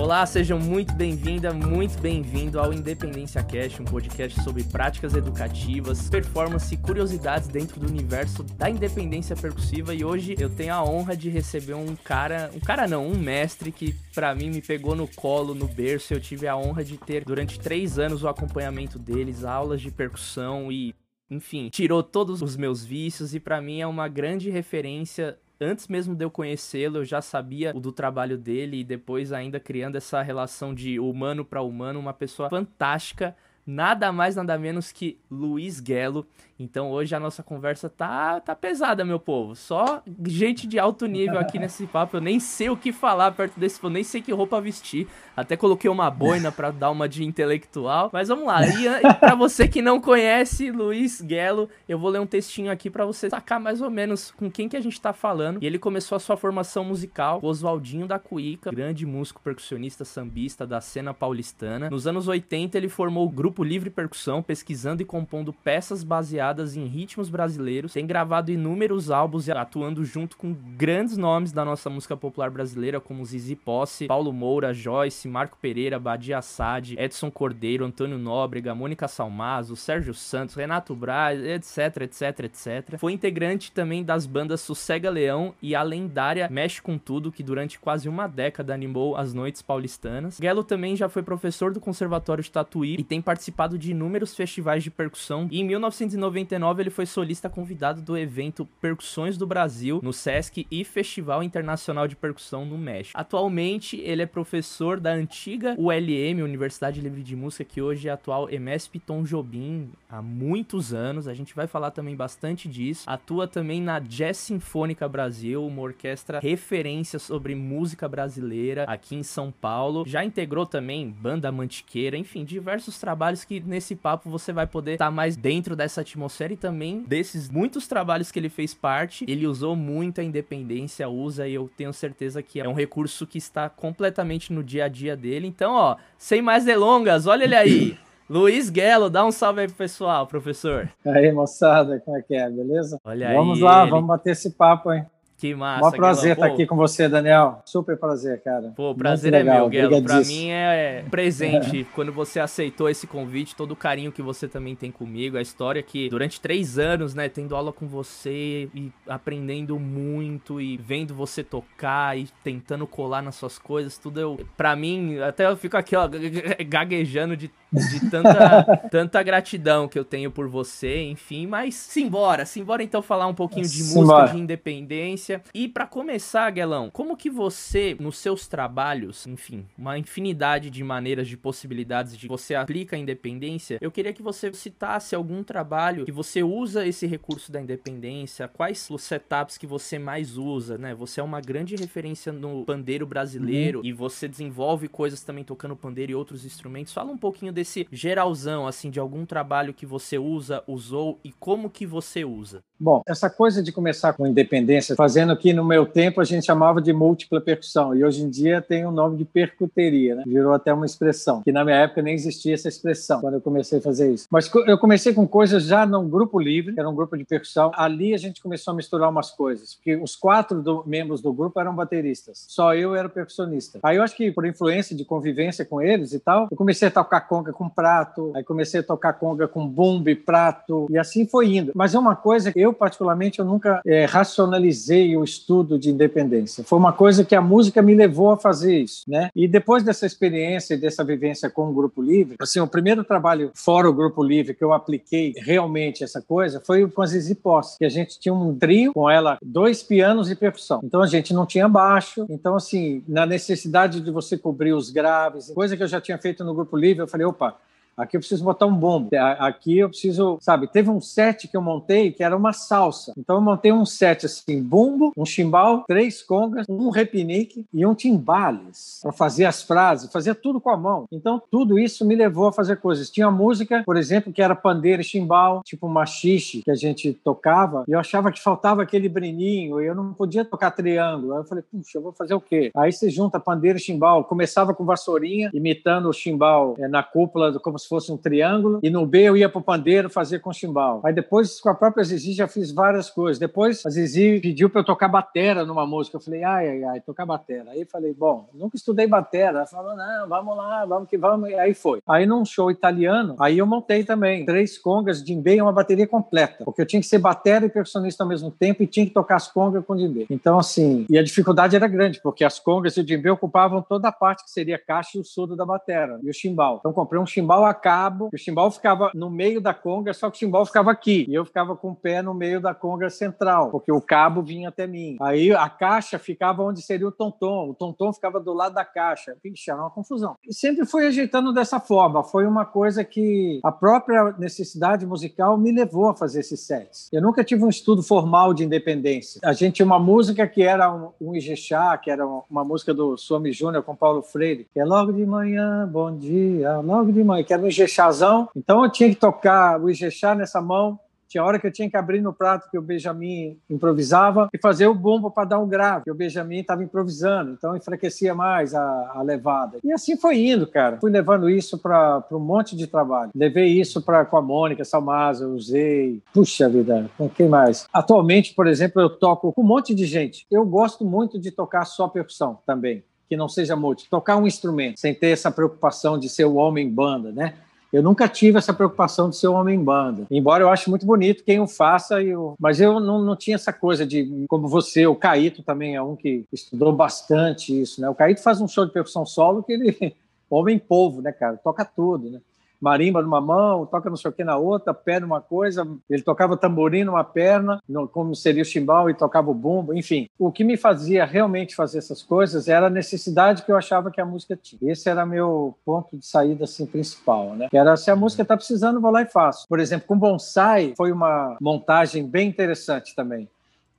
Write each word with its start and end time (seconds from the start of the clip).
Olá, 0.00 0.24
sejam 0.24 0.58
muito 0.58 0.94
bem-vinda, 0.94 1.52
muito 1.52 2.00
bem-vindo 2.00 2.58
ao 2.58 2.72
Independência 2.72 3.44
Cast, 3.44 3.82
um 3.82 3.84
podcast 3.84 4.42
sobre 4.42 4.64
práticas 4.64 5.12
educativas, 5.12 6.08
performance 6.08 6.74
e 6.74 6.78
curiosidades 6.78 7.48
dentro 7.48 7.78
do 7.78 7.86
universo 7.86 8.42
da 8.42 8.70
independência 8.70 9.36
percussiva. 9.36 9.94
E 9.94 10.02
hoje 10.02 10.34
eu 10.38 10.48
tenho 10.48 10.72
a 10.72 10.82
honra 10.82 11.14
de 11.14 11.28
receber 11.28 11.74
um 11.74 11.94
cara, 11.96 12.50
um 12.54 12.60
cara 12.60 12.88
não, 12.88 13.06
um 13.06 13.14
mestre 13.14 13.70
que 13.70 13.94
para 14.14 14.34
mim 14.34 14.48
me 14.48 14.62
pegou 14.62 14.96
no 14.96 15.06
colo, 15.06 15.54
no 15.54 15.68
berço. 15.68 16.14
Eu 16.14 16.20
tive 16.20 16.48
a 16.48 16.56
honra 16.56 16.82
de 16.82 16.96
ter 16.96 17.22
durante 17.22 17.60
três 17.60 17.98
anos 17.98 18.22
o 18.22 18.28
acompanhamento 18.28 18.98
deles, 18.98 19.44
aulas 19.44 19.82
de 19.82 19.90
percussão 19.90 20.72
e 20.72 20.94
enfim, 21.30 21.68
tirou 21.68 22.02
todos 22.02 22.40
os 22.40 22.56
meus 22.56 22.82
vícios 22.82 23.34
e 23.34 23.38
para 23.38 23.60
mim 23.60 23.82
é 23.82 23.86
uma 23.86 24.08
grande 24.08 24.48
referência 24.48 25.38
antes 25.60 25.86
mesmo 25.88 26.14
de 26.14 26.24
eu 26.24 26.30
conhecê-lo, 26.30 26.98
eu 26.98 27.04
já 27.04 27.20
sabia 27.20 27.72
do 27.72 27.92
trabalho 27.92 28.38
dele 28.38 28.80
e 28.80 28.84
depois 28.84 29.32
ainda 29.32 29.60
criando 29.60 29.96
essa 29.96 30.22
relação 30.22 30.74
de 30.74 30.98
humano 30.98 31.44
para 31.44 31.60
humano, 31.62 32.00
uma 32.00 32.14
pessoa 32.14 32.48
fantástica, 32.48 33.36
nada 33.66 34.10
mais 34.10 34.36
nada 34.36 34.58
menos 34.58 34.90
que 34.90 35.18
Luiz 35.30 35.78
Guelo. 35.80 36.26
Então 36.58 36.90
hoje 36.90 37.14
a 37.14 37.20
nossa 37.20 37.42
conversa 37.42 37.88
tá, 37.88 38.40
tá 38.40 38.54
pesada, 38.54 39.04
meu 39.04 39.20
povo. 39.20 39.54
Só 39.54 40.02
gente 40.26 40.66
de 40.66 40.78
alto 40.78 41.06
nível 41.06 41.38
aqui 41.38 41.58
nesse 41.58 41.86
papo. 41.86 42.16
Eu 42.16 42.20
nem 42.20 42.40
sei 42.40 42.70
o 42.70 42.76
que 42.76 42.92
falar 42.92 43.32
perto 43.32 43.58
desse, 43.60 43.82
eu 43.82 43.90
nem 43.90 44.02
sei 44.02 44.20
que 44.20 44.32
roupa 44.32 44.60
vestir. 44.60 45.06
Até 45.40 45.56
coloquei 45.56 45.90
uma 45.90 46.10
boina 46.10 46.52
para 46.52 46.70
dar 46.70 46.90
uma 46.90 47.08
de 47.08 47.24
intelectual. 47.24 48.10
Mas 48.12 48.28
vamos 48.28 48.46
lá. 48.46 48.60
E 48.66 49.14
para 49.14 49.34
você 49.34 49.66
que 49.66 49.82
não 49.82 50.00
conhece 50.00 50.70
Luiz 50.70 51.20
Guelo, 51.20 51.68
eu 51.88 51.98
vou 51.98 52.10
ler 52.10 52.20
um 52.20 52.26
textinho 52.26 52.70
aqui 52.70 52.90
para 52.90 53.04
você 53.04 53.30
sacar 53.30 53.60
mais 53.60 53.80
ou 53.80 53.90
menos 53.90 54.30
com 54.30 54.50
quem 54.50 54.68
que 54.68 54.76
a 54.76 54.80
gente 54.80 55.00
tá 55.00 55.12
falando. 55.12 55.62
E 55.62 55.66
ele 55.66 55.78
começou 55.78 56.16
a 56.16 56.20
sua 56.20 56.36
formação 56.36 56.84
musical, 56.84 57.40
Oswaldinho 57.42 58.06
da 58.06 58.18
Cuíca, 58.18 58.70
grande 58.70 59.06
músico 59.06 59.40
percussionista 59.40 60.04
sambista 60.04 60.66
da 60.66 60.80
cena 60.80 61.14
paulistana. 61.14 61.90
Nos 61.90 62.06
anos 62.06 62.28
80 62.28 62.76
ele 62.76 62.88
formou 62.88 63.26
o 63.26 63.30
Grupo 63.30 63.64
Livre 63.64 63.90
Percussão, 63.90 64.42
pesquisando 64.42 65.02
e 65.02 65.04
compondo 65.04 65.52
peças 65.52 66.04
baseadas 66.04 66.76
em 66.76 66.84
ritmos 66.84 67.28
brasileiros, 67.28 67.92
tem 67.92 68.06
gravado 68.06 68.50
inúmeros 68.50 69.10
álbuns 69.10 69.48
e 69.48 69.52
atuando 69.52 70.04
junto 70.04 70.36
com 70.36 70.52
grandes 70.76 71.16
nomes 71.16 71.52
da 71.52 71.64
nossa 71.64 71.88
música 71.88 72.16
popular 72.16 72.50
brasileira, 72.50 73.00
como 73.00 73.24
Zizi 73.24 73.56
Posse, 73.56 74.06
Paulo 74.06 74.32
Moura, 74.32 74.72
Joyce, 74.72 75.28
Marco 75.30 75.56
Pereira, 75.60 75.98
Badia 75.98 76.38
Assad, 76.38 76.94
Edson 76.98 77.30
Cordeiro, 77.30 77.84
Antônio 77.84 78.18
Nóbrega, 78.18 78.74
Mônica 78.74 79.06
Salmazo, 79.08 79.76
Sérgio 79.76 80.14
Santos, 80.14 80.54
Renato 80.54 80.94
Braz, 80.94 81.40
etc, 81.40 82.02
etc, 82.02 82.40
etc. 82.40 82.98
Foi 82.98 83.12
integrante 83.12 83.72
também 83.72 84.02
das 84.02 84.26
bandas 84.26 84.60
Sossega 84.60 85.10
Leão 85.10 85.54
e 85.62 85.74
a 85.74 85.82
lendária 85.82 86.48
Mexe 86.50 86.82
Com 86.82 86.98
Tudo, 86.98 87.32
que 87.32 87.42
durante 87.42 87.78
quase 87.78 88.08
uma 88.08 88.26
década 88.26 88.74
animou 88.74 89.16
as 89.16 89.32
noites 89.32 89.62
paulistanas. 89.62 90.38
Gelo 90.40 90.64
também 90.64 90.96
já 90.96 91.08
foi 91.08 91.22
professor 91.22 91.72
do 91.72 91.80
Conservatório 91.80 92.42
de 92.42 92.50
Tatuí 92.50 92.96
e 92.98 93.04
tem 93.04 93.22
participado 93.22 93.78
de 93.78 93.92
inúmeros 93.92 94.34
festivais 94.34 94.82
de 94.82 94.90
percussão. 94.90 95.48
E 95.50 95.60
em 95.60 95.64
1990 95.64 96.40
99 96.50 96.82
ele 96.82 96.90
foi 96.90 97.06
solista 97.06 97.48
convidado 97.48 98.00
do 98.00 98.16
evento 98.16 98.66
Percussões 98.80 99.36
do 99.36 99.46
Brasil 99.46 100.00
no 100.02 100.12
SESC 100.12 100.66
e 100.70 100.84
Festival 100.84 101.42
Internacional 101.42 102.08
de 102.08 102.16
Percussão 102.16 102.64
no 102.64 102.78
México. 102.78 103.18
Atualmente 103.18 104.00
ele 104.00 104.22
é 104.22 104.26
professor 104.26 104.98
da 104.98 105.19
antiga 105.20 105.74
ULM, 105.78 106.42
Universidade 106.42 107.00
Livre 107.00 107.22
de 107.22 107.36
Música, 107.36 107.64
que 107.64 107.82
hoje 107.82 108.08
é 108.08 108.12
atual 108.12 108.50
EMESP 108.50 108.98
Tom 108.98 109.22
Jobim 109.22 109.90
há 110.08 110.22
muitos 110.22 110.92
anos. 110.92 111.28
A 111.28 111.34
gente 111.34 111.54
vai 111.54 111.66
falar 111.66 111.90
também 111.90 112.16
bastante 112.16 112.68
disso. 112.68 113.04
Atua 113.08 113.46
também 113.46 113.80
na 113.80 113.98
Jazz 113.98 114.38
Sinfônica 114.38 115.08
Brasil, 115.08 115.64
uma 115.64 115.82
orquestra 115.82 116.40
referência 116.40 117.18
sobre 117.18 117.54
música 117.54 118.08
brasileira 118.08 118.84
aqui 118.84 119.14
em 119.14 119.22
São 119.22 119.52
Paulo. 119.52 120.04
Já 120.06 120.24
integrou 120.24 120.66
também 120.66 121.10
Banda 121.10 121.52
Mantiqueira, 121.52 122.16
enfim, 122.16 122.44
diversos 122.44 122.98
trabalhos 122.98 123.44
que 123.44 123.60
nesse 123.60 123.94
papo 123.94 124.30
você 124.30 124.52
vai 124.52 124.66
poder 124.66 124.92
estar 124.92 125.06
tá 125.06 125.10
mais 125.10 125.36
dentro 125.36 125.76
dessa 125.76 126.00
atmosfera 126.00 126.30
atmosfera 126.30 126.52
e 126.52 126.56
também 126.56 127.02
desses 127.02 127.48
muitos 127.48 127.86
trabalhos 127.86 128.30
que 128.30 128.38
ele 128.38 128.48
fez 128.48 128.74
parte, 128.74 129.24
ele 129.28 129.46
usou 129.46 129.74
muito 129.74 130.20
a 130.20 130.24
independência, 130.24 131.08
usa 131.08 131.48
e 131.48 131.54
eu 131.54 131.70
tenho 131.76 131.92
certeza 131.92 132.42
que 132.42 132.60
é 132.60 132.68
um 132.68 132.74
recurso 132.74 133.26
que 133.26 133.38
está 133.38 133.68
completamente 133.68 134.52
no 134.52 134.62
dia 134.62 134.84
a 134.84 134.88
dia 134.88 134.99
dele. 135.16 135.46
Então, 135.46 135.72
ó, 135.72 135.96
sem 136.18 136.42
mais 136.42 136.64
delongas, 136.64 137.26
olha 137.26 137.44
ele 137.44 137.54
aí. 137.54 137.98
Luiz 138.28 138.70
Guelo, 138.70 139.10
dá 139.10 139.24
um 139.24 139.32
salve 139.32 139.62
aí 139.62 139.66
pro 139.66 139.76
pessoal, 139.76 140.24
professor. 140.26 140.88
Aí, 141.04 141.32
moçada, 141.32 142.00
como 142.04 142.16
é 142.16 142.22
que 142.22 142.34
é, 142.36 142.48
beleza? 142.48 143.00
Olha 143.04 143.26
vamos 143.26 143.28
aí. 143.28 143.36
Vamos 143.36 143.60
lá, 143.60 143.82
ele. 143.82 143.90
vamos 143.90 144.06
bater 144.06 144.30
esse 144.30 144.50
papo, 144.50 144.92
hein? 144.92 145.04
Que 145.40 145.54
massa. 145.54 145.88
Um 145.88 145.92
prazer 145.92 146.32
estar 146.32 146.44
aqui 146.44 146.66
com 146.66 146.76
você, 146.76 147.08
Daniel. 147.08 147.62
Super 147.64 147.96
prazer, 147.96 148.42
cara. 148.42 148.74
Pô, 148.76 148.94
prazer 148.94 149.32
Muito 149.32 149.40
é 149.40 149.50
legal. 149.50 149.70
meu, 149.70 149.88
Guelo. 149.88 150.02
Pra 150.02 150.20
mim 150.20 150.50
é 150.50 151.02
presente 151.10 151.86
quando 151.94 152.12
você 152.12 152.38
aceitou 152.38 152.90
esse 152.90 153.06
convite, 153.06 153.56
todo 153.56 153.72
o 153.72 153.76
carinho 153.76 154.12
que 154.12 154.20
você 154.20 154.46
também 154.46 154.76
tem 154.76 154.90
comigo, 154.90 155.38
a 155.38 155.40
história 155.40 155.82
que 155.82 156.10
durante 156.10 156.38
três 156.38 156.78
anos, 156.78 157.14
né, 157.14 157.26
tendo 157.30 157.56
aula 157.56 157.72
com 157.72 157.86
você 157.86 158.68
e 158.74 158.92
aprendendo 159.08 159.78
muito 159.78 160.60
e 160.60 160.76
vendo 160.76 161.14
você 161.14 161.42
tocar 161.42 162.18
e 162.18 162.28
tentando 162.44 162.86
colar 162.86 163.22
nas 163.22 163.36
suas 163.36 163.58
coisas, 163.58 163.96
tudo 163.96 164.20
eu, 164.20 164.40
pra 164.58 164.76
mim, 164.76 165.20
até 165.20 165.46
eu 165.46 165.56
fico 165.56 165.74
aqui, 165.74 165.96
ó, 165.96 166.06
gaguejando 166.68 167.34
de 167.34 167.50
de 167.72 168.10
tanta, 168.10 168.76
tanta 168.90 169.22
gratidão 169.22 169.86
que 169.86 169.98
eu 169.98 170.04
tenho 170.04 170.30
por 170.30 170.48
você, 170.48 171.02
enfim, 171.02 171.46
mas 171.46 171.74
simbora, 171.74 172.44
simbora 172.44 172.82
então 172.82 173.00
falar 173.00 173.26
um 173.26 173.34
pouquinho 173.34 173.62
de 173.62 173.68
simbora. 173.68 174.22
música, 174.22 174.36
de 174.36 174.42
independência. 174.42 175.29
E 175.54 175.68
para 175.68 175.86
começar, 175.86 176.50
Guelão, 176.50 176.90
como 176.90 177.16
que 177.16 177.28
você, 177.28 177.96
nos 178.00 178.18
seus 178.18 178.46
trabalhos, 178.46 179.26
enfim, 179.26 179.66
uma 179.76 179.98
infinidade 179.98 180.70
de 180.70 180.82
maneiras, 180.82 181.28
de 181.28 181.36
possibilidades 181.36 182.16
de 182.16 182.26
você 182.26 182.54
aplica 182.54 182.96
a 182.96 182.98
independência, 182.98 183.78
eu 183.80 183.90
queria 183.90 184.12
que 184.12 184.22
você 184.22 184.52
citasse 184.52 185.14
algum 185.14 185.42
trabalho 185.42 186.04
que 186.04 186.12
você 186.12 186.42
usa 186.42 186.86
esse 186.86 187.06
recurso 187.06 187.52
da 187.52 187.60
independência, 187.60 188.48
quais 188.48 188.88
os 188.90 189.02
setups 189.02 189.58
que 189.58 189.66
você 189.66 189.98
mais 189.98 190.36
usa, 190.36 190.78
né? 190.78 190.94
Você 190.94 191.20
é 191.20 191.22
uma 191.22 191.40
grande 191.40 191.76
referência 191.76 192.32
no 192.32 192.64
pandeiro 192.64 193.06
brasileiro 193.06 193.80
uhum. 193.80 193.84
e 193.84 193.92
você 193.92 194.26
desenvolve 194.26 194.88
coisas 194.88 195.22
também 195.22 195.44
tocando 195.44 195.76
pandeiro 195.76 196.12
e 196.12 196.14
outros 196.14 196.44
instrumentos. 196.44 196.92
Fala 196.92 197.10
um 197.10 197.18
pouquinho 197.18 197.52
desse 197.52 197.86
geralzão, 197.90 198.66
assim, 198.66 198.90
de 198.90 199.00
algum 199.00 199.26
trabalho 199.26 199.74
que 199.74 199.86
você 199.86 200.18
usa, 200.18 200.62
usou 200.66 201.18
e 201.24 201.32
como 201.32 201.70
que 201.70 201.86
você 201.86 202.24
usa. 202.24 202.62
Bom, 202.78 203.02
essa 203.06 203.28
coisa 203.28 203.62
de 203.62 203.72
começar 203.72 204.14
com 204.14 204.26
independência, 204.26 204.96
fazendo 205.20 205.36
que 205.36 205.52
no 205.52 205.64
meu 205.64 205.84
tempo 205.84 206.20
a 206.20 206.24
gente 206.24 206.46
chamava 206.46 206.80
de 206.80 206.92
múltipla 206.92 207.40
percussão, 207.40 207.94
e 207.94 208.02
hoje 208.02 208.22
em 208.22 208.30
dia 208.30 208.62
tem 208.62 208.86
o 208.86 208.90
nome 208.90 209.18
de 209.18 209.24
percuteria, 209.24 210.14
né? 210.14 210.22
Virou 210.26 210.52
até 210.52 210.72
uma 210.72 210.86
expressão, 210.86 211.42
que 211.42 211.52
na 211.52 211.64
minha 211.64 211.76
época 211.76 212.00
nem 212.00 212.14
existia 212.14 212.54
essa 212.54 212.68
expressão, 212.68 213.20
quando 213.20 213.34
eu 213.34 213.40
comecei 213.40 213.78
a 213.78 213.82
fazer 213.82 214.12
isso. 214.12 214.26
Mas 214.30 214.50
eu 214.66 214.78
comecei 214.78 215.12
com 215.12 215.26
coisas 215.26 215.64
já 215.64 215.84
num 215.84 216.08
grupo 216.08 216.38
livre, 216.38 216.74
era 216.78 216.88
um 216.88 216.94
grupo 216.94 217.16
de 217.18 217.24
percussão. 217.24 217.70
Ali 217.74 218.14
a 218.14 218.16
gente 218.16 218.42
começou 218.42 218.72
a 218.72 218.74
misturar 218.74 219.10
umas 219.10 219.30
coisas, 219.30 219.74
porque 219.74 219.96
os 219.96 220.16
quatro 220.16 220.62
do, 220.62 220.82
membros 220.86 221.20
do 221.20 221.32
grupo 221.32 221.60
eram 221.60 221.74
bateristas, 221.74 222.46
só 222.48 222.74
eu 222.74 222.94
era 222.94 223.08
percussionista. 223.08 223.78
Aí 223.82 223.96
eu 223.96 224.02
acho 224.02 224.16
que 224.16 224.30
por 224.30 224.46
influência 224.46 224.96
de 224.96 225.04
convivência 225.04 225.64
com 225.64 225.82
eles 225.82 226.12
e 226.14 226.18
tal, 226.18 226.48
eu 226.50 226.56
comecei 226.56 226.88
a 226.88 226.90
tocar 226.90 227.20
conga 227.22 227.52
com 227.52 227.68
prato, 227.68 228.32
aí 228.34 228.42
comecei 228.42 228.80
a 228.80 228.82
tocar 228.82 229.12
conga 229.14 229.46
com 229.46 229.66
bumbo 229.66 230.08
e 230.08 230.14
prato, 230.14 230.86
e 230.90 230.96
assim 230.96 231.26
foi 231.26 231.56
indo. 231.56 231.72
Mas 231.74 231.94
é 231.94 231.98
uma 231.98 232.16
coisa 232.16 232.52
que 232.52 232.60
eu 232.60 232.72
particularmente 232.72 233.38
eu 233.38 233.44
nunca 233.44 233.82
é, 233.84 234.06
racionalizei 234.06 235.09
o 235.16 235.24
estudo 235.24 235.78
de 235.78 235.90
independência. 235.90 236.64
Foi 236.64 236.78
uma 236.78 236.92
coisa 236.92 237.24
que 237.24 237.34
a 237.34 237.40
música 237.40 237.82
me 237.82 237.94
levou 237.94 238.30
a 238.30 238.36
fazer 238.36 238.78
isso, 238.78 239.02
né? 239.06 239.30
E 239.34 239.46
depois 239.46 239.82
dessa 239.82 240.06
experiência 240.06 240.74
e 240.74 240.76
dessa 240.76 241.04
vivência 241.04 241.50
com 241.50 241.68
o 241.68 241.72
Grupo 241.72 242.02
Livre, 242.02 242.36
assim, 242.40 242.60
o 242.60 242.66
primeiro 242.66 243.04
trabalho 243.04 243.50
fora 243.54 243.88
o 243.88 243.92
Grupo 243.92 244.22
Livre 244.22 244.54
que 244.54 244.64
eu 244.64 244.72
apliquei 244.72 245.32
realmente 245.36 246.04
essa 246.04 246.20
coisa 246.20 246.60
foi 246.64 246.88
com 246.88 247.02
a 247.02 247.06
Zizi 247.06 247.34
Posse, 247.34 247.78
que 247.78 247.84
a 247.84 247.88
gente 247.88 248.18
tinha 248.18 248.34
um 248.34 248.56
trio 248.56 248.92
com 248.92 249.08
ela, 249.08 249.38
dois 249.42 249.82
pianos 249.82 250.30
e 250.30 250.34
percussão. 250.34 250.80
Então 250.82 251.02
a 251.02 251.06
gente 251.06 251.32
não 251.32 251.46
tinha 251.46 251.68
baixo, 251.68 252.26
então 252.28 252.54
assim, 252.54 253.02
na 253.08 253.26
necessidade 253.26 254.00
de 254.00 254.10
você 254.10 254.36
cobrir 254.36 254.72
os 254.72 254.90
graves, 254.90 255.50
coisa 255.50 255.76
que 255.76 255.82
eu 255.82 255.88
já 255.88 256.00
tinha 256.00 256.18
feito 256.18 256.44
no 256.44 256.54
Grupo 256.54 256.76
Livre, 256.76 257.02
eu 257.02 257.08
falei, 257.08 257.26
opa, 257.26 257.56
Aqui 258.00 258.16
eu 258.16 258.20
preciso 258.20 258.44
botar 258.44 258.66
um 258.66 258.74
bombo. 258.74 259.10
Aqui 259.38 259.78
eu 259.78 259.88
preciso, 259.88 260.38
sabe? 260.40 260.66
Teve 260.66 260.90
um 260.90 261.00
set 261.00 261.48
que 261.48 261.56
eu 261.56 261.62
montei 261.62 262.10
que 262.10 262.22
era 262.22 262.36
uma 262.36 262.52
salsa. 262.52 263.12
Então 263.16 263.36
eu 263.36 263.42
montei 263.42 263.72
um 263.72 263.84
set 263.84 264.26
assim: 264.26 264.62
bumbo, 264.62 265.12
um 265.16 265.24
chimbal, 265.24 265.84
três 265.86 266.22
congas, 266.22 266.66
um 266.68 266.90
repinique 266.90 267.66
e 267.72 267.84
um 267.84 267.94
timbales 267.94 269.00
para 269.02 269.12
fazer 269.12 269.44
as 269.44 269.62
frases. 269.62 270.10
Fazia 270.10 270.34
tudo 270.34 270.60
com 270.60 270.70
a 270.70 270.76
mão. 270.76 271.06
Então 271.12 271.42
tudo 271.50 271.78
isso 271.78 272.04
me 272.04 272.14
levou 272.14 272.48
a 272.48 272.52
fazer 272.52 272.76
coisas. 272.76 273.10
Tinha 273.10 273.30
música, 273.30 273.82
por 273.84 273.96
exemplo, 273.96 274.32
que 274.32 274.42
era 274.42 274.54
pandeiro 274.54 275.02
e 275.02 275.04
chimbal, 275.04 275.62
tipo 275.64 275.88
machixe 275.88 276.62
que 276.62 276.70
a 276.70 276.74
gente 276.74 277.12
tocava. 277.12 277.84
E 277.86 277.92
eu 277.92 277.98
achava 277.98 278.32
que 278.32 278.40
faltava 278.40 278.82
aquele 278.82 279.08
brininho. 279.08 279.80
E 279.80 279.86
eu 279.86 279.94
não 279.94 280.12
podia 280.12 280.44
tocar 280.44 280.70
triângulo. 280.70 281.34
Aí 281.34 281.40
eu 281.40 281.44
falei, 281.44 281.64
puxa, 281.70 281.98
eu 281.98 282.02
vou 282.02 282.12
fazer 282.12 282.34
o 282.34 282.40
quê? 282.40 282.70
Aí 282.74 282.92
você 282.92 283.10
junta 283.10 283.38
pandeiro 283.38 283.78
e 283.78 283.80
chimbal. 283.80 284.24
Começava 284.24 284.74
com 284.74 284.84
vassourinha, 284.84 285.50
imitando 285.52 286.08
o 286.08 286.12
chimbal 286.12 286.74
é, 286.78 286.88
na 286.88 287.02
cúpula, 287.02 287.58
como 287.58 287.78
se 287.78 287.88
fosse 287.90 288.10
um 288.10 288.16
triângulo, 288.16 288.80
e 288.82 288.88
no 288.88 289.04
B 289.04 289.22
eu 289.22 289.36
ia 289.36 289.48
para 289.48 289.60
pandeiro 289.60 290.08
fazer 290.08 290.38
com 290.38 290.52
chimbal. 290.52 291.00
Aí 291.04 291.12
depois, 291.12 291.60
com 291.60 291.68
a 291.68 291.74
própria 291.74 292.04
Zizi, 292.04 292.32
já 292.32 292.48
fiz 292.48 292.72
várias 292.72 293.10
coisas. 293.10 293.38
Depois, 293.38 293.84
a 293.84 293.90
Zizi 293.90 294.40
pediu 294.40 294.70
para 294.70 294.80
eu 294.80 294.84
tocar 294.84 295.08
batera 295.08 295.64
numa 295.64 295.86
música. 295.86 296.16
Eu 296.16 296.20
falei, 296.20 296.42
ai, 296.42 296.68
ai, 296.68 296.84
ai, 296.84 297.00
tocar 297.00 297.26
batera. 297.26 297.70
Aí 297.70 297.84
falei, 297.84 298.14
bom, 298.14 298.48
nunca 298.54 298.76
estudei 298.76 299.06
batera. 299.06 299.58
Ela 299.58 299.66
falou, 299.66 299.96
não, 299.96 300.28
vamos 300.28 300.56
lá, 300.56 300.86
vamos 300.86 301.08
que 301.08 301.18
vamos. 301.18 301.50
E 301.50 301.54
aí 301.54 301.74
foi. 301.74 302.00
Aí 302.08 302.24
num 302.26 302.44
show 302.44 302.70
italiano, 302.70 303.36
aí 303.38 303.58
eu 303.58 303.66
montei 303.66 304.04
também 304.04 304.44
três 304.46 304.78
congas, 304.78 305.22
djembe 305.22 305.56
e 305.56 305.62
uma 305.62 305.72
bateria 305.72 306.06
completa, 306.06 306.64
porque 306.64 306.80
eu 306.80 306.86
tinha 306.86 307.00
que 307.00 307.06
ser 307.06 307.18
batera 307.18 307.66
e 307.66 307.68
percussionista 307.68 308.22
ao 308.22 308.28
mesmo 308.28 308.50
tempo 308.50 308.82
e 308.82 308.86
tinha 308.86 309.04
que 309.04 309.12
tocar 309.12 309.36
as 309.36 309.50
congas 309.50 309.84
com 309.84 309.96
djembe. 309.96 310.26
Então, 310.30 310.58
assim, 310.58 311.06
e 311.10 311.18
a 311.18 311.22
dificuldade 311.22 311.74
era 311.74 311.88
grande, 311.88 312.20
porque 312.22 312.44
as 312.44 312.58
congas 312.58 312.96
e 312.96 313.00
o 313.00 313.04
djembe 313.04 313.28
ocupavam 313.30 313.82
toda 313.82 314.08
a 314.08 314.12
parte 314.12 314.44
que 314.44 314.50
seria 314.50 314.76
a 314.76 314.78
caixa 314.78 315.18
e 315.18 315.20
o 315.20 315.24
surdo 315.24 315.56
da 315.56 315.66
batera, 315.66 316.20
e 316.22 316.30
o 316.30 316.34
chimbal. 316.34 316.76
Então, 316.78 316.92
comprei 316.92 317.20
um 317.20 317.26
chimbal 317.26 317.64
cabo, 317.80 318.30
o 318.32 318.38
chimbal 318.38 318.70
ficava 318.70 319.10
no 319.14 319.30
meio 319.30 319.60
da 319.60 319.74
conga, 319.74 320.12
só 320.12 320.30
que 320.30 320.36
o 320.36 320.38
chimbal 320.38 320.66
ficava 320.66 320.90
aqui, 320.90 321.26
e 321.28 321.34
eu 321.34 321.44
ficava 321.44 321.76
com 321.76 321.90
o 321.90 321.96
pé 321.96 322.22
no 322.22 322.34
meio 322.34 322.60
da 322.60 322.74
conga 322.74 323.10
central, 323.10 323.70
porque 323.70 323.92
o 323.92 324.00
cabo 324.00 324.42
vinha 324.42 324.68
até 324.68 324.86
mim. 324.86 325.16
Aí 325.20 325.52
a 325.52 325.68
caixa 325.68 326.18
ficava 326.18 326.62
onde 326.62 326.82
seria 326.82 327.06
o 327.06 327.12
tonton, 327.12 327.70
o 327.70 327.74
tonton 327.74 328.12
ficava 328.12 328.40
do 328.40 328.52
lado 328.52 328.74
da 328.74 328.84
caixa. 328.84 329.36
Vixe, 329.42 329.70
era 329.70 329.80
uma 329.80 329.90
confusão. 329.90 330.36
E 330.46 330.54
sempre 330.54 330.84
fui 330.86 331.06
ajeitando 331.06 331.52
dessa 331.52 331.80
forma. 331.80 332.22
Foi 332.22 332.46
uma 332.46 332.64
coisa 332.64 333.04
que 333.04 333.60
a 333.64 333.72
própria 333.72 334.34
necessidade 334.38 335.06
musical 335.06 335.56
me 335.56 335.72
levou 335.72 336.08
a 336.08 336.14
fazer 336.14 336.40
esses 336.40 336.60
sets. 336.66 337.08
Eu 337.12 337.22
nunca 337.22 337.44
tive 337.44 337.64
um 337.64 337.68
estudo 337.68 338.02
formal 338.02 338.52
de 338.52 338.64
independência. 338.64 339.40
A 339.44 339.52
gente 339.52 339.76
tinha 339.76 339.86
uma 339.86 339.98
música 339.98 340.46
que 340.46 340.62
era 340.62 340.92
um, 340.92 341.10
um 341.20 341.34
Ijexá, 341.34 341.96
que 341.98 342.10
era 342.10 342.26
uma 342.26 342.64
música 342.64 342.92
do 342.92 343.16
Suami 343.16 343.52
Júnior 343.52 343.82
com 343.82 343.94
Paulo 343.94 344.22
Freire, 344.22 344.66
que 344.72 344.80
é 344.80 344.84
logo 344.84 345.12
de 345.12 345.24
manhã, 345.24 345.88
bom 345.90 346.16
dia, 346.16 346.78
logo 346.80 347.12
de 347.12 347.22
manhã, 347.22 347.44
que 347.44 347.52
era 347.52 347.59
um 347.60 347.66
Ijexázão. 347.66 348.48
Então 348.56 348.84
eu 348.84 348.90
tinha 348.90 349.08
que 349.08 349.14
tocar 349.14 349.80
o 349.80 349.90
Ijexá 349.90 350.34
nessa 350.34 350.60
mão 350.60 350.98
tinha 351.30 351.44
hora 351.44 351.60
que 351.60 351.66
eu 351.68 351.72
tinha 351.72 351.88
que 351.88 351.96
abrir 351.96 352.20
no 352.20 352.32
prato 352.32 352.68
que 352.68 352.76
o 352.76 352.82
Benjamin 352.82 353.56
improvisava 353.70 354.48
e 354.52 354.58
fazer 354.58 354.88
o 354.88 354.94
bumbo 354.94 355.30
para 355.30 355.50
dar 355.50 355.60
um 355.60 355.68
grave, 355.68 356.02
que 356.02 356.10
o 356.10 356.14
Benjamin 356.14 356.58
estava 356.58 356.82
improvisando, 356.82 357.52
então 357.52 357.76
enfraquecia 357.76 358.34
mais 358.34 358.74
a, 358.74 359.12
a, 359.14 359.22
levada. 359.22 359.78
E 359.84 359.92
assim 359.92 360.16
foi 360.16 360.44
indo, 360.44 360.66
cara. 360.66 360.98
Fui 361.00 361.08
levando 361.08 361.48
isso 361.48 361.78
para 361.78 362.24
um 362.32 362.40
monte 362.40 362.74
de 362.74 362.88
trabalho. 362.88 363.30
Levei 363.32 363.68
isso 363.68 364.02
para 364.02 364.24
com 364.24 364.36
a 364.36 364.42
Mônica 364.42 364.84
Salmaza, 364.84 365.46
usei. 365.46 366.20
Puxa 366.34 366.68
vida, 366.68 367.08
com 367.16 367.28
quem 367.28 367.48
mais? 367.48 367.86
Atualmente, 367.92 368.52
por 368.52 368.66
exemplo, 368.66 369.00
eu 369.00 369.08
toco 369.08 369.52
com 369.52 369.62
um 369.62 369.64
monte 369.66 369.94
de 369.94 370.06
gente. 370.06 370.44
Eu 370.50 370.66
gosto 370.66 371.04
muito 371.04 371.38
de 371.38 371.52
tocar 371.52 371.84
só 371.84 372.08
percussão 372.08 372.58
também 372.66 373.04
que 373.30 373.36
não 373.36 373.48
seja 373.48 373.76
multi, 373.76 374.10
tocar 374.10 374.36
um 374.36 374.44
instrumento, 374.44 374.98
sem 374.98 375.14
ter 375.14 375.28
essa 375.28 375.52
preocupação 375.52 376.18
de 376.18 376.28
ser 376.28 376.46
o 376.46 376.56
homem 376.56 376.90
banda, 376.90 377.30
né? 377.30 377.54
Eu 377.92 378.02
nunca 378.02 378.28
tive 378.28 378.58
essa 378.58 378.74
preocupação 378.74 379.30
de 379.30 379.36
ser 379.36 379.46
um 379.46 379.54
homem 379.54 379.78
banda. 379.82 380.26
Embora 380.28 380.64
eu 380.64 380.68
ache 380.68 380.90
muito 380.90 381.06
bonito 381.06 381.44
quem 381.44 381.60
o 381.60 381.66
faça, 381.66 382.20
eu... 382.20 382.56
mas 382.58 382.80
eu 382.80 382.98
não, 382.98 383.22
não 383.22 383.36
tinha 383.36 383.54
essa 383.54 383.72
coisa 383.72 384.04
de, 384.04 384.46
como 384.48 384.66
você, 384.66 385.06
o 385.06 385.14
Caíto 385.14 385.62
também 385.62 385.94
é 385.94 386.02
um 386.02 386.16
que 386.16 386.44
estudou 386.52 386.92
bastante 386.92 387.80
isso, 387.80 388.00
né? 388.00 388.08
O 388.08 388.14
Caíto 388.16 388.42
faz 388.42 388.60
um 388.60 388.66
show 388.66 388.84
de 388.84 388.92
percussão 388.92 389.24
solo 389.24 389.62
que 389.62 389.72
ele 389.72 390.16
homem 390.50 390.76
povo, 390.76 391.22
né, 391.22 391.30
cara? 391.30 391.56
Toca 391.56 391.84
tudo, 391.84 392.30
né? 392.30 392.40
Marimba 392.80 393.22
numa 393.22 393.40
mão, 393.40 393.86
toca 393.86 394.08
não 394.08 394.16
sei 394.16 394.30
o 394.30 394.34
que 394.34 394.44
na 394.44 394.56
outra, 394.56 394.94
pé 394.94 395.20
numa 395.20 395.40
coisa, 395.40 395.86
ele 396.08 396.22
tocava 396.22 396.56
tamborim 396.56 397.04
numa 397.04 397.24
perna, 397.24 397.80
como 398.12 398.34
seria 398.34 398.62
o 398.62 398.64
chimbal, 398.64 399.10
e 399.10 399.14
tocava 399.14 399.50
o 399.50 399.54
bumbo, 399.54 399.94
enfim. 399.94 400.28
O 400.38 400.50
que 400.50 400.64
me 400.64 400.76
fazia 400.76 401.24
realmente 401.24 401.74
fazer 401.74 401.98
essas 401.98 402.22
coisas 402.22 402.68
era 402.68 402.86
a 402.86 402.90
necessidade 402.90 403.62
que 403.62 403.70
eu 403.70 403.76
achava 403.76 404.10
que 404.10 404.20
a 404.20 404.26
música 404.26 404.56
tinha. 404.56 404.90
Esse 404.90 405.08
era 405.08 405.26
meu 405.26 405.76
ponto 405.84 406.16
de 406.16 406.26
saída 406.26 406.64
assim, 406.64 406.86
principal, 406.86 407.54
né? 407.54 407.68
Era 407.72 407.96
se 407.96 408.10
a 408.10 408.16
música 408.16 408.42
está 408.42 408.56
precisando, 408.56 409.00
vou 409.00 409.10
lá 409.10 409.22
e 409.22 409.26
faço. 409.26 409.66
Por 409.68 409.78
exemplo, 409.78 410.06
com 410.06 410.18
bonsai 410.18 410.94
foi 410.96 411.12
uma 411.12 411.56
montagem 411.60 412.26
bem 412.26 412.48
interessante 412.48 413.14
também 413.14 413.48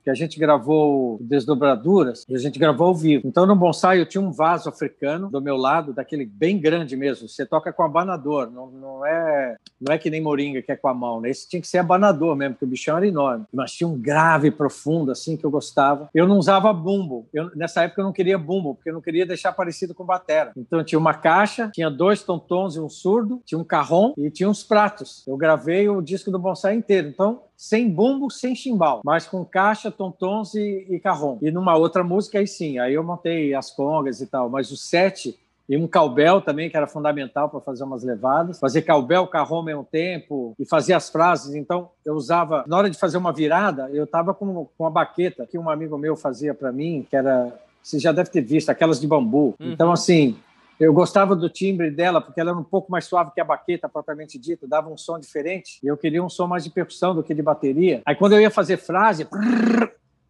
que 0.03 0.09
a 0.09 0.13
gente 0.13 0.39
gravou 0.39 1.18
desdobraduras 1.21 2.25
e 2.27 2.36
a 2.36 2.39
gente 2.39 2.59
gravou 2.59 2.88
ao 2.88 2.95
vivo. 2.95 3.27
Então, 3.27 3.45
no 3.45 3.56
bonsai, 3.56 4.00
eu 4.00 4.06
tinha 4.06 4.21
um 4.21 4.31
vaso 4.31 4.69
africano 4.69 5.30
do 5.30 5.42
meu 5.42 5.57
lado, 5.57 5.94
daquele 5.94 6.25
bem 6.25 6.59
grande 6.59 6.95
mesmo. 6.95 7.27
Você 7.27 7.45
toca 7.45 7.71
com 7.71 7.83
abanador, 7.83 8.50
não, 8.51 8.68
não, 8.68 9.06
é, 9.06 9.56
não 9.80 9.94
é 9.94 9.98
que 9.98 10.09
nem 10.09 10.21
moringa, 10.21 10.62
que 10.62 10.71
é 10.71 10.75
com 10.75 10.88
a 10.88 10.94
mão, 10.94 11.21
né? 11.21 11.30
Esse 11.30 11.48
tinha 11.48 11.62
que 11.62 11.68
ser 11.68 11.80
abanador 11.80 12.36
mesmo, 12.36 12.56
porque 12.56 12.65
o 12.65 12.68
bichão 12.68 12.98
era 12.98 13.07
enorme. 13.07 13.45
Mas 13.53 13.74
tinha 13.74 13.88
um 13.88 13.98
grave 13.98 14.51
profundo, 14.51 15.12
assim, 15.12 15.38
que 15.38 15.45
eu 15.45 15.51
gostava. 15.51 16.09
Eu 16.13 16.27
não 16.27 16.38
usava 16.38 16.71
bumbo. 16.74 17.27
Eu, 17.33 17.51
nessa 17.56 17.83
época, 17.83 18.01
eu 18.01 18.06
não 18.06 18.13
queria 18.13 18.38
bumbo, 18.38 18.75
porque 18.75 18.89
eu 18.89 18.94
não 18.94 19.01
queria 19.01 19.25
deixar 19.25 19.51
parecido 19.51 19.94
com 19.94 20.06
batera. 20.06 20.51
Então, 20.56 20.83
tinha 20.83 21.00
uma 21.00 21.13
caixa, 21.13 21.69
tinha 21.74 21.89
dois 21.89 22.24
tontons 22.24 22.75
e 22.75 22.80
um 22.80 22.89
surdo, 22.89 23.42
tinha 23.45 23.59
um 23.59 23.63
carrom 23.63 24.13
e 24.18 24.30
tinha 24.30 24.50
uns 24.50 24.63
pratos. 24.63 25.24
Eu 25.27 25.38
gravei 25.38 25.88
o 25.89 26.01
disco 26.01 26.31
do 26.31 26.39
bonsai 26.39 26.75
inteiro. 26.75 27.07
Então, 27.07 27.42
sem 27.62 27.88
bumbo, 27.88 28.31
sem 28.31 28.56
chimbal, 28.56 29.01
mas 29.06 29.27
com 29.27 29.45
caixa, 29.45 29.90
tontons 29.91 30.55
e, 30.55 30.88
e 30.89 30.99
carrom. 30.99 31.38
E 31.41 31.51
numa 31.51 31.75
outra 31.75 32.03
música, 32.03 32.39
aí 32.39 32.47
sim, 32.47 32.79
aí 32.79 32.93
eu 32.93 33.03
montei 33.03 33.53
as 33.53 33.69
congas 33.71 34.21
e 34.21 34.27
tal, 34.27 34.49
mas 34.49 34.71
o 34.71 34.77
set 34.77 35.38
e 35.71 35.77
um 35.77 35.88
calbel 35.88 36.41
também, 36.41 36.69
que 36.69 36.75
era 36.75 36.85
fundamental 36.85 37.47
para 37.47 37.61
fazer 37.61 37.85
umas 37.85 38.03
levadas. 38.03 38.59
Fazer 38.59 38.81
calbel, 38.81 39.25
carrom 39.25 39.57
ao 39.57 39.63
mesmo 39.63 39.88
tempo 39.89 40.53
e 40.59 40.65
fazer 40.65 40.91
as 40.91 41.09
frases. 41.09 41.55
Então, 41.55 41.89
eu 42.03 42.13
usava, 42.13 42.65
na 42.67 42.75
hora 42.75 42.89
de 42.89 42.97
fazer 42.97 43.17
uma 43.17 43.31
virada, 43.31 43.89
eu 43.93 44.03
estava 44.03 44.33
com, 44.33 44.65
com 44.65 44.83
uma 44.83 44.89
baqueta 44.89 45.45
que 45.45 45.57
um 45.57 45.69
amigo 45.69 45.97
meu 45.97 46.17
fazia 46.17 46.53
para 46.53 46.73
mim, 46.73 47.07
que 47.09 47.15
era, 47.15 47.57
você 47.81 47.97
já 47.99 48.11
deve 48.11 48.29
ter 48.29 48.41
visto, 48.41 48.69
aquelas 48.69 48.99
de 48.99 49.07
bambu. 49.07 49.55
Uhum. 49.59 49.71
Então, 49.71 49.93
assim, 49.93 50.35
eu 50.81 50.91
gostava 50.91 51.35
do 51.35 51.47
timbre 51.47 51.91
dela, 51.91 52.19
porque 52.19 52.41
ela 52.41 52.49
era 52.49 52.59
um 52.59 52.63
pouco 52.63 52.91
mais 52.91 53.05
suave 53.05 53.29
que 53.35 53.39
a 53.39 53.45
baqueta, 53.45 53.87
propriamente 53.87 54.39
dita, 54.39 54.67
dava 54.67 54.89
um 54.89 54.97
som 54.97 55.19
diferente. 55.19 55.79
Eu 55.83 55.95
queria 55.95 56.23
um 56.23 56.29
som 56.29 56.47
mais 56.47 56.63
de 56.63 56.71
percussão 56.71 57.13
do 57.13 57.21
que 57.21 57.35
de 57.35 57.41
bateria. 57.43 58.01
Aí 58.03 58.15
quando 58.15 58.33
eu 58.33 58.41
ia 58.41 58.49
fazer 58.49 58.77
frase, 58.77 59.27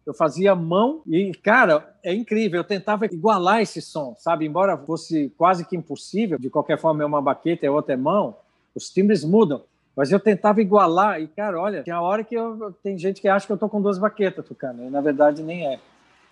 eu 0.04 0.12
fazia 0.12 0.54
mão 0.54 1.00
e, 1.06 1.32
cara, 1.32 1.94
é 2.04 2.12
incrível. 2.12 2.60
Eu 2.60 2.64
tentava 2.64 3.06
igualar 3.06 3.62
esse 3.62 3.80
som, 3.80 4.14
sabe? 4.18 4.44
Embora 4.44 4.76
fosse 4.76 5.32
quase 5.38 5.64
que 5.64 5.74
impossível, 5.74 6.38
de 6.38 6.50
qualquer 6.50 6.78
forma 6.78 7.02
é 7.02 7.06
uma 7.06 7.22
baqueta 7.22 7.66
a 7.66 7.72
outra 7.72 7.94
é 7.94 7.96
mão, 7.96 8.36
os 8.74 8.90
timbres 8.90 9.24
mudam. 9.24 9.62
Mas 9.96 10.12
eu 10.12 10.20
tentava 10.20 10.60
igualar 10.60 11.18
e, 11.18 11.28
cara, 11.28 11.58
olha, 11.58 11.82
tem 11.82 11.94
a 11.94 12.02
hora 12.02 12.22
que 12.22 12.34
eu, 12.34 12.74
tem 12.82 12.98
gente 12.98 13.22
que 13.22 13.28
acha 13.28 13.46
que 13.46 13.52
eu 13.52 13.58
tô 13.58 13.70
com 13.70 13.80
duas 13.80 13.96
baquetas 13.98 14.46
tocando, 14.46 14.82
e 14.82 14.90
na 14.90 15.00
verdade 15.00 15.42
nem 15.42 15.66
é. 15.66 15.78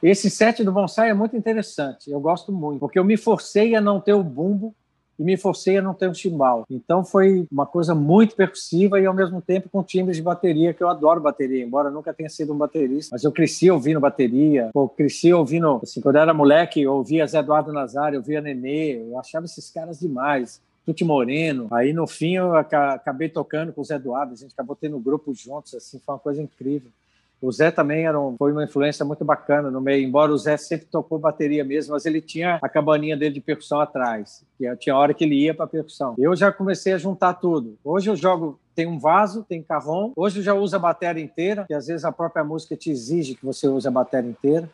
Esse 0.02 0.30
set 0.30 0.64
do 0.64 0.72
bonsai 0.72 1.10
é 1.10 1.14
muito 1.14 1.36
interessante, 1.36 2.10
eu 2.10 2.20
gosto 2.20 2.50
muito, 2.50 2.80
porque 2.80 2.98
eu 2.98 3.04
me 3.04 3.16
forcei 3.16 3.74
a 3.74 3.80
não 3.80 4.00
ter 4.00 4.14
o 4.14 4.22
bumbo 4.22 4.74
e 5.18 5.22
me 5.22 5.36
forcei 5.36 5.76
a 5.76 5.82
não 5.82 5.92
ter 5.92 6.08
o 6.08 6.14
chimbal. 6.14 6.64
Então 6.70 7.04
foi 7.04 7.46
uma 7.52 7.66
coisa 7.66 7.94
muito 7.94 8.34
percussiva 8.34 8.98
e 8.98 9.04
ao 9.04 9.12
mesmo 9.12 9.42
tempo 9.42 9.68
com 9.68 9.82
timbres 9.82 10.16
de 10.16 10.22
bateria, 10.22 10.72
que 10.72 10.82
eu 10.82 10.88
adoro 10.88 11.20
bateria, 11.20 11.62
embora 11.62 11.90
nunca 11.90 12.14
tenha 12.14 12.30
sido 12.30 12.54
um 12.54 12.56
baterista, 12.56 13.10
mas 13.12 13.22
eu 13.22 13.30
cresci 13.30 13.70
ouvindo 13.70 14.00
bateria, 14.00 14.70
eu 14.74 14.88
cresci 14.88 15.30
ouvindo, 15.30 15.78
assim, 15.82 16.00
quando 16.00 16.16
eu 16.16 16.22
era 16.22 16.32
moleque, 16.32 16.80
eu 16.80 16.94
ouvia 16.94 17.26
Zé 17.26 17.40
Eduardo 17.40 17.70
Nazário, 17.70 18.16
eu 18.16 18.20
ouvia 18.20 18.40
Nenê, 18.40 18.96
eu 18.96 19.18
achava 19.18 19.44
esses 19.44 19.70
caras 19.70 20.00
demais. 20.00 20.62
Tuti 20.86 21.04
Moreno. 21.04 21.68
Aí 21.70 21.92
no 21.92 22.06
fim 22.06 22.36
eu 22.36 22.56
acabei 22.56 23.28
tocando 23.28 23.72
com 23.74 23.82
o 23.82 23.84
Zé 23.84 23.96
Eduardo, 23.96 24.32
a 24.32 24.36
gente 24.36 24.52
acabou 24.52 24.74
tendo 24.74 24.98
grupo 24.98 25.34
juntos, 25.34 25.74
assim, 25.74 26.00
foi 26.04 26.14
uma 26.14 26.18
coisa 26.18 26.40
incrível. 26.42 26.90
O 27.40 27.50
Zé 27.50 27.70
também 27.70 28.06
era 28.06 28.20
um, 28.20 28.36
foi 28.36 28.52
uma 28.52 28.64
influência 28.64 29.04
muito 29.04 29.24
bacana 29.24 29.70
no 29.70 29.80
meio, 29.80 30.06
embora 30.06 30.32
o 30.32 30.38
Zé 30.38 30.56
sempre 30.56 30.86
tocou 30.86 31.18
bateria 31.18 31.64
mesmo, 31.64 31.94
mas 31.94 32.04
ele 32.04 32.20
tinha 32.20 32.58
a 32.60 32.68
cabaninha 32.68 33.16
dele 33.16 33.34
de 33.34 33.40
percussão 33.40 33.80
atrás, 33.80 34.44
que 34.58 34.76
tinha 34.76 34.96
hora 34.96 35.14
que 35.14 35.24
ele 35.24 35.36
ia 35.36 35.54
para 35.54 35.66
percussão. 35.66 36.14
Eu 36.18 36.36
já 36.36 36.52
comecei 36.52 36.92
a 36.92 36.98
juntar 36.98 37.34
tudo. 37.34 37.78
Hoje 37.82 38.10
eu 38.10 38.16
jogo 38.16 38.58
tem 38.74 38.86
um 38.86 38.98
vaso, 38.98 39.44
tem 39.46 39.62
carrom. 39.62 40.12
Hoje 40.16 40.40
eu 40.40 40.42
já 40.42 40.54
uso 40.54 40.74
a 40.76 40.78
bateria 40.78 41.22
inteira, 41.22 41.64
que 41.66 41.74
às 41.74 41.86
vezes 41.86 42.04
a 42.04 42.12
própria 42.12 42.44
música 42.44 42.76
te 42.76 42.90
exige 42.90 43.34
que 43.34 43.44
você 43.44 43.68
use 43.68 43.86
a 43.86 43.90
bateria 43.90 44.30
inteira 44.30 44.70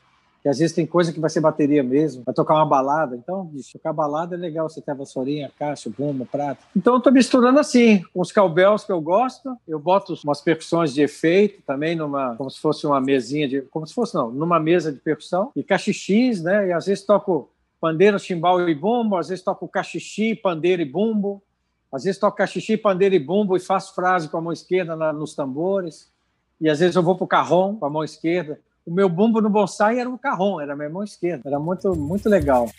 que 0.46 0.50
às 0.50 0.60
vezes 0.60 0.76
tem 0.76 0.86
coisa 0.86 1.12
que 1.12 1.18
vai 1.18 1.28
ser 1.28 1.40
bateria 1.40 1.82
mesmo, 1.82 2.22
vai 2.24 2.32
tocar 2.32 2.54
uma 2.54 2.64
balada. 2.64 3.16
Então, 3.16 3.44
bicho, 3.46 3.72
tocar 3.72 3.92
balada 3.92 4.36
é 4.36 4.38
legal, 4.38 4.68
você 4.68 4.80
tem 4.80 4.94
a 4.94 4.96
vassourinha, 4.96 5.50
caixa, 5.58 5.88
o 5.88 6.10
o 6.22 6.24
prato. 6.24 6.64
Então, 6.76 6.94
eu 6.94 7.00
tô 7.00 7.10
misturando 7.10 7.58
assim, 7.58 8.00
com 8.14 8.20
os 8.20 8.30
cowbells 8.30 8.86
que 8.86 8.92
eu 8.92 9.00
gosto, 9.00 9.56
eu 9.66 9.80
boto 9.80 10.14
umas 10.22 10.40
percussões 10.40 10.94
de 10.94 11.02
efeito 11.02 11.60
também, 11.66 11.96
numa, 11.96 12.36
como 12.36 12.48
se 12.48 12.60
fosse 12.60 12.86
uma 12.86 13.00
mesinha 13.00 13.48
de, 13.48 13.62
como 13.62 13.88
se 13.88 13.92
fosse 13.92 14.14
não, 14.14 14.30
numa 14.30 14.60
mesa 14.60 14.92
de 14.92 15.00
percussão, 15.00 15.50
e 15.56 15.64
cachixis, 15.64 16.40
né? 16.40 16.68
E 16.68 16.72
às 16.72 16.86
vezes 16.86 17.04
toco 17.04 17.50
pandeiro, 17.80 18.16
chimbal 18.16 18.68
e 18.68 18.74
bumbo, 18.74 19.16
às 19.16 19.26
vezes 19.26 19.42
toco 19.42 19.66
cachixi, 19.66 20.36
pandeiro 20.36 20.80
e 20.80 20.84
bumbo, 20.84 21.42
às 21.92 22.04
vezes 22.04 22.20
toco 22.20 22.36
cachixi, 22.36 22.76
pandeiro 22.76 23.16
e 23.16 23.18
bumbo 23.18 23.56
e 23.56 23.60
faço 23.60 23.92
frase 23.96 24.28
com 24.28 24.36
a 24.36 24.40
mão 24.40 24.52
esquerda 24.52 24.94
na, 24.94 25.12
nos 25.12 25.34
tambores, 25.34 26.08
e 26.60 26.70
às 26.70 26.78
vezes 26.78 26.94
eu 26.94 27.02
vou 27.02 27.16
pro 27.16 27.26
carrom 27.26 27.74
com 27.74 27.84
a 27.84 27.90
mão 27.90 28.04
esquerda 28.04 28.60
o 28.86 28.92
meu 28.92 29.08
bumbo 29.08 29.40
no 29.40 29.50
bonsai 29.50 29.98
era 29.98 30.08
o 30.08 30.16
carrom, 30.16 30.60
era 30.60 30.74
a 30.74 30.76
minha 30.76 30.88
mão 30.88 31.02
esquerda. 31.02 31.42
Era 31.44 31.58
muito, 31.58 31.94
muito 31.96 32.28
legal. 32.28 32.70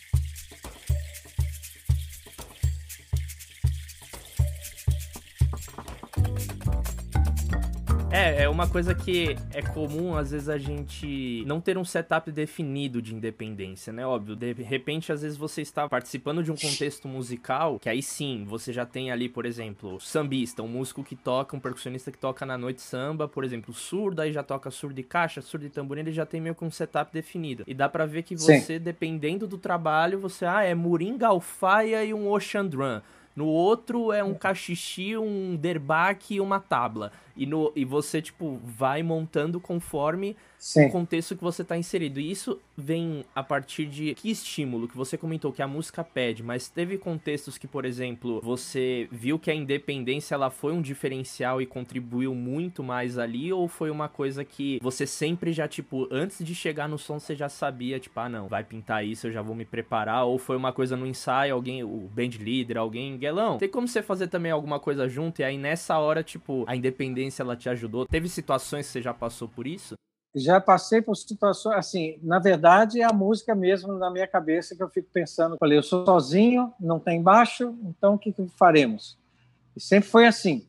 É, 8.10 8.44
é 8.44 8.50
uma 8.50 8.68
coisa 8.70 8.96
que 8.96 9.36
é 9.54 9.62
comum, 9.62 10.16
às 10.16 10.32
vezes, 10.32 10.48
a 10.48 10.58
gente 10.58 11.44
não 11.46 11.60
ter 11.60 11.78
um 11.78 11.84
setup 11.84 12.32
definido 12.32 13.02
de 13.02 13.14
independência, 13.14 13.92
né? 13.92 14.08
Óbvio, 14.08 14.34
de 14.34 14.54
repente, 14.54 15.12
às 15.12 15.22
vezes 15.22 15.38
você 15.38 15.62
está 15.62 15.90
participando 15.90 16.42
de 16.42 16.50
um 16.50 16.56
contexto 16.56 17.08
musical, 17.08 17.78
que 17.80 17.90
aí 17.90 18.02
sim, 18.02 18.46
você 18.48 18.72
já 18.72 18.86
tem 18.86 19.12
ali, 19.12 19.28
por 19.28 19.46
exemplo, 19.46 20.00
sambista, 20.00 20.64
um 20.64 20.70
músico 20.70 21.04
que 21.04 21.18
toca, 21.18 21.56
um 21.56 21.60
percussionista 21.60 22.10
que 22.10 22.18
toca 22.18 22.46
na 22.46 22.58
noite 22.58 22.82
samba, 22.82 23.28
por 23.28 23.44
exemplo, 23.44 23.74
surdo, 23.74 24.22
aí 24.22 24.32
já 24.32 24.42
toca 24.42 24.72
surdo 24.72 24.98
e 25.00 25.04
caixa, 25.04 25.42
surdo 25.42 25.66
e 25.66 25.70
tamborim, 25.70 26.00
ele 26.02 26.14
já 26.14 26.26
tem 26.26 26.40
meio 26.40 26.56
que 26.56 26.64
um 26.64 26.72
setup 26.72 27.12
definido. 27.12 27.66
E 27.68 27.74
dá 27.74 27.90
pra 27.90 28.06
ver 28.06 28.24
que 28.24 28.36
você, 28.38 28.62
sim. 28.62 28.80
dependendo 28.80 29.46
do 29.46 29.58
trabalho, 29.58 30.18
você, 30.18 30.46
ah, 30.46 30.64
é 30.64 30.74
Moringa 30.74 31.28
Alfaia 31.28 32.06
e 32.06 32.14
um 32.14 32.32
Ocean 32.32 32.66
Drum. 32.66 33.02
No 33.36 33.46
outro 33.46 34.12
é 34.12 34.24
um 34.24 34.34
cachixi, 34.34 35.16
um 35.16 35.56
derbaque 35.56 36.36
e 36.36 36.42
uma 36.42 36.60
tabla. 36.60 37.12
E, 37.38 37.46
no, 37.46 37.72
e 37.76 37.86
você, 37.86 38.22
tipo, 38.22 38.60
vai 38.64 39.04
montando 39.04 39.60
conforme 39.60 40.36
Sim. 40.58 40.88
o 40.88 40.92
contexto 40.92 41.36
que 41.36 41.44
você 41.44 41.62
está 41.62 41.78
inserido. 41.78 42.20
E 42.20 42.32
isso 42.32 42.60
vem 42.76 43.24
a 43.36 43.44
partir 43.44 43.86
de 43.86 44.14
que 44.16 44.30
estímulo 44.30 44.88
que 44.88 44.98
você 44.98 45.18
comentou 45.18 45.52
que 45.52 45.62
a 45.62 45.68
música 45.68 46.04
pede, 46.04 46.44
mas 46.44 46.68
teve 46.68 46.98
contextos 46.98 47.58
que, 47.58 47.68
por 47.68 47.86
exemplo, 47.86 48.42
você 48.42 49.08
viu 49.12 49.38
que 49.38 49.52
a 49.52 49.56
independência 49.56 50.36
ela 50.36 50.50
foi 50.50 50.74
um 50.74 50.82
diferencial 50.82 51.62
e 51.62 51.66
contribuiu 51.66 52.34
muito 52.34 52.84
mais 52.84 53.18
ali, 53.18 53.52
ou 53.54 53.68
foi 53.68 53.90
uma 53.90 54.10
coisa 54.10 54.44
que 54.44 54.80
você 54.82 55.06
sempre 55.06 55.54
já, 55.54 55.68
tipo, 55.68 56.08
antes 56.12 56.44
de 56.44 56.56
chegar 56.56 56.88
no 56.88 56.98
som, 56.98 57.20
você 57.20 57.36
já 57.36 57.50
sabia, 57.50 58.00
tipo, 58.00 58.20
ah, 58.20 58.30
não, 58.30 58.48
vai 58.48 58.64
pintar 58.64 59.06
isso, 59.06 59.28
eu 59.28 59.32
já 59.32 59.42
vou 59.42 59.56
me 59.56 59.66
preparar, 59.66 60.26
ou 60.26 60.38
foi 60.38 60.56
uma 60.56 60.72
coisa 60.72 60.96
no 60.96 61.06
ensaio, 61.06 61.54
alguém, 61.54 61.84
o 61.84 62.10
band 62.12 62.32
leader, 62.40 62.78
alguém, 62.78 63.18
Guelão, 63.18 63.58
tem 63.58 63.70
como 63.70 63.88
você 63.88 64.02
fazer 64.02 64.28
também 64.28 64.52
alguma 64.52 64.80
coisa 64.80 65.08
junto, 65.08 65.42
e 65.42 65.44
aí 65.44 65.58
nessa 65.58 65.98
hora, 65.98 66.24
tipo, 66.24 66.64
a 66.68 66.76
independência 66.76 67.27
ela 67.42 67.56
te 67.56 67.70
ajudou? 67.70 68.06
Teve 68.06 68.28
situações 68.30 68.88
que 68.88 68.94
você 68.94 69.02
já 69.02 69.14
passou 69.14 69.48
por 69.48 69.68
isso? 69.68 69.96
já 70.36 70.62
passei 70.62 71.02
por 71.02 71.16
situações 71.16 71.76
assim, 71.78 72.20
na 72.22 72.38
verdade 72.40 73.02
é 73.02 73.04
a 73.04 73.14
música 73.14 73.56
mesmo 73.56 73.94
na 73.94 74.10
minha 74.10 74.28
cabeça 74.28 74.76
que 74.76 74.84
eu 74.84 74.90
fico 74.90 75.08
pensando, 75.12 75.58
falei, 75.60 75.78
eu 75.78 75.84
sou 75.84 76.06
sozinho, 76.06 76.72
não 76.80 77.00
tem 77.00 77.22
baixo, 77.22 77.76
então 77.84 78.14
o 78.14 78.20
que, 78.20 78.32
que 78.32 78.48
faremos? 78.56 79.18
E 79.76 79.82
sempre 79.82 80.10
foi 80.10 80.28
assim. 80.28 80.66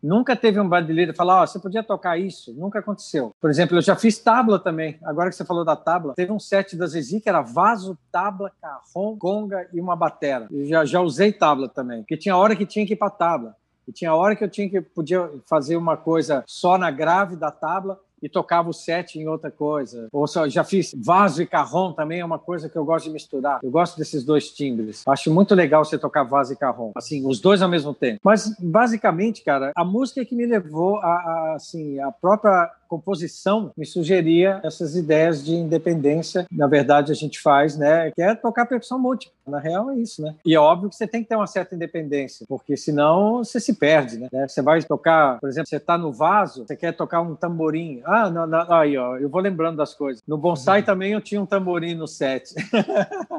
Nunca 0.00 0.36
teve 0.36 0.60
um 0.60 0.68
brasileiro 0.68 1.12
falar, 1.12 1.42
oh, 1.42 1.46
você 1.46 1.58
podia 1.58 1.82
tocar 1.82 2.16
isso, 2.16 2.54
nunca 2.54 2.78
aconteceu. 2.78 3.32
Por 3.40 3.50
exemplo, 3.50 3.76
eu 3.76 3.82
já 3.82 3.96
fiz 3.96 4.16
tábua 4.16 4.56
também. 4.56 4.96
Agora 5.02 5.28
que 5.28 5.34
você 5.34 5.44
falou 5.44 5.64
da 5.64 5.74
tábua, 5.74 6.14
teve 6.14 6.30
um 6.30 6.38
set 6.38 6.76
da 6.76 6.86
Zizi 6.86 7.20
que 7.20 7.28
era 7.28 7.42
vaso, 7.42 7.98
tábua, 8.12 8.52
carrom, 8.60 9.16
conga 9.18 9.68
e 9.72 9.80
uma 9.80 9.96
batera. 9.96 10.46
Eu 10.52 10.64
já, 10.66 10.84
já 10.84 11.00
usei 11.00 11.32
tábua 11.32 11.68
também, 11.68 12.02
porque 12.02 12.16
tinha 12.16 12.36
hora 12.36 12.54
que 12.54 12.64
tinha 12.64 12.86
que 12.86 12.92
ir 12.92 12.96
para 12.96 13.10
tábua. 13.10 13.56
E 13.88 13.92
tinha 13.92 14.14
hora 14.14 14.36
que 14.36 14.44
eu 14.44 14.50
tinha 14.50 14.68
que 14.68 14.82
podia 14.82 15.30
fazer 15.46 15.76
uma 15.76 15.96
coisa 15.96 16.44
só 16.46 16.76
na 16.76 16.90
grave 16.90 17.36
da 17.36 17.50
tábua 17.50 17.98
e 18.22 18.28
tocava 18.28 18.68
o 18.68 18.72
set 18.72 19.18
em 19.18 19.28
outra 19.28 19.50
coisa. 19.50 20.08
Ou 20.12 20.26
só, 20.26 20.48
já 20.48 20.64
fiz 20.64 20.94
vaso 20.94 21.40
e 21.40 21.46
carrom 21.46 21.92
também, 21.92 22.20
é 22.20 22.24
uma 22.24 22.38
coisa 22.38 22.68
que 22.68 22.76
eu 22.76 22.84
gosto 22.84 23.06
de 23.06 23.12
misturar. 23.12 23.60
Eu 23.62 23.70
gosto 23.70 23.96
desses 23.96 24.24
dois 24.24 24.50
timbres. 24.50 25.04
Acho 25.06 25.32
muito 25.32 25.54
legal 25.54 25.84
você 25.84 25.96
tocar 25.96 26.24
vaso 26.24 26.52
e 26.52 26.56
carrom, 26.56 26.92
assim, 26.94 27.26
os 27.26 27.40
dois 27.40 27.62
ao 27.62 27.68
mesmo 27.68 27.94
tempo. 27.94 28.20
Mas, 28.22 28.54
basicamente, 28.58 29.42
cara, 29.42 29.72
a 29.74 29.84
música 29.84 30.20
é 30.20 30.24
que 30.24 30.34
me 30.34 30.46
levou 30.46 30.98
a, 30.98 31.06
a 31.06 31.54
assim, 31.54 31.98
a 32.00 32.10
própria 32.10 32.70
composição 32.88 33.70
me 33.76 33.86
sugeria 33.86 34.60
essas 34.64 34.96
ideias 34.96 35.44
de 35.44 35.54
independência. 35.54 36.46
Na 36.50 36.66
verdade, 36.66 37.12
a 37.12 37.14
gente 37.14 37.40
faz, 37.40 37.76
né? 37.76 38.10
Que 38.12 38.22
é 38.22 38.34
tocar 38.34 38.66
percussão 38.66 38.98
múltipla. 38.98 39.36
Na 39.46 39.58
real, 39.58 39.90
é 39.90 39.96
isso, 39.96 40.20
né? 40.20 40.34
E 40.44 40.54
é 40.54 40.58
óbvio 40.58 40.90
que 40.90 40.96
você 40.96 41.06
tem 41.06 41.22
que 41.22 41.28
ter 41.28 41.36
uma 41.36 41.46
certa 41.46 41.74
independência, 41.74 42.44
porque 42.46 42.76
senão 42.76 43.38
você 43.38 43.58
se 43.58 43.74
perde, 43.74 44.18
né? 44.18 44.28
Você 44.46 44.60
vai 44.60 44.82
tocar, 44.82 45.38
por 45.40 45.48
exemplo, 45.48 45.68
você 45.68 45.76
está 45.76 45.96
no 45.96 46.12
vaso, 46.12 46.66
você 46.66 46.76
quer 46.76 46.92
tocar 46.92 47.22
um 47.22 47.34
tamborim. 47.34 48.02
Ah, 48.04 48.28
não, 48.28 48.46
não, 48.46 48.70
aí, 48.72 48.96
ó, 48.98 49.16
eu 49.16 49.28
vou 49.28 49.40
lembrando 49.40 49.76
das 49.76 49.94
coisas. 49.94 50.22
No 50.26 50.36
bonsai 50.36 50.80
uhum. 50.80 50.86
também 50.86 51.12
eu 51.12 51.20
tinha 51.20 51.40
um 51.40 51.46
tamborim 51.46 51.94
no 51.94 52.06
set. 52.06 52.54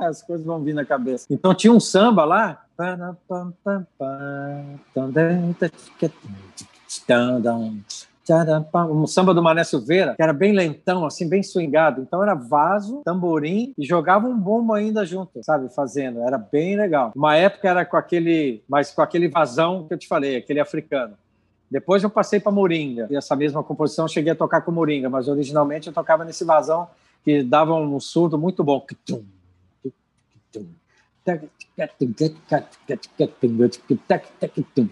As 0.02 0.24
coisas 0.24 0.46
vão 0.46 0.64
vir 0.64 0.74
na 0.74 0.86
cabeça. 0.86 1.28
Então 1.30 1.54
tinha 1.54 1.72
um 1.72 1.80
samba 1.80 2.26
lá. 2.26 2.66
Um 8.92 9.08
samba 9.08 9.34
do 9.34 9.42
Mané 9.42 9.64
Silveira, 9.64 10.16
que 10.16 10.22
era 10.22 10.34
bem 10.34 10.54
lentão, 10.54 11.06
assim, 11.06 11.28
bem 11.28 11.42
swingado. 11.42 12.02
Então 12.02 12.22
era 12.22 12.34
vaso, 12.34 13.02
tamborim 13.04 13.74
e 13.78 13.86
jogava 13.86 14.28
um 14.28 14.38
bombo 14.38 14.74
ainda 14.74 15.06
junto, 15.06 15.44
sabe? 15.44 15.70
Fazendo. 15.70 16.22
Era 16.22 16.38
bem 16.38 16.76
legal. 16.76 17.12
Uma 17.16 17.36
época 17.36 17.70
era 17.70 17.86
com 17.86 17.98
aquele, 17.98 18.64
mas 18.68 18.92
com 18.92 19.02
aquele 19.02 19.28
vazão 19.28 19.88
que 19.88 19.94
eu 19.94 19.98
te 19.98 20.08
falei, 20.08 20.38
aquele 20.38 20.60
africano. 20.60 21.16
Depois 21.70 22.04
eu 22.04 22.10
passei 22.10 22.40
para 22.40 22.52
Moringa. 22.52 23.08
E 23.10 23.16
essa 23.16 23.36
mesma 23.36 23.64
composição 23.64 24.06
eu 24.06 24.10
cheguei 24.10 24.32
a 24.32 24.36
tocar 24.36 24.62
com 24.62 24.72
Moringa, 24.72 25.10
mas 25.10 25.28
originalmente 25.28 25.88
eu 25.88 25.94
tocava 25.94 26.26
nesse 26.26 26.44
vazão 26.44 26.88
que 27.24 27.44
dava 27.44 27.76
um 27.76 28.00
surdo 28.00 28.38
muito 28.38 28.64
bom. 28.64 28.86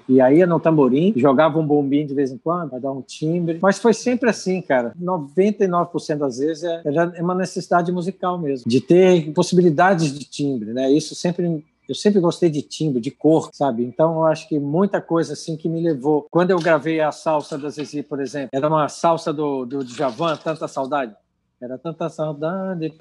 E 0.07 0.21
aí 0.21 0.45
no 0.45 0.59
tamborim, 0.59 1.13
jogava 1.15 1.59
um 1.59 1.65
bombinho 1.65 2.07
de 2.07 2.13
vez 2.13 2.31
em 2.31 2.37
quando, 2.37 2.69
para 2.69 2.79
dar 2.79 2.91
um 2.91 3.01
timbre. 3.01 3.59
Mas 3.61 3.79
foi 3.79 3.93
sempre 3.93 4.29
assim, 4.29 4.61
cara. 4.61 4.93
99% 5.01 6.17
das 6.17 6.37
vezes 6.37 6.63
é, 6.63 6.81
é 7.15 7.21
uma 7.21 7.35
necessidade 7.35 7.91
musical 7.91 8.37
mesmo, 8.37 8.69
de 8.69 8.79
ter 8.79 9.31
possibilidades 9.33 10.17
de 10.17 10.25
timbre, 10.25 10.73
né? 10.73 10.91
Isso 10.91 11.15
sempre 11.15 11.63
eu 11.87 11.95
sempre 11.95 12.19
gostei 12.19 12.49
de 12.49 12.61
timbre, 12.61 12.99
de 12.99 13.09
cor, 13.09 13.49
sabe? 13.53 13.85
Então 13.85 14.15
eu 14.15 14.25
acho 14.25 14.47
que 14.49 14.59
muita 14.59 14.99
coisa 14.99 15.31
assim 15.33 15.55
que 15.55 15.69
me 15.69 15.81
levou. 15.81 16.27
Quando 16.29 16.51
eu 16.51 16.59
gravei 16.59 16.99
a 16.99 17.13
salsa 17.13 17.57
da 17.57 17.69
Zizi, 17.69 18.03
por 18.03 18.19
exemplo, 18.19 18.49
era 18.51 18.67
uma 18.67 18.89
salsa 18.89 19.31
do, 19.31 19.65
do 19.65 19.85
Djavan, 19.85 20.35
Tanta 20.35 20.67
Saudade. 20.67 21.15
Era 21.59 21.75
tanta 21.77 22.07
saudade. 22.07 22.93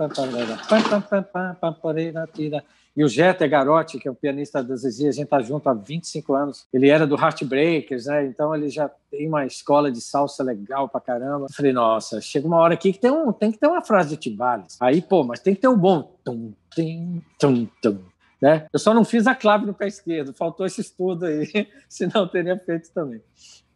E 2.97 3.05
o 3.05 3.09
Jeter 3.09 3.49
Garotti, 3.49 3.99
que 3.99 4.09
é 4.09 4.11
o 4.11 4.15
pianista 4.15 4.65
da 4.65 4.75
Zizi, 4.75 5.07
a 5.07 5.13
gente 5.13 5.25
está 5.25 5.41
junto 5.43 5.69
há 5.69 5.75
25 5.75 6.35
anos. 6.35 6.67
Ele 6.73 6.89
era 6.89 7.07
do 7.07 7.15
Heartbreakers, 7.15 8.07
né? 8.07 8.25
Então 8.27 8.55
ele 8.55 8.71
já 8.71 8.91
tem 9.11 9.29
uma 9.29 9.45
escola 9.45 9.93
de 9.93 10.01
salsa 10.01 10.43
legal 10.43 10.89
pra 10.89 11.01
caramba. 11.01 11.47
Eu 11.47 11.55
falei, 11.55 11.73
nossa, 11.75 12.21
chega 12.23 12.47
uma 12.47 12.57
hora 12.57 12.73
aqui 12.73 12.95
que 12.95 12.99
tem, 12.99 13.11
um, 13.11 13.33
tem 13.33 13.53
que 13.53 13.59
ter 13.59 13.67
uma 13.67 13.83
frase 13.83 14.11
de 14.11 14.17
Timbales. 14.17 14.79
Aí, 14.81 15.03
pô, 15.03 15.23
mas 15.23 15.41
tem 15.41 15.55
que 15.55 15.61
ter 15.61 15.69
um 15.69 15.77
bom. 15.77 16.17
Tum, 16.25 16.55
tum, 16.75 17.21
tum, 17.39 17.69
tum. 17.83 17.99
Né? 18.41 18.67
Eu 18.73 18.79
só 18.79 18.95
não 18.95 19.05
fiz 19.05 19.27
a 19.27 19.35
clave 19.35 19.67
no 19.67 19.75
pé 19.75 19.89
esquerdo, 19.89 20.33
faltou 20.33 20.65
esse 20.67 20.81
estudo 20.81 21.27
aí, 21.27 21.69
senão 21.89 22.23
eu 22.23 22.29
teria 22.29 22.59
feito 22.59 22.91
também 22.93 23.21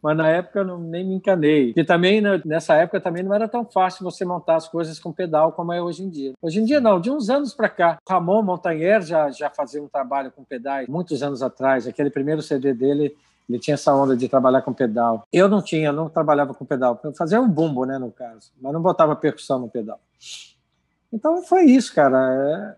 mas 0.01 0.17
na 0.17 0.27
época 0.27 0.63
não, 0.63 0.79
nem 0.79 1.05
me 1.05 1.15
encanei. 1.15 1.73
E 1.75 1.83
também, 1.83 2.21
né, 2.21 2.41
nessa 2.43 2.73
época, 2.75 2.99
também 2.99 3.23
não 3.23 3.33
era 3.33 3.47
tão 3.47 3.63
fácil 3.63 4.03
você 4.03 4.25
montar 4.25 4.55
as 4.55 4.67
coisas 4.67 4.99
com 4.99 5.11
pedal 5.11 5.51
como 5.51 5.71
é 5.71 5.81
hoje 5.81 6.03
em 6.03 6.09
dia. 6.09 6.33
Hoje 6.41 6.59
em 6.59 6.65
dia, 6.65 6.81
não, 6.81 6.99
de 6.99 7.11
uns 7.11 7.29
anos 7.29 7.53
para 7.53 7.69
cá. 7.69 7.97
Ramon 8.09 8.41
Montanher 8.41 9.01
já, 9.01 9.29
já 9.29 9.49
fazia 9.49 9.81
um 9.81 9.87
trabalho 9.87 10.31
com 10.31 10.43
pedais 10.43 10.87
muitos 10.87 11.21
anos 11.21 11.43
atrás. 11.43 11.87
Aquele 11.87 12.09
primeiro 12.09 12.41
CD 12.41 12.73
dele, 12.73 13.15
ele 13.47 13.59
tinha 13.59 13.75
essa 13.75 13.93
onda 13.93 14.17
de 14.17 14.27
trabalhar 14.27 14.63
com 14.63 14.73
pedal. 14.73 15.23
Eu 15.31 15.47
não 15.47 15.61
tinha, 15.61 15.91
não 15.91 16.09
trabalhava 16.09 16.53
com 16.53 16.65
pedal. 16.65 16.99
Eu 17.03 17.13
fazia 17.13 17.39
um 17.39 17.49
bumbo, 17.49 17.85
né, 17.85 17.99
no 17.99 18.11
caso, 18.11 18.51
mas 18.59 18.73
não 18.73 18.81
botava 18.81 19.15
percussão 19.15 19.59
no 19.59 19.69
pedal. 19.69 19.99
Então 21.13 21.43
foi 21.43 21.65
isso, 21.65 21.93
cara. 21.93 22.77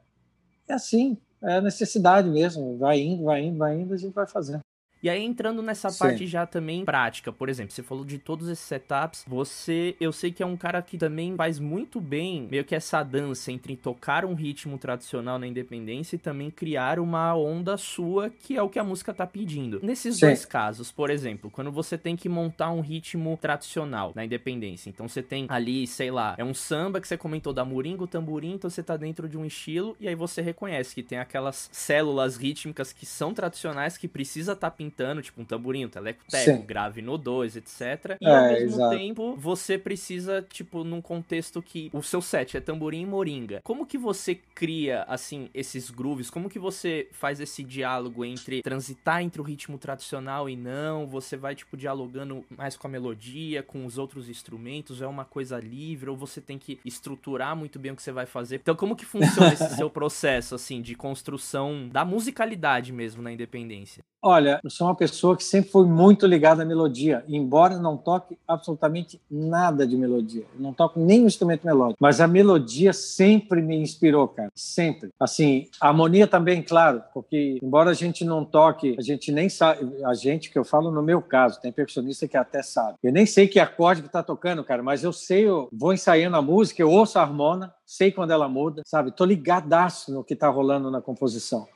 É, 0.68 0.74
é 0.74 0.74
assim, 0.74 1.18
é 1.42 1.62
necessidade 1.62 2.30
mesmo. 2.30 2.78
Vai 2.78 3.00
indo, 3.00 3.24
vai 3.24 3.42
indo, 3.44 3.58
vai 3.58 3.80
indo, 3.80 3.94
a 3.94 3.98
gente 3.98 4.14
vai 4.14 4.26
fazendo. 4.28 4.62
E 5.04 5.10
aí, 5.10 5.22
entrando 5.22 5.62
nessa 5.62 5.90
Sim. 5.90 6.00
parte 6.00 6.26
já 6.26 6.46
também 6.46 6.86
prática, 6.86 7.30
por 7.30 7.50
exemplo, 7.50 7.74
você 7.74 7.84
falou 7.84 8.06
de 8.06 8.18
todos 8.18 8.48
esses 8.48 8.64
setups, 8.64 9.26
você, 9.28 9.98
eu 10.00 10.14
sei 10.14 10.32
que 10.32 10.42
é 10.42 10.46
um 10.46 10.56
cara 10.56 10.82
que 10.82 10.98
também 10.98 11.36
faz 11.36 11.60
muito 11.60 12.00
bem 12.00 12.48
meio 12.50 12.64
que 12.64 12.74
essa 12.74 13.04
dança 13.04 13.52
entre 13.52 13.76
tocar 13.76 14.24
um 14.24 14.34
ritmo 14.34 14.78
tradicional 14.78 15.38
na 15.38 15.46
independência 15.46 16.16
e 16.16 16.20
também 16.20 16.50
criar 16.50 17.00
uma 17.00 17.36
onda 17.36 17.76
sua, 17.76 18.30
que 18.30 18.56
é 18.56 18.62
o 18.62 18.70
que 18.70 18.80
a 18.80 18.84
música 18.84 19.14
tá 19.14 19.28
pedindo. 19.28 19.82
Nesses 19.84 20.16
Sim. 20.16 20.28
dois 20.28 20.46
casos, 20.46 20.90
por 20.90 21.10
exemplo, 21.10 21.52
quando 21.52 21.70
você 21.70 21.98
tem 21.98 22.16
que 22.16 22.30
montar 22.30 22.72
um 22.72 22.80
ritmo 22.80 23.38
tradicional 23.42 24.14
na 24.16 24.24
independência, 24.24 24.90
então 24.90 25.10
você 25.10 25.22
tem 25.22 25.48
ali, 25.50 25.86
sei 25.86 26.12
lá, 26.12 26.34
é 26.38 26.46
um 26.46 26.54
samba 26.54 27.02
que 27.02 27.10
você 27.10 27.18
comentou 27.18 27.52
da 27.52 27.66
moringa, 27.66 28.06
o 28.06 28.08
tamborim, 28.08 28.54
então 28.54 28.70
você 28.70 28.82
tá 28.82 28.96
dentro 28.96 29.28
de 29.28 29.38
um 29.38 29.44
estilo 29.44 29.98
e 30.00 30.08
aí 30.08 30.16
você 30.16 30.42
reconhece 30.42 30.96
que 30.96 31.04
tem 31.04 31.18
aquelas 31.18 31.70
células 31.74 32.38
rítmicas 32.38 32.94
que 32.94 33.06
são 33.06 33.34
tradicionais 33.34 33.98
que 33.98 34.08
precisa 34.08 34.54
estar 34.54 34.70
tá 34.70 34.74
pintando 34.74 34.93
pintando, 34.94 35.22
tipo 35.22 35.42
um 35.42 35.46
tamborim, 35.46 35.86
um 35.86 35.90
teleco-teco, 35.90 36.64
grave 36.64 37.02
no 37.02 37.18
2, 37.18 37.58
etc. 37.58 38.18
E 38.22 38.28
é, 38.28 38.36
ao 38.36 38.54
mesmo 38.54 38.76
exato. 38.76 38.96
tempo, 38.96 39.36
você 39.36 39.78
precisa, 39.78 40.46
tipo, 40.48 40.84
num 40.84 41.02
contexto 41.02 41.62
que 41.62 41.90
o 41.92 42.04
seu 42.04 42.22
set 42.22 42.56
é 42.56 42.60
tamborim 42.62 43.02
e 43.02 43.06
moringa. 43.06 43.62
Como 43.64 43.86
que 43.86 43.98
você 43.98 44.36
cria, 44.36 45.04
assim, 45.08 45.50
esses 45.54 45.90
grooves? 45.90 46.30
Como 46.30 46.50
que 46.50 46.60
você 46.60 47.08
faz 47.12 47.40
esse 47.40 47.64
diálogo 47.64 48.24
entre 48.24 48.62
transitar 48.62 49.22
entre 49.22 49.42
o 49.42 49.44
ritmo 49.44 49.78
tradicional 49.78 50.48
e 50.48 50.56
não? 50.56 51.08
Você 51.08 51.36
vai, 51.36 51.56
tipo, 51.56 51.76
dialogando 51.76 52.46
mais 52.56 52.78
com 52.78 52.88
a 52.88 52.90
melodia, 52.90 53.64
com 53.64 53.86
os 53.86 53.98
outros 53.98 54.30
instrumentos? 54.30 55.02
É 55.02 55.08
uma 55.08 55.26
coisa 55.26 55.60
livre? 55.60 56.10
Ou 56.10 56.16
você 56.16 56.40
tem 56.40 56.60
que 56.60 56.80
estruturar 56.86 57.56
muito 57.56 57.80
bem 57.80 57.92
o 57.92 57.96
que 57.96 58.04
você 58.04 58.12
vai 58.12 58.26
fazer? 58.26 58.58
Então, 58.58 58.76
como 58.76 58.96
que 58.96 59.06
funciona 59.06 59.54
esse 59.54 59.64
seu 59.76 59.90
processo, 59.90 60.54
assim, 60.54 60.82
de 60.82 60.96
construção 60.96 61.90
da 61.92 62.06
musicalidade 62.06 62.94
mesmo 62.94 63.22
na 63.22 63.32
independência? 63.32 64.04
Olha, 64.26 64.62
sou 64.70 64.83
uma 64.84 64.96
pessoa 64.96 65.36
que 65.36 65.44
sempre 65.44 65.72
foi 65.72 65.86
muito 65.86 66.26
ligada 66.26 66.64
à 66.64 66.66
melodia, 66.66 67.24
embora 67.28 67.78
não 67.78 67.98
toque 67.98 68.38
absolutamente 68.48 69.20
nada 69.30 69.86
de 69.86 69.96
melodia. 69.96 70.46
não 70.58 70.74
toco 70.74 71.00
nenhum 71.00 71.26
instrumento 71.26 71.66
melódico, 71.66 71.98
mas 72.00 72.22
a 72.22 72.28
melodia 72.28 72.94
sempre 72.94 73.62
me 73.62 73.76
inspirou, 73.78 74.28
cara, 74.28 74.52
sempre. 74.56 75.10
Assim, 75.20 75.68
a 75.80 75.88
harmonia 75.88 76.28
também, 76.28 76.62
claro, 76.62 77.04
porque 77.14 77.60
embora 77.62 77.92
a 77.92 77.94
gente 77.94 78.24
não 78.24 78.44
toque, 78.46 78.96
a 78.98 79.02
gente 79.02 79.32
nem 79.32 79.50
sabe, 79.50 80.04
a 80.04 80.14
gente 80.14 80.50
que 80.50 80.58
eu 80.58 80.64
falo 80.64 80.92
no 80.92 81.02
meu 81.02 81.22
caso, 81.22 81.62
tem 81.62 81.72
percussionista 81.72 82.28
que 82.28 82.38
até 82.38 82.62
sabe. 82.62 82.98
Eu 83.04 83.12
nem 83.12 83.26
sei 83.26 83.48
que 83.48 83.60
acorde 83.60 84.02
que 84.02 84.10
tá 84.10 84.24
tocando, 84.24 84.64
cara, 84.64 84.84
mas 84.84 85.04
eu 85.04 85.14
sei, 85.14 85.48
eu 85.48 85.68
vou 85.72 85.94
ensaiando 85.94 86.38
a 86.38 86.42
música, 86.42 86.82
eu 86.82 86.90
ouço 86.90 87.18
a 87.18 87.22
harmona, 87.22 87.74
sei 87.86 88.12
quando 88.12 88.32
ela 88.32 88.48
muda, 88.48 88.82
sabe? 88.86 89.12
Tô 89.12 89.26
ligadaço 89.26 90.14
no 90.14 90.24
que 90.24 90.36
tá 90.36 90.50
rolando 90.50 90.90
na 90.90 91.02
composição. 91.02 91.68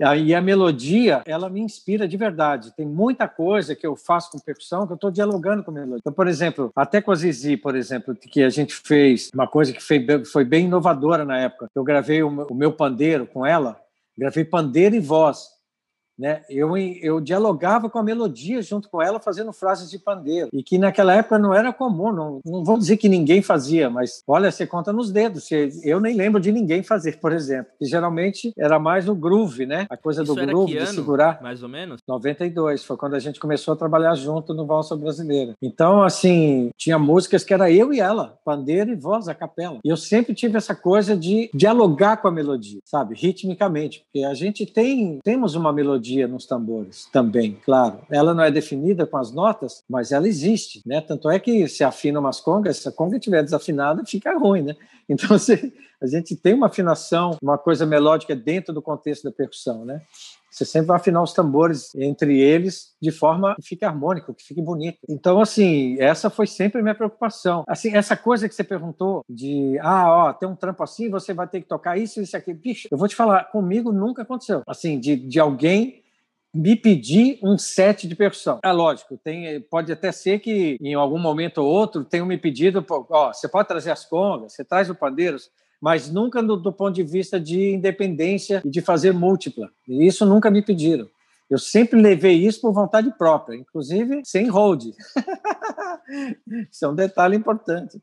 E 0.00 0.34
a 0.34 0.40
melodia, 0.40 1.22
ela 1.24 1.48
me 1.48 1.60
inspira 1.60 2.08
de 2.08 2.16
verdade. 2.16 2.72
Tem 2.76 2.86
muita 2.86 3.28
coisa 3.28 3.76
que 3.76 3.86
eu 3.86 3.94
faço 3.94 4.30
com 4.30 4.38
percussão 4.38 4.86
que 4.86 4.92
eu 4.92 4.96
estou 4.96 5.10
dialogando 5.10 5.62
com 5.62 5.70
a 5.70 5.74
melodia. 5.74 5.98
Então, 5.98 6.12
por 6.12 6.26
exemplo, 6.26 6.72
até 6.74 7.00
com 7.00 7.12
a 7.12 7.14
Zizi, 7.14 7.56
por 7.56 7.76
exemplo, 7.76 8.14
que 8.14 8.42
a 8.42 8.50
gente 8.50 8.74
fez 8.74 9.30
uma 9.32 9.46
coisa 9.46 9.72
que 9.72 9.80
foi 10.24 10.44
bem 10.44 10.66
inovadora 10.66 11.24
na 11.24 11.38
época. 11.38 11.68
Eu 11.74 11.84
gravei 11.84 12.22
o 12.22 12.54
meu 12.54 12.72
pandeiro 12.72 13.26
com 13.26 13.46
ela, 13.46 13.80
gravei 14.18 14.44
pandeiro 14.44 14.96
e 14.96 15.00
voz 15.00 15.54
né? 16.18 16.42
Eu, 16.48 16.76
eu 16.76 17.20
dialogava 17.20 17.90
com 17.90 17.98
a 17.98 18.02
melodia 18.02 18.62
junto 18.62 18.88
com 18.88 19.02
ela, 19.02 19.20
fazendo 19.20 19.52
frases 19.52 19.90
de 19.90 19.98
pandeiro. 19.98 20.48
E 20.52 20.62
que 20.62 20.78
naquela 20.78 21.14
época 21.14 21.38
não 21.38 21.54
era 21.54 21.72
comum, 21.72 22.12
não, 22.12 22.40
não 22.44 22.64
vou 22.64 22.78
dizer 22.78 22.96
que 22.96 23.08
ninguém 23.08 23.42
fazia, 23.42 23.90
mas 23.90 24.22
olha, 24.26 24.50
você 24.50 24.66
conta 24.66 24.92
nos 24.92 25.10
dedos. 25.10 25.48
Eu 25.82 26.00
nem 26.00 26.16
lembro 26.16 26.40
de 26.40 26.52
ninguém 26.52 26.82
fazer, 26.82 27.18
por 27.18 27.32
exemplo. 27.32 27.72
Que 27.78 27.86
geralmente 27.86 28.52
era 28.56 28.78
mais 28.78 29.08
o 29.08 29.14
groove, 29.14 29.66
né? 29.66 29.86
A 29.90 29.96
coisa 29.96 30.22
Isso 30.22 30.34
do 30.34 30.46
groove, 30.46 30.78
de 30.78 30.86
segurar. 30.86 31.42
Mais 31.42 31.62
ou 31.62 31.68
menos? 31.68 32.00
92, 32.06 32.84
foi 32.84 32.96
quando 32.96 33.14
a 33.14 33.18
gente 33.18 33.40
começou 33.40 33.74
a 33.74 33.76
trabalhar 33.76 34.14
junto 34.14 34.54
no 34.54 34.66
Valsa 34.66 34.96
Brasileira. 34.96 35.54
Então, 35.60 36.02
assim, 36.02 36.70
tinha 36.76 36.98
músicas 36.98 37.44
que 37.44 37.52
era 37.52 37.70
eu 37.70 37.92
e 37.92 38.00
ela, 38.00 38.38
pandeiro 38.44 38.90
e 38.90 38.94
voz, 38.94 39.28
a 39.28 39.34
capela. 39.34 39.78
E 39.84 39.88
eu 39.88 39.96
sempre 39.96 40.34
tive 40.34 40.56
essa 40.56 40.74
coisa 40.74 41.16
de 41.16 41.50
dialogar 41.54 42.18
com 42.18 42.28
a 42.28 42.32
melodia, 42.32 42.80
sabe? 42.84 43.14
Ritmicamente. 43.14 44.04
Porque 44.04 44.24
a 44.24 44.34
gente 44.34 44.66
tem, 44.66 45.18
temos 45.22 45.54
uma 45.54 45.72
melodia 45.72 46.03
melodia 46.04 46.28
nos 46.28 46.44
tambores 46.44 47.08
também, 47.10 47.58
claro. 47.64 48.00
Ela 48.10 48.34
não 48.34 48.44
é 48.44 48.50
definida 48.50 49.06
com 49.06 49.16
as 49.16 49.32
notas, 49.32 49.82
mas 49.88 50.12
ela 50.12 50.28
existe, 50.28 50.82
né? 50.84 51.00
Tanto 51.00 51.30
é 51.30 51.38
que 51.38 51.66
se 51.66 51.82
afina 51.82 52.20
umas 52.20 52.40
congas, 52.40 52.76
se 52.76 52.88
a 52.88 52.92
conga 52.92 53.16
estiver 53.16 53.42
desafinada, 53.42 54.04
fica 54.04 54.36
ruim, 54.38 54.62
né? 54.62 54.76
Então, 55.06 55.38
se, 55.38 55.70
a 56.00 56.06
gente 56.06 56.34
tem 56.34 56.54
uma 56.54 56.68
afinação, 56.68 57.36
uma 57.42 57.58
coisa 57.58 57.84
melódica 57.84 58.34
dentro 58.34 58.72
do 58.72 58.80
contexto 58.80 59.24
da 59.24 59.30
percussão, 59.30 59.84
né? 59.84 60.00
Você 60.54 60.64
sempre 60.64 60.86
vai 60.86 60.98
afinar 60.98 61.20
os 61.20 61.32
tambores 61.32 61.92
entre 61.96 62.40
eles 62.40 62.94
de 63.02 63.10
forma 63.10 63.56
que 63.56 63.66
fique 63.66 63.84
harmônico, 63.84 64.32
que 64.32 64.44
fique 64.44 64.62
bonito. 64.62 64.98
Então, 65.08 65.40
assim, 65.40 65.96
essa 65.98 66.30
foi 66.30 66.46
sempre 66.46 66.78
a 66.80 66.82
minha 66.82 66.94
preocupação. 66.94 67.64
Assim, 67.66 67.96
essa 67.96 68.16
coisa 68.16 68.48
que 68.48 68.54
você 68.54 68.62
perguntou 68.62 69.24
de, 69.28 69.76
ah, 69.80 70.08
ó, 70.08 70.32
tem 70.32 70.48
um 70.48 70.54
trampo 70.54 70.84
assim, 70.84 71.10
você 71.10 71.34
vai 71.34 71.48
ter 71.48 71.60
que 71.60 71.66
tocar 71.66 71.98
isso, 71.98 72.20
isso 72.20 72.36
aqui. 72.36 72.54
Bicho, 72.54 72.86
eu 72.88 72.96
vou 72.96 73.08
te 73.08 73.16
falar, 73.16 73.50
comigo 73.50 73.90
nunca 73.90 74.22
aconteceu. 74.22 74.62
Assim, 74.64 75.00
de, 75.00 75.16
de 75.16 75.40
alguém 75.40 76.04
me 76.54 76.76
pedir 76.76 77.40
um 77.42 77.58
set 77.58 78.06
de 78.06 78.14
percussão. 78.14 78.60
É 78.64 78.70
lógico, 78.70 79.18
tem, 79.18 79.60
pode 79.62 79.90
até 79.90 80.12
ser 80.12 80.38
que 80.38 80.76
em 80.80 80.94
algum 80.94 81.18
momento 81.18 81.58
ou 81.58 81.66
outro 81.66 82.04
tenham 82.04 82.24
me 82.24 82.38
pedido, 82.38 82.86
ó, 82.88 83.32
você 83.32 83.48
pode 83.48 83.66
trazer 83.66 83.90
as 83.90 84.04
congas, 84.04 84.52
você 84.52 84.64
traz 84.64 84.88
o 84.88 84.94
pandeiro, 84.94 85.36
mas 85.84 86.10
nunca 86.10 86.42
do, 86.42 86.56
do, 86.56 86.72
ponto 86.72 86.94
de 86.94 87.02
vista 87.02 87.38
de 87.38 87.74
independência 87.74 88.62
e 88.64 88.70
de 88.70 88.80
fazer 88.80 89.12
múltipla. 89.12 89.68
E 89.86 90.06
isso 90.06 90.24
nunca 90.24 90.50
me 90.50 90.62
pediram. 90.62 91.06
Eu 91.50 91.58
sempre 91.58 92.00
levei 92.00 92.32
isso 92.32 92.62
por 92.62 92.72
vontade 92.72 93.12
própria, 93.18 93.54
inclusive 93.54 94.22
sem 94.24 94.48
hold. 94.48 94.82
isso 96.72 96.86
é 96.86 96.88
um 96.88 96.94
detalhe 96.94 97.36
importante. 97.36 98.00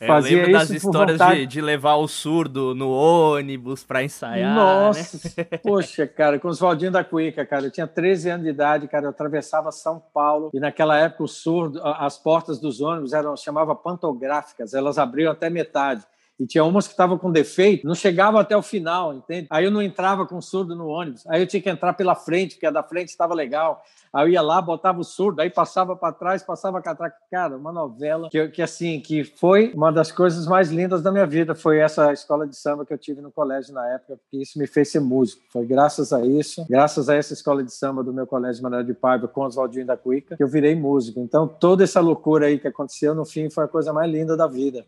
É, 0.00 0.08
Fazia 0.08 0.38
eu 0.38 0.38
lembro 0.38 0.52
das 0.54 0.70
histórias 0.70 1.20
de, 1.20 1.46
de, 1.46 1.60
levar 1.60 1.94
o 1.94 2.08
surdo 2.08 2.74
no 2.74 2.90
ônibus 2.90 3.84
para 3.84 4.02
ensaiar. 4.02 4.52
Nossa, 4.52 5.30
né? 5.36 5.44
poxa, 5.62 6.08
cara, 6.08 6.36
com 6.36 6.48
os 6.48 6.58
Valdinho 6.58 6.90
da 6.90 7.04
Cuica, 7.04 7.46
cara. 7.46 7.66
Eu 7.66 7.70
tinha 7.70 7.86
13 7.86 8.28
anos 8.30 8.44
de 8.44 8.50
idade, 8.50 8.88
cara. 8.88 9.04
Eu 9.04 9.10
atravessava 9.10 9.70
São 9.70 10.02
Paulo 10.12 10.50
e 10.52 10.58
naquela 10.58 10.98
época 10.98 11.22
o 11.22 11.28
surdo, 11.28 11.80
as 11.80 12.18
portas 12.18 12.58
dos 12.58 12.80
ônibus 12.80 13.12
eram 13.12 13.36
chamava 13.36 13.72
pantográficas, 13.76 14.74
elas 14.74 14.98
abriam 14.98 15.30
até 15.30 15.48
metade 15.48 16.04
e 16.40 16.46
tinha 16.46 16.64
umas 16.64 16.86
que 16.86 16.94
estavam 16.94 17.18
com 17.18 17.30
defeito, 17.30 17.86
não 17.86 17.94
chegava 17.94 18.40
até 18.40 18.56
o 18.56 18.62
final, 18.62 19.12
entende? 19.12 19.46
Aí 19.50 19.66
eu 19.66 19.70
não 19.70 19.82
entrava 19.82 20.26
com 20.26 20.40
surdo 20.40 20.74
no 20.74 20.88
ônibus, 20.88 21.22
aí 21.26 21.42
eu 21.42 21.46
tinha 21.46 21.60
que 21.60 21.68
entrar 21.68 21.92
pela 21.92 22.14
frente, 22.14 22.54
porque 22.54 22.66
a 22.66 22.70
da 22.70 22.82
frente 22.82 23.08
estava 23.08 23.34
legal. 23.34 23.82
Aí 24.12 24.26
eu 24.26 24.32
ia 24.32 24.42
lá, 24.42 24.60
botava 24.60 25.00
o 25.00 25.04
surdo, 25.04 25.40
aí 25.40 25.50
passava 25.50 25.94
para 25.94 26.12
trás, 26.12 26.42
passava 26.42 26.80
para 26.80 26.94
trás. 26.94 27.12
Cara, 27.30 27.56
uma 27.56 27.70
novela 27.70 28.28
que, 28.30 28.48
que, 28.48 28.62
assim, 28.62 29.00
que 29.00 29.22
foi 29.22 29.70
uma 29.74 29.92
das 29.92 30.10
coisas 30.10 30.46
mais 30.46 30.70
lindas 30.70 31.02
da 31.02 31.12
minha 31.12 31.26
vida, 31.26 31.54
foi 31.54 31.78
essa 31.78 32.12
escola 32.12 32.46
de 32.46 32.56
samba 32.56 32.86
que 32.86 32.92
eu 32.92 32.98
tive 32.98 33.20
no 33.20 33.30
colégio 33.30 33.74
na 33.74 33.86
época, 33.88 34.16
porque 34.16 34.42
isso 34.42 34.58
me 34.58 34.66
fez 34.66 34.90
ser 34.90 35.00
músico. 35.00 35.42
Foi 35.50 35.66
graças 35.66 36.12
a 36.12 36.24
isso, 36.24 36.66
graças 36.68 37.08
a 37.08 37.14
essa 37.14 37.34
escola 37.34 37.62
de 37.62 37.72
samba 37.72 38.02
do 38.02 38.12
meu 38.12 38.26
colégio 38.26 38.62
Manuel 38.62 38.82
de 38.82 38.94
Paiva 38.94 39.28
com 39.28 39.42
Oswaldinho 39.42 39.86
da 39.86 39.96
Cuica, 39.96 40.36
que 40.36 40.42
eu 40.42 40.48
virei 40.48 40.74
músico. 40.74 41.20
Então, 41.20 41.46
toda 41.46 41.84
essa 41.84 42.00
loucura 42.00 42.46
aí 42.46 42.58
que 42.58 42.66
aconteceu, 42.66 43.14
no 43.14 43.26
fim, 43.26 43.50
foi 43.50 43.64
a 43.64 43.68
coisa 43.68 43.92
mais 43.92 44.10
linda 44.10 44.36
da 44.36 44.46
vida. 44.46 44.84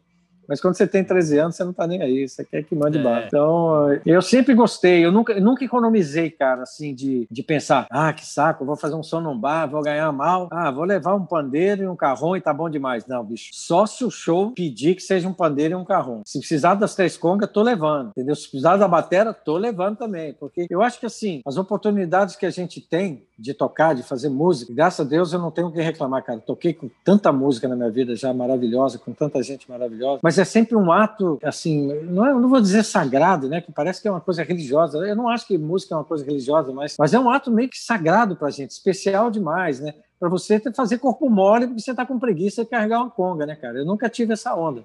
Mas 0.48 0.60
quando 0.60 0.74
você 0.74 0.86
tem 0.86 1.04
13 1.04 1.38
anos, 1.38 1.56
você 1.56 1.64
não 1.64 1.72
tá 1.72 1.86
nem 1.86 2.02
aí, 2.02 2.28
você 2.28 2.44
quer 2.44 2.62
que 2.62 2.74
mande 2.74 2.98
é. 2.98 3.02
bala. 3.02 3.24
Então, 3.26 4.00
eu 4.04 4.22
sempre 4.22 4.54
gostei, 4.54 5.04
eu 5.04 5.12
nunca, 5.12 5.38
nunca 5.40 5.64
economizei, 5.64 6.30
cara, 6.30 6.62
assim, 6.62 6.94
de, 6.94 7.26
de 7.30 7.42
pensar, 7.42 7.86
ah, 7.90 8.12
que 8.12 8.26
saco, 8.26 8.64
vou 8.64 8.76
fazer 8.76 8.94
um 8.94 9.02
som 9.02 9.20
num 9.20 9.38
bar, 9.38 9.66
vou 9.66 9.82
ganhar 9.82 10.10
mal, 10.12 10.48
ah, 10.50 10.70
vou 10.70 10.84
levar 10.84 11.14
um 11.14 11.24
pandeiro 11.24 11.82
e 11.82 11.88
um 11.88 11.96
carrom 11.96 12.36
e 12.36 12.40
tá 12.40 12.52
bom 12.52 12.68
demais. 12.68 13.06
Não, 13.06 13.24
bicho, 13.24 13.50
só 13.52 13.86
se 13.86 14.04
o 14.04 14.10
show 14.10 14.52
pedir 14.52 14.94
que 14.94 15.02
seja 15.02 15.28
um 15.28 15.32
pandeiro 15.34 15.74
e 15.74 15.76
um 15.76 15.84
carrom. 15.84 16.22
Se 16.24 16.38
precisar 16.38 16.74
das 16.74 16.94
três 16.94 17.16
congas, 17.16 17.50
tô 17.50 17.62
levando, 17.62 18.10
entendeu? 18.10 18.34
Se 18.34 18.48
precisar 18.48 18.76
da 18.76 18.88
batera, 18.88 19.32
tô 19.32 19.56
levando 19.56 19.96
também, 19.96 20.34
porque 20.34 20.66
eu 20.68 20.82
acho 20.82 20.98
que, 20.98 21.06
assim, 21.06 21.40
as 21.46 21.56
oportunidades 21.56 22.36
que 22.36 22.46
a 22.46 22.50
gente 22.50 22.80
tem 22.80 23.24
de 23.42 23.52
tocar, 23.52 23.92
de 23.92 24.04
fazer 24.04 24.28
música, 24.28 24.72
graças 24.72 25.04
a 25.04 25.08
Deus 25.08 25.32
eu 25.32 25.38
não 25.40 25.50
tenho 25.50 25.66
o 25.66 25.72
que 25.72 25.80
reclamar, 25.80 26.22
cara. 26.22 26.38
Toquei 26.38 26.72
com 26.72 26.88
tanta 27.04 27.32
música 27.32 27.66
na 27.66 27.74
minha 27.74 27.90
vida 27.90 28.14
já 28.14 28.32
maravilhosa, 28.32 28.98
com 28.98 29.12
tanta 29.12 29.42
gente 29.42 29.68
maravilhosa, 29.68 30.20
mas 30.22 30.38
é 30.38 30.44
sempre 30.44 30.76
um 30.76 30.92
ato, 30.92 31.40
assim, 31.42 31.92
não, 32.04 32.24
é, 32.24 32.32
não 32.32 32.48
vou 32.48 32.60
dizer 32.60 32.84
sagrado, 32.84 33.48
né, 33.48 33.60
que 33.60 33.72
parece 33.72 34.00
que 34.00 34.06
é 34.06 34.10
uma 34.10 34.20
coisa 34.20 34.44
religiosa. 34.44 34.98
Eu 34.98 35.16
não 35.16 35.28
acho 35.28 35.46
que 35.46 35.58
música 35.58 35.94
é 35.94 35.98
uma 35.98 36.04
coisa 36.04 36.24
religiosa, 36.24 36.72
mas, 36.72 36.96
mas 36.96 37.12
é 37.12 37.18
um 37.18 37.28
ato 37.28 37.50
meio 37.50 37.68
que 37.68 37.78
sagrado 37.78 38.36
pra 38.36 38.48
gente, 38.50 38.70
especial 38.70 39.30
demais, 39.30 39.80
né? 39.80 39.94
Para 40.20 40.28
você 40.28 40.60
fazer 40.72 40.98
corpo 40.98 41.28
mole 41.28 41.66
porque 41.66 41.80
você 41.80 41.92
tá 41.92 42.06
com 42.06 42.18
preguiça 42.18 42.62
de 42.62 42.70
carregar 42.70 43.00
uma 43.00 43.10
conga, 43.10 43.44
né, 43.44 43.56
cara? 43.56 43.78
Eu 43.78 43.84
nunca 43.84 44.08
tive 44.08 44.34
essa 44.34 44.54
onda. 44.54 44.84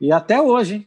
E 0.00 0.10
até 0.10 0.42
hoje, 0.42 0.74
hein? 0.74 0.86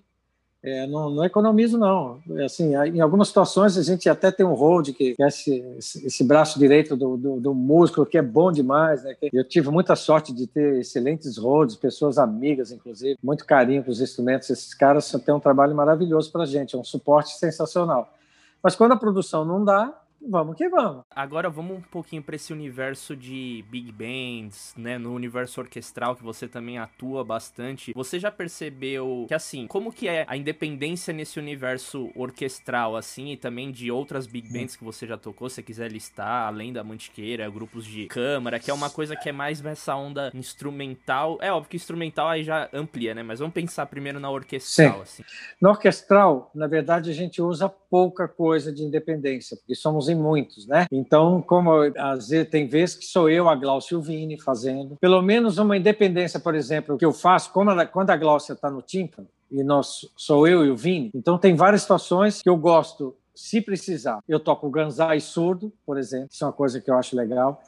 É, 0.62 0.86
não, 0.88 1.10
não, 1.10 1.24
economizo, 1.24 1.78
não. 1.78 2.20
Assim, 2.44 2.76
em 2.76 3.00
algumas 3.00 3.30
situações 3.30 3.78
a 3.78 3.82
gente 3.82 4.10
até 4.10 4.30
tem 4.30 4.46
um 4.46 4.54
hold, 4.54 4.90
que 4.90 5.16
é 5.18 5.28
esse, 5.28 5.64
esse 5.80 6.24
braço 6.24 6.60
direito 6.60 6.98
do, 6.98 7.16
do, 7.16 7.40
do, 7.40 7.54
músculo, 7.54 8.06
que 8.06 8.18
é 8.18 8.22
bom 8.22 8.52
demais. 8.52 9.02
Né? 9.04 9.16
Eu 9.32 9.46
tive 9.46 9.70
muita 9.70 9.96
sorte 9.96 10.34
de 10.34 10.48
ter 10.48 10.80
excelentes 10.80 11.38
holds, 11.38 11.78
pessoas 11.78 12.18
amigas, 12.18 12.74
inclusive, 12.74 13.18
muito 13.24 13.46
carinho 13.46 13.84
com 13.86 13.92
os 13.92 14.02
instrumentos. 14.02 14.50
Esses 14.50 14.74
caras 14.74 15.10
têm 15.26 15.34
um 15.34 15.40
trabalho 15.40 15.74
maravilhoso 15.74 16.30
para 16.30 16.44
a 16.44 16.48
gente, 16.48 16.76
é 16.76 16.80
um 16.80 16.84
suporte 16.84 17.38
sensacional. 17.38 18.14
Mas 18.62 18.76
quando 18.76 18.92
a 18.92 18.98
produção 18.98 19.46
não 19.46 19.64
dá, 19.64 19.98
vamos 20.22 20.56
que 20.56 20.68
vamos. 20.70 21.04
Agora 21.10 21.50
vamos 21.50 21.78
um 21.78 21.82
pouquinho 21.82 22.22
para 22.22 22.36
esse 22.36 22.52
universo 22.52 23.16
de 23.16 23.64
big 23.70 23.92
bands, 23.92 24.74
né, 24.78 24.98
no 24.98 25.14
universo 25.14 25.62
orquestral 25.62 26.16
que 26.16 26.24
você 26.24 26.48
também 26.48 26.78
atua 26.78 27.24
bastante. 27.24 27.94
Você 27.94 28.20
já 28.20 28.32
percebeu 28.32 29.26
que 29.28 29.34
assim, 29.34 29.68
como 29.68 29.92
que 29.92 30.08
é 30.08 30.26
a 30.28 30.36
independência 30.36 31.14
nesse 31.14 31.40
universo 31.40 32.12
orquestral 32.16 32.96
assim 32.96 33.32
e 33.32 33.38
também 33.38 33.72
de 33.72 33.92
outras 33.92 34.28
big 34.28 34.50
hum. 34.50 34.54
bands 34.54 34.76
que 34.76 34.84
você 34.84 35.08
já 35.08 35.18
tocou, 35.18 35.50
se 35.50 35.64
quiser 35.64 35.92
listar, 35.92 36.48
além 36.48 36.74
da 36.74 36.84
Mantiqueira, 36.84 37.50
grupos 37.50 37.86
de 37.86 38.08
câmara, 38.08 38.60
que 38.60 38.70
é 38.70 38.74
uma 38.74 38.90
coisa 38.90 39.16
que 39.16 39.30
é 39.30 39.32
mais 39.32 39.62
nessa 39.62 39.96
onda 39.96 40.32
instrumental. 40.34 41.38
É 41.42 41.52
óbvio 41.52 41.70
que 41.70 41.78
instrumental 41.78 42.28
aí 42.28 42.44
já 42.44 42.70
amplia, 42.74 43.14
né? 43.14 43.24
Mas 43.24 43.40
vamos 43.40 43.54
pensar 43.54 43.86
primeiro 43.86 44.20
na 44.20 44.30
orquestral 44.30 44.96
Sim. 44.98 45.02
assim. 45.02 45.24
Na 45.62 45.70
orquestral, 45.70 46.52
na 46.54 46.68
verdade, 46.68 47.10
a 47.10 47.14
gente 47.14 47.42
usa 47.42 47.70
pouca 47.70 48.28
coisa 48.28 48.72
de 48.72 48.84
independência, 48.84 49.58
porque 49.58 49.76
somos 49.76 50.09
em 50.10 50.16
muitos, 50.16 50.68
né? 50.68 50.86
Então, 50.92 51.42
como 51.42 51.72
às 51.98 52.30
vezes 52.30 52.50
tem 52.50 52.68
vezes 52.68 52.96
que 52.96 53.06
sou 53.06 53.30
eu, 53.30 53.48
a 53.48 53.56
Glaucia 53.56 53.98
Vini, 54.00 54.40
fazendo. 54.40 54.98
Pelo 55.00 55.22
menos 55.22 55.58
uma 55.58 55.78
independência, 55.78 56.40
por 56.40 56.56
exemplo, 56.56 56.98
que 56.98 57.06
eu 57.06 57.14
faço, 57.14 57.52
como 57.52 57.72
ela, 57.72 57.86
quando 57.86 58.10
a 58.10 58.18
Glaucia 58.18 58.54
está 58.54 58.70
no 58.70 58.82
tímpano, 58.82 59.28
e 59.52 59.64
nós, 59.64 60.08
sou 60.16 60.48
eu 60.48 60.66
e 60.66 60.70
o 60.70 60.76
Vini, 60.76 61.10
então 61.14 61.38
tem 61.38 61.56
várias 61.56 61.82
situações 61.82 62.42
que 62.42 62.50
eu 62.50 62.58
gosto, 62.58 63.16
se 63.34 63.62
precisar. 63.62 64.20
Eu 64.28 64.40
toco 64.40 64.70
ganzai 64.70 65.20
surdo, 65.20 65.72
por 65.86 65.98
exemplo, 65.98 66.28
isso 66.32 66.44
é 66.44 66.48
uma 66.48 66.54
coisa 66.54 66.82
que 66.82 66.92
eu 66.92 66.96
acho 66.96 67.16
legal. 67.16 67.62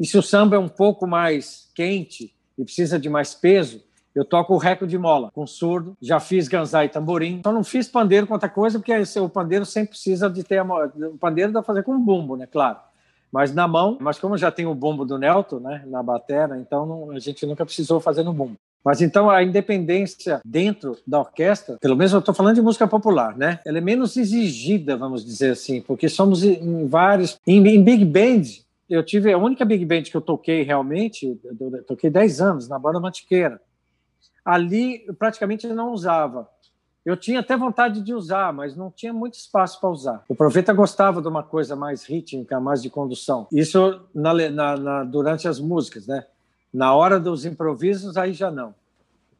E 0.00 0.06
se 0.06 0.16
o 0.16 0.22
samba 0.22 0.56
é 0.56 0.58
um 0.58 0.68
pouco 0.68 1.06
mais 1.06 1.68
quente 1.74 2.34
e 2.56 2.64
precisa 2.64 2.98
de 2.98 3.08
mais 3.08 3.34
peso, 3.34 3.82
eu 4.14 4.24
toco 4.24 4.54
o 4.54 4.58
reco 4.58 4.86
de 4.86 4.98
mola 4.98 5.30
com 5.32 5.46
surdo, 5.46 5.96
já 6.00 6.18
fiz 6.18 6.48
ganzai 6.48 6.86
e 6.86 6.88
tamborim. 6.88 7.40
Só 7.44 7.52
não 7.52 7.62
fiz 7.62 7.88
pandeiro 7.88 8.26
com 8.26 8.34
outra 8.34 8.48
coisa, 8.48 8.78
porque 8.78 8.92
o 9.20 9.28
pandeiro 9.28 9.64
sempre 9.64 9.90
precisa 9.90 10.28
de 10.28 10.42
ter. 10.42 10.58
A, 10.58 10.64
o 10.64 11.18
pandeiro 11.18 11.52
dá 11.52 11.60
pra 11.60 11.66
fazer 11.66 11.82
com 11.82 11.98
bumbo, 11.98 12.36
né? 12.36 12.46
Claro. 12.46 12.78
mas 13.32 13.54
na 13.54 13.68
mão. 13.68 13.96
Mas 14.00 14.18
como 14.18 14.36
já 14.36 14.50
tem 14.50 14.66
o 14.66 14.74
bumbo 14.74 15.04
do 15.04 15.18
Nelton, 15.18 15.60
né, 15.60 15.84
na 15.86 16.02
batera, 16.02 16.58
então 16.58 16.86
não, 16.86 17.10
a 17.10 17.18
gente 17.18 17.46
nunca 17.46 17.64
precisou 17.64 18.00
fazer 18.00 18.22
no 18.22 18.32
bumbo. 18.32 18.56
Mas 18.84 19.02
então 19.02 19.28
a 19.28 19.42
independência 19.42 20.40
dentro 20.44 20.96
da 21.06 21.18
orquestra, 21.18 21.76
pelo 21.80 21.96
menos 21.96 22.12
eu 22.12 22.20
estou 22.20 22.34
falando 22.34 22.54
de 22.54 22.62
música 22.62 22.86
popular, 22.86 23.36
né? 23.36 23.60
Ela 23.66 23.78
é 23.78 23.80
menos 23.80 24.16
exigida, 24.16 24.96
vamos 24.96 25.24
dizer 25.24 25.50
assim, 25.50 25.80
porque 25.80 26.08
somos 26.08 26.42
em 26.42 26.86
vários. 26.86 27.38
Em, 27.46 27.66
em 27.66 27.82
big 27.82 28.04
band, 28.04 28.42
eu 28.88 29.02
tive 29.02 29.32
a 29.32 29.38
única 29.38 29.64
big 29.64 29.84
band 29.84 30.02
que 30.04 30.16
eu 30.16 30.20
toquei 30.20 30.62
realmente, 30.62 31.38
eu 31.60 31.84
toquei 31.84 32.08
10 32.08 32.40
anos 32.40 32.68
na 32.68 32.78
banda 32.78 33.00
Mantiqueira. 33.00 33.60
Ali 34.48 35.04
eu 35.06 35.12
praticamente 35.12 35.66
não 35.66 35.92
usava. 35.92 36.48
Eu 37.04 37.18
tinha 37.18 37.40
até 37.40 37.54
vontade 37.54 38.00
de 38.00 38.14
usar, 38.14 38.50
mas 38.50 38.74
não 38.74 38.90
tinha 38.90 39.12
muito 39.12 39.34
espaço 39.34 39.78
para 39.78 39.90
usar. 39.90 40.24
O 40.26 40.34
Profeta 40.34 40.72
gostava 40.72 41.20
de 41.20 41.28
uma 41.28 41.42
coisa 41.42 41.76
mais 41.76 42.04
rítmica, 42.04 42.58
mais 42.58 42.80
de 42.80 42.88
condução. 42.88 43.46
Isso 43.52 44.00
na, 44.14 44.32
na, 44.32 44.76
na, 44.78 45.04
durante 45.04 45.46
as 45.46 45.60
músicas, 45.60 46.06
né? 46.06 46.24
Na 46.72 46.94
hora 46.94 47.20
dos 47.20 47.44
improvisos, 47.44 48.16
aí 48.16 48.32
já 48.32 48.50
não. 48.50 48.74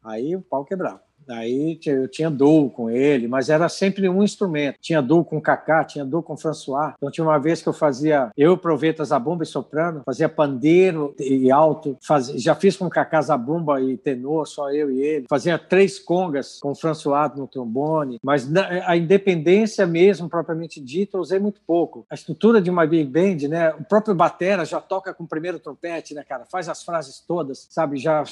Aí 0.03 0.35
o 0.35 0.41
pau 0.41 0.63
quebrava. 0.63 1.01
Aí 1.29 1.79
eu 1.85 2.07
tinha 2.07 2.29
duo 2.29 2.69
com 2.69 2.89
ele, 2.89 3.27
mas 3.27 3.49
era 3.49 3.69
sempre 3.69 4.09
um 4.09 4.23
instrumento. 4.23 4.77
Tinha 4.81 5.01
duo 5.01 5.23
com 5.23 5.39
Kaká, 5.39 5.83
tinha 5.83 6.05
duo 6.05 6.23
com 6.23 6.35
François. 6.35 6.93
Então 6.97 7.11
tinha 7.11 7.25
uma 7.25 7.37
vez 7.37 7.61
que 7.61 7.69
eu 7.69 7.73
fazia, 7.73 8.31
eu 8.35 8.57
Proveta 8.57 9.03
Zabumba 9.03 9.43
e 9.43 9.47
soprano, 9.47 10.01
fazia 10.05 10.27
pandeiro 10.27 11.13
e 11.19 11.51
alto, 11.51 11.97
fazia, 12.01 12.37
já 12.37 12.55
fiz 12.55 12.75
com 12.75 12.89
Kaká 12.89 13.21
Zabumba 13.21 13.81
e 13.81 13.97
tenor, 13.97 14.47
só 14.47 14.71
eu 14.71 14.91
e 14.91 15.01
ele. 15.01 15.25
Fazia 15.29 15.57
três 15.57 15.99
congas 15.99 16.59
com 16.59 16.73
François 16.73 17.31
no 17.35 17.47
trombone, 17.47 18.19
mas 18.23 18.49
a 18.85 18.95
independência 18.97 19.85
mesmo, 19.85 20.29
propriamente 20.29 20.81
dita, 20.81 21.17
eu 21.17 21.21
usei 21.21 21.39
muito 21.39 21.61
pouco. 21.65 22.05
A 22.09 22.15
estrutura 22.15 22.61
de 22.61 22.69
uma 22.69 22.85
big 22.85 23.09
band, 23.09 23.47
né? 23.47 23.73
O 23.73 23.83
próprio 23.83 24.15
batera 24.15 24.65
já 24.65 24.79
toca 24.79 25.13
com 25.13 25.23
o 25.23 25.27
primeiro 25.27 25.59
trompete, 25.59 26.13
né, 26.13 26.23
cara? 26.23 26.45
Faz 26.51 26.67
as 26.69 26.83
frases 26.83 27.19
todas, 27.19 27.67
sabe? 27.69 27.97
Já 27.97 28.23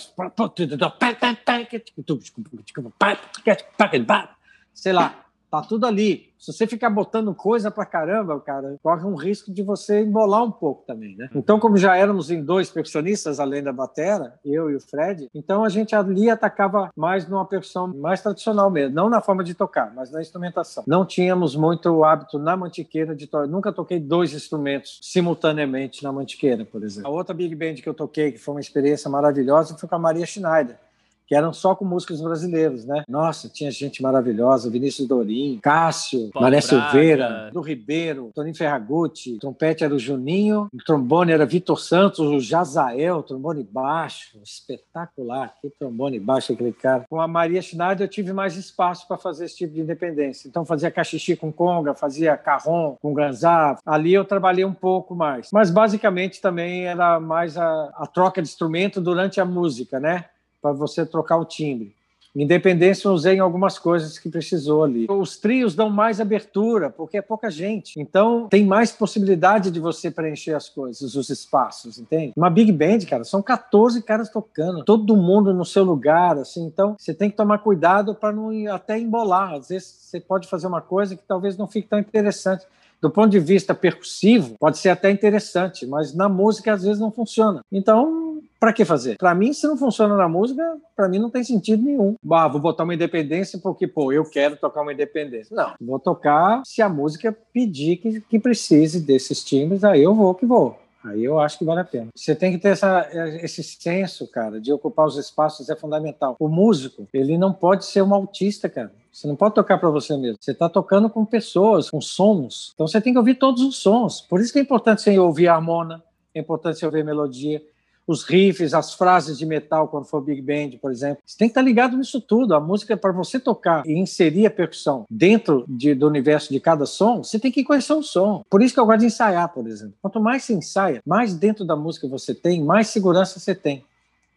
sei 4.74 4.94
lá, 4.94 5.26
tá 5.50 5.62
tudo 5.62 5.86
ali. 5.86 6.28
Se 6.38 6.54
você 6.54 6.68
ficar 6.68 6.92
botando 6.92 7.34
coisa 7.34 7.72
pra 7.72 7.84
caramba, 7.84 8.40
cara, 8.40 8.76
corre 8.84 9.04
um 9.04 9.16
risco 9.16 9.52
de 9.52 9.64
você 9.64 10.04
embolar 10.04 10.44
um 10.44 10.52
pouco 10.52 10.84
também, 10.86 11.16
né? 11.18 11.30
Então, 11.34 11.60
como 11.60 11.78
já 11.78 11.98
éramos 11.98 12.30
em 12.30 12.44
dois 12.44 12.70
percussionistas, 12.70 13.40
além 13.40 13.64
da 13.64 13.74
batera, 13.74 14.36
eu 14.46 14.70
e 14.70 14.76
o 14.76 14.80
Fred, 14.80 15.28
então 15.34 15.64
a 15.64 15.70
gente 15.70 15.96
ali 15.96 16.30
atacava 16.30 16.92
mais 16.96 17.28
numa 17.28 17.44
percussão 17.44 17.88
mais 17.88 18.22
tradicional 18.22 18.70
mesmo, 18.70 18.96
não 18.96 19.10
na 19.10 19.20
forma 19.20 19.44
de 19.44 19.56
tocar, 19.56 19.92
mas 19.96 20.12
na 20.12 20.22
instrumentação. 20.22 20.84
Não 20.86 21.04
tínhamos 21.04 21.56
muito 21.56 22.04
hábito 22.04 22.38
na 22.38 22.56
mantiqueira 22.56 23.16
de 23.16 23.26
tocar, 23.26 23.48
nunca 23.48 23.74
toquei 23.74 24.00
dois 24.00 24.34
instrumentos 24.34 25.00
simultaneamente 25.02 26.04
na 26.04 26.12
mantiqueira, 26.12 26.64
por 26.64 26.84
exemplo. 26.84 27.10
A 27.10 27.14
outra 27.14 27.34
big 27.34 27.56
band 27.56 27.76
que 27.76 27.90
eu 27.90 27.96
toquei, 27.96 28.32
que 28.32 28.38
foi 28.38 28.54
uma 28.54 28.62
experiência 28.62 29.10
maravilhosa, 29.10 29.76
foi 29.76 29.90
com 29.90 29.96
a 29.96 30.00
Maria 30.00 30.26
Schneider 30.26 30.78
que 31.28 31.36
eram 31.36 31.52
só 31.52 31.76
com 31.76 31.84
músicos 31.84 32.22
brasileiros, 32.22 32.86
né? 32.86 33.04
Nossa, 33.08 33.50
tinha 33.50 33.70
gente 33.70 34.02
maravilhosa, 34.02 34.70
Vinícius 34.70 35.08
Dorim, 35.08 35.60
Cássio, 35.62 36.30
Paulo 36.32 36.46
Mané 36.46 36.62
Silveira, 36.62 37.50
do 37.52 37.62
Ribeiro, 37.62 38.32
Toninho 38.34 38.56
Ferragutti, 38.56 39.34
o 39.34 39.40
trompete 39.40 39.84
era 39.84 39.94
o 39.94 40.00
Juninho, 40.00 40.68
o 40.74 40.78
trombone 40.78 41.32
era 41.32 41.46
Vitor 41.46 41.80
Santos, 41.80 42.20
o 42.20 42.40
Jazael, 42.40 43.22
trombone 43.24 43.64
baixo, 43.64 44.40
espetacular, 44.44 45.54
que 45.62 45.70
trombone 45.70 46.20
baixo 46.20 46.54
aquele 46.54 46.72
cara. 46.72 47.06
Com 47.10 47.20
a 47.20 47.28
Maria 47.28 47.62
Schneider 47.62 48.06
eu 48.06 48.10
tive 48.10 48.32
mais 48.32 48.56
espaço 48.56 49.08
para 49.08 49.18
fazer 49.18 49.46
esse 49.46 49.58
tipo 49.58 49.74
de 49.74 49.82
independência. 49.82 50.48
Então 50.48 50.66
fazia 50.66 50.90
cachixi 50.90 51.36
com 51.36 51.52
conga, 51.52 51.94
fazia 51.94 52.38
carrom 52.38 52.96
com 53.02 53.14
ganzá. 53.14 53.78
Ali 53.86 54.14
eu 54.14 54.24
trabalhei 54.24 54.64
um 54.64 54.74
pouco 54.74 55.16
mais. 55.16 55.50
Mas 55.52 55.70
basicamente 55.70 56.42
também 56.42 56.86
era 56.86 57.20
mais 57.20 57.58
a, 57.58 57.92
a 57.98 58.08
troca 58.08 58.42
de 58.42 58.48
instrumento 58.48 59.02
durante 59.02 59.42
a 59.42 59.46
música, 59.46 60.00
né? 60.00 60.26
Para 60.70 60.78
você 60.78 61.06
trocar 61.06 61.38
o 61.38 61.46
timbre. 61.46 61.96
Independência 62.36 63.08
eu 63.08 63.14
usei 63.14 63.36
em 63.36 63.40
algumas 63.40 63.80
coisas 63.80 64.20
que 64.20 64.30
precisou 64.30 64.84
ali. 64.84 65.08
Os 65.10 65.38
trios 65.38 65.74
dão 65.74 65.90
mais 65.90 66.22
abertura, 66.22 66.90
porque 66.90 67.18
é 67.18 67.22
pouca 67.22 67.50
gente. 67.50 68.00
Então 68.00 68.48
tem 68.48 68.64
mais 68.66 68.92
possibilidade 68.92 69.72
de 69.72 69.80
você 69.80 70.12
preencher 70.12 70.54
as 70.54 70.70
coisas, 70.70 71.16
os 71.16 71.30
espaços, 71.30 71.98
entende? 71.98 72.34
Uma 72.38 72.50
big 72.50 72.72
band, 72.72 73.00
cara, 73.10 73.24
são 73.24 73.42
14 73.42 74.04
caras 74.04 74.30
tocando, 74.30 74.84
todo 74.84 75.18
mundo 75.18 75.54
no 75.54 75.66
seu 75.66 75.84
lugar, 75.84 76.38
assim. 76.38 76.64
Então 76.66 76.96
você 76.98 77.14
tem 77.14 77.30
que 77.30 77.36
tomar 77.36 77.60
cuidado 77.60 78.14
para 78.14 78.32
não 78.32 78.52
até 78.72 79.00
embolar. 79.00 79.54
Às 79.54 79.70
vezes 79.70 79.88
você 79.88 80.20
pode 80.20 80.48
fazer 80.48 80.68
uma 80.68 80.82
coisa 80.82 81.16
que 81.16 81.24
talvez 81.28 81.58
não 81.58 81.68
fique 81.68 81.88
tão 81.88 82.00
interessante. 82.00 82.66
Do 83.00 83.12
ponto 83.12 83.30
de 83.30 83.40
vista 83.40 83.76
percussivo, 83.76 84.56
pode 84.60 84.80
ser 84.80 84.90
até 84.90 85.12
interessante, 85.12 85.86
mas 85.86 86.16
na 86.16 86.28
música 86.28 86.74
às 86.74 86.84
vezes 86.84 87.00
não 87.00 87.12
funciona. 87.12 87.62
Então, 87.72 88.27
para 88.60 88.74
que 88.74 88.86
fazer? 88.86 89.18
Para 89.18 89.36
mim, 89.36 89.54
se 89.54 89.68
não 89.68 89.78
funciona 89.78 90.16
na 90.16 90.28
música, 90.28 90.78
para 90.96 91.08
mim 91.08 91.20
não 91.20 91.30
tem 91.30 91.44
sentido 91.44 91.84
nenhum. 91.84 92.16
Ah, 92.32 92.48
vou 92.48 92.62
botar 92.62 92.84
uma 92.84 92.94
independência 92.94 93.60
porque, 93.62 93.88
pô, 93.88 94.12
eu 94.12 94.24
quero 94.24 94.56
tocar 94.58 94.82
uma 94.82 94.94
independência. 94.94 95.56
Não, 95.56 95.74
vou 95.80 96.00
tocar 96.00 96.62
se 96.66 96.82
a 96.82 96.90
música 96.90 97.36
pedir 97.54 97.98
que, 97.98 98.22
que 98.22 98.40
precise 98.40 99.00
desses 99.00 99.44
timbres, 99.44 99.84
aí 99.84 100.02
eu 100.02 100.14
vou 100.14 100.34
que 100.36 100.46
vou. 100.46 100.78
Aí 101.04 101.24
eu 101.24 101.40
acho 101.40 101.58
que 101.58 101.66
vale 101.66 101.80
a 101.80 101.86
pena. 101.86 102.08
Você 102.14 102.36
tem 102.36 102.52
que 102.52 102.58
ter 102.58 102.70
essa, 102.70 103.08
esse 103.42 103.64
senso, 103.64 104.28
cara, 104.28 104.60
de 104.60 104.74
ocupar 104.74 105.06
os 105.06 105.18
espaços 105.18 105.70
é 105.70 105.76
fundamental. 105.76 106.36
O 106.40 106.50
músico, 106.50 107.08
ele 107.14 107.38
não 107.38 107.54
pode 107.54 107.86
ser 107.86 108.02
um 108.02 108.14
autista, 108.14 108.68
cara. 108.68 108.92
Você 109.12 109.28
não 109.28 109.36
pode 109.36 109.56
tocar 109.56 109.78
para 109.78 109.90
você 109.90 110.18
mesmo. 110.18 110.38
Você 110.40 110.52
está 110.52 110.68
tocando 110.68 111.10
com 111.10 111.26
pessoas, 111.26 111.90
com 111.90 112.02
sons. 112.02 112.72
Então 112.74 112.88
você 112.88 113.00
tem 113.00 113.14
que 113.14 113.20
ouvir 113.20 113.36
todos 113.36 113.64
os 113.64 113.78
sons. 113.78 114.22
Por 114.22 114.42
isso 114.42 114.52
que 114.52 114.60
é 114.60 114.62
importante 114.62 115.02
você 115.02 115.18
ouvir 115.18 115.48
a 115.48 115.56
harmona, 115.56 116.04
é 116.36 116.40
importante 116.40 116.78
você 116.78 116.86
ouvir 116.86 117.02
a 117.02 117.06
melodia, 117.06 117.64
os 118.08 118.24
riffs, 118.24 118.74
as 118.74 118.94
frases 118.94 119.38
de 119.38 119.46
metal 119.46 119.90
quando 119.90 120.06
for 120.06 120.22
Big 120.22 120.42
Band, 120.42 120.78
por 120.82 120.92
exemplo. 120.92 121.22
Você 121.26 121.38
tem 121.38 121.50
que 121.50 121.52
estar 121.52 121.62
ligado 121.62 121.98
nisso 121.98 122.22
tudo. 122.22 122.56
A 122.56 122.60
música, 122.60 122.96
para 122.96 123.12
você 123.12 123.38
tocar 123.40 123.86
e 123.86 124.00
inserir 124.00 124.46
a 124.46 124.50
percussão 124.50 125.06
dentro 125.10 125.66
de, 125.68 125.94
do 125.94 126.08
universo 126.08 126.54
de 126.54 126.60
cada 126.60 126.86
som, 126.86 127.24
você 127.24 127.38
tem 127.38 127.52
que 127.52 127.66
conhecer 127.66 127.94
o 127.94 128.02
som. 128.02 128.44
Por 128.50 128.62
isso 128.62 128.74
que 128.74 128.80
eu 128.80 128.86
gosto 128.86 129.02
de 129.02 129.08
ensaiar, 129.08 129.50
por 129.50 129.68
exemplo. 129.68 129.96
Quanto 130.02 130.22
mais 130.22 130.44
você 130.44 130.54
ensaia, 130.54 131.02
mais 131.06 131.34
dentro 131.34 131.66
da 131.66 131.76
música 131.76 132.08
você 132.08 132.34
tem, 132.34 132.64
mais 132.64 132.88
segurança 132.88 133.40
você 133.40 133.54
tem, 133.54 133.84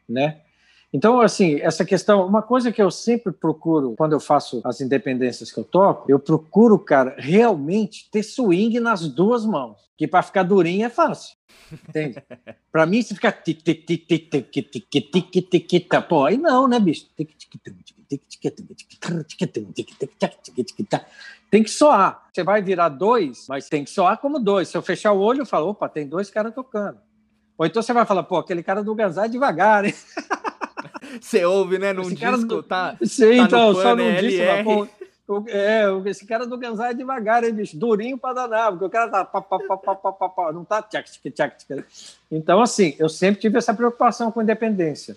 né? 0.08 0.38
Então, 0.92 1.20
assim, 1.20 1.60
essa 1.60 1.84
questão, 1.84 2.26
uma 2.26 2.42
coisa 2.42 2.72
que 2.72 2.82
eu 2.82 2.90
sempre 2.90 3.32
procuro 3.32 3.94
quando 3.96 4.12
eu 4.12 4.20
faço 4.20 4.60
as 4.64 4.80
independências 4.80 5.52
que 5.52 5.58
eu 5.58 5.64
toco, 5.64 6.10
eu 6.10 6.18
procuro, 6.18 6.78
cara, 6.78 7.14
realmente 7.16 8.10
ter 8.10 8.24
swing 8.24 8.80
nas 8.80 9.06
duas 9.06 9.44
mãos. 9.44 9.78
Que 9.96 10.08
para 10.08 10.22
ficar 10.22 10.42
durinho 10.42 10.86
é 10.86 10.88
fácil. 10.88 11.36
Entende? 11.88 12.20
para 12.72 12.86
mim, 12.86 13.02
se 13.02 13.14
ficar 13.14 13.32
tic 13.32 13.62
tic 13.62 13.86
tic 13.86 14.06
tic 14.06 14.30
tic 14.30 14.50
tic 14.50 14.90
tic 14.90 15.30
tic 15.30 15.50
tic 15.50 15.68
tic 15.68 16.08
pô, 16.08 16.24
aí 16.24 16.36
não, 16.36 16.66
né, 16.66 16.80
bicho? 16.80 17.06
Tem 21.50 21.62
que 21.62 21.70
soar. 21.70 22.28
Você 22.32 22.42
vai 22.42 22.62
virar 22.62 22.88
dois, 22.88 23.46
mas 23.48 23.68
tem 23.68 23.84
que 23.84 23.90
soar 23.90 24.18
como 24.18 24.40
dois. 24.40 24.68
Se 24.68 24.76
eu 24.76 24.82
fechar 24.82 25.12
o 25.12 25.20
olho, 25.20 25.42
eu 25.42 25.46
falo, 25.46 25.68
opa, 25.68 25.88
tem 25.88 26.08
dois 26.08 26.30
caras 26.30 26.54
tocando. 26.54 26.98
Ou 27.56 27.66
então 27.66 27.82
você 27.82 27.92
vai 27.92 28.06
falar, 28.06 28.22
pô, 28.22 28.38
aquele 28.38 28.62
cara 28.62 28.82
do 28.82 28.94
Ganzá 28.94 29.26
é 29.26 29.28
devagar, 29.28 29.84
hein? 29.84 29.94
Você 31.20 31.44
ouve, 31.44 31.78
né? 31.78 31.92
Num 31.92 32.02
esse 32.02 32.14
disco, 32.14 32.46
do... 32.46 32.62
tá. 32.62 32.96
Sim, 33.02 33.38
tá 33.38 33.44
então, 33.44 33.74
só 33.74 33.96
num 33.96 34.14
disco, 34.16 34.88
é, 35.46 35.84
esse 36.06 36.26
cara 36.26 36.44
do 36.44 36.58
Ganzá 36.58 36.90
é 36.90 36.94
devagar, 36.94 37.44
hein, 37.44 37.52
bicho? 37.52 37.76
Durinho 37.76 38.18
pra 38.18 38.32
danar, 38.32 38.72
porque 38.72 38.84
o 38.84 38.90
cara 38.90 39.08
tá. 39.08 39.24
Pá, 39.24 39.40
pá, 39.40 39.58
pá, 39.60 39.76
pá, 39.76 39.94
pá, 39.94 40.12
pá, 40.12 40.28
pá, 40.28 40.52
não 40.52 40.64
tá. 40.64 40.82
Tchac, 40.82 41.08
tchac, 41.08 41.56
tchac. 41.64 41.84
Então, 42.30 42.60
assim, 42.60 42.96
eu 42.98 43.08
sempre 43.08 43.40
tive 43.40 43.58
essa 43.58 43.72
preocupação 43.72 44.32
com 44.32 44.42
independência. 44.42 45.16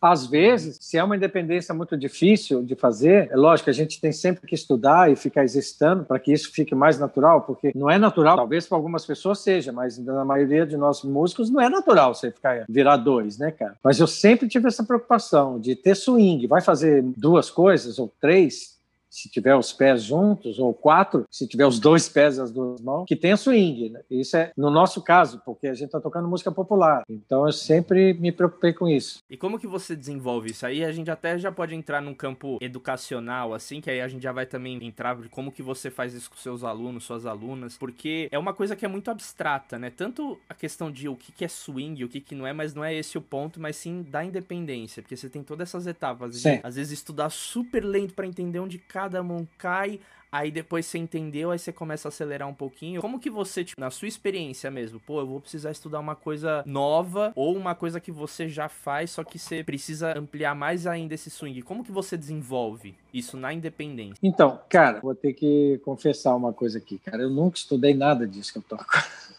Às 0.00 0.26
vezes, 0.26 0.78
se 0.80 0.96
é 0.96 1.02
uma 1.02 1.16
independência 1.16 1.74
muito 1.74 1.96
difícil 1.96 2.62
de 2.62 2.74
fazer, 2.74 3.28
é 3.30 3.36
lógico 3.36 3.68
a 3.70 3.72
gente 3.72 4.00
tem 4.00 4.12
sempre 4.12 4.46
que 4.46 4.54
estudar 4.54 5.10
e 5.10 5.16
ficar 5.16 5.44
exercitando 5.44 6.04
para 6.04 6.18
que 6.18 6.32
isso 6.32 6.52
fique 6.52 6.74
mais 6.74 6.98
natural, 6.98 7.42
porque 7.42 7.72
não 7.74 7.90
é 7.90 7.98
natural, 7.98 8.36
talvez 8.36 8.66
para 8.66 8.78
algumas 8.78 9.04
pessoas 9.04 9.40
seja, 9.40 9.72
mas 9.72 9.98
na 9.98 10.24
maioria 10.24 10.66
de 10.66 10.76
nós 10.76 11.02
músicos 11.02 11.50
não 11.50 11.60
é 11.60 11.68
natural 11.68 12.14
você 12.14 12.30
ficar 12.30 12.64
virar 12.68 12.96
dois, 12.96 13.38
né, 13.38 13.50
cara? 13.50 13.76
Mas 13.82 13.98
eu 13.98 14.06
sempre 14.06 14.48
tive 14.48 14.68
essa 14.68 14.84
preocupação 14.84 15.58
de 15.58 15.74
ter 15.74 15.94
swing, 15.94 16.46
vai 16.46 16.60
fazer 16.60 17.02
duas 17.16 17.50
coisas 17.50 17.98
ou 17.98 18.12
três, 18.20 18.77
se 19.10 19.28
tiver 19.30 19.56
os 19.56 19.72
pés 19.72 20.02
juntos, 20.02 20.58
ou 20.58 20.72
quatro, 20.74 21.24
se 21.30 21.46
tiver 21.46 21.66
os 21.66 21.78
dois 21.78 22.08
pés 22.08 22.36
e 22.36 22.40
as 22.40 22.50
duas 22.50 22.80
mãos, 22.80 23.04
que 23.06 23.16
tenha 23.16 23.36
swing. 23.36 23.90
Né? 23.90 24.00
Isso 24.10 24.36
é 24.36 24.52
no 24.56 24.70
nosso 24.70 25.02
caso, 25.02 25.40
porque 25.44 25.66
a 25.66 25.74
gente 25.74 25.86
está 25.86 26.00
tocando 26.00 26.28
música 26.28 26.52
popular. 26.52 27.02
Então 27.08 27.46
eu 27.46 27.52
sempre 27.52 28.14
me 28.14 28.32
preocupei 28.32 28.72
com 28.72 28.88
isso. 28.88 29.20
E 29.28 29.36
como 29.36 29.58
que 29.58 29.66
você 29.66 29.94
desenvolve 29.94 30.50
isso? 30.50 30.66
Aí 30.66 30.84
a 30.84 30.92
gente 30.92 31.10
até 31.10 31.38
já 31.38 31.50
pode 31.50 31.74
entrar 31.74 32.00
num 32.00 32.14
campo 32.14 32.58
educacional, 32.60 33.54
assim, 33.54 33.80
que 33.80 33.90
aí 33.90 34.00
a 34.00 34.08
gente 34.08 34.22
já 34.22 34.32
vai 34.32 34.46
também 34.46 34.82
entrar 34.84 35.16
de 35.16 35.28
como 35.28 35.52
que 35.52 35.62
você 35.62 35.90
faz 35.90 36.14
isso 36.14 36.30
com 36.30 36.36
seus 36.36 36.64
alunos, 36.64 37.04
suas 37.04 37.26
alunas, 37.26 37.76
porque 37.76 38.28
é 38.30 38.38
uma 38.38 38.52
coisa 38.52 38.76
que 38.76 38.84
é 38.84 38.88
muito 38.88 39.10
abstrata, 39.10 39.78
né? 39.78 39.90
Tanto 39.90 40.38
a 40.48 40.54
questão 40.54 40.90
de 40.90 41.08
o 41.08 41.16
que, 41.16 41.32
que 41.32 41.44
é 41.44 41.48
swing, 41.48 42.04
o 42.04 42.08
que, 42.08 42.20
que 42.20 42.34
não 42.34 42.46
é, 42.46 42.52
mas 42.52 42.74
não 42.74 42.84
é 42.84 42.94
esse 42.94 43.16
o 43.16 43.22
ponto, 43.22 43.60
mas 43.60 43.76
sim 43.76 44.02
da 44.02 44.24
independência, 44.24 45.02
porque 45.02 45.16
você 45.16 45.28
tem 45.28 45.42
todas 45.42 45.68
essas 45.68 45.86
etapas 45.86 46.40
de, 46.40 46.60
às 46.62 46.76
vezes, 46.76 46.92
estudar 46.92 47.30
super 47.30 47.84
lento 47.84 48.14
para 48.14 48.26
entender 48.26 48.58
onde 48.58 48.78
cada 48.98 49.22
Monkai 49.22 50.00
aí 50.30 50.50
depois 50.50 50.86
você 50.86 50.98
entendeu, 50.98 51.50
aí 51.50 51.58
você 51.58 51.72
começa 51.72 52.08
a 52.08 52.10
acelerar 52.10 52.48
um 52.48 52.54
pouquinho. 52.54 53.00
Como 53.00 53.18
que 53.18 53.30
você, 53.30 53.64
tipo, 53.64 53.80
na 53.80 53.90
sua 53.90 54.08
experiência 54.08 54.70
mesmo, 54.70 55.00
pô, 55.00 55.20
eu 55.20 55.26
vou 55.26 55.40
precisar 55.40 55.70
estudar 55.70 56.00
uma 56.00 56.14
coisa 56.14 56.62
nova 56.66 57.32
ou 57.34 57.56
uma 57.56 57.74
coisa 57.74 58.00
que 58.00 58.12
você 58.12 58.48
já 58.48 58.68
faz, 58.68 59.12
só 59.12 59.24
que 59.24 59.38
você 59.38 59.62
precisa 59.64 60.18
ampliar 60.18 60.54
mais 60.54 60.86
ainda 60.86 61.14
esse 61.14 61.30
swing. 61.30 61.62
Como 61.62 61.84
que 61.84 61.92
você 61.92 62.16
desenvolve 62.16 62.94
isso 63.12 63.36
na 63.36 63.52
independência? 63.52 64.18
Então, 64.22 64.60
cara, 64.68 65.00
vou 65.00 65.14
ter 65.14 65.32
que 65.32 65.80
confessar 65.84 66.34
uma 66.34 66.52
coisa 66.52 66.78
aqui, 66.78 66.98
cara. 66.98 67.22
Eu 67.22 67.30
nunca 67.30 67.58
estudei 67.58 67.94
nada 67.94 68.26
disso 68.26 68.52
que 68.52 68.58
eu 68.58 68.62
toco. 68.62 68.86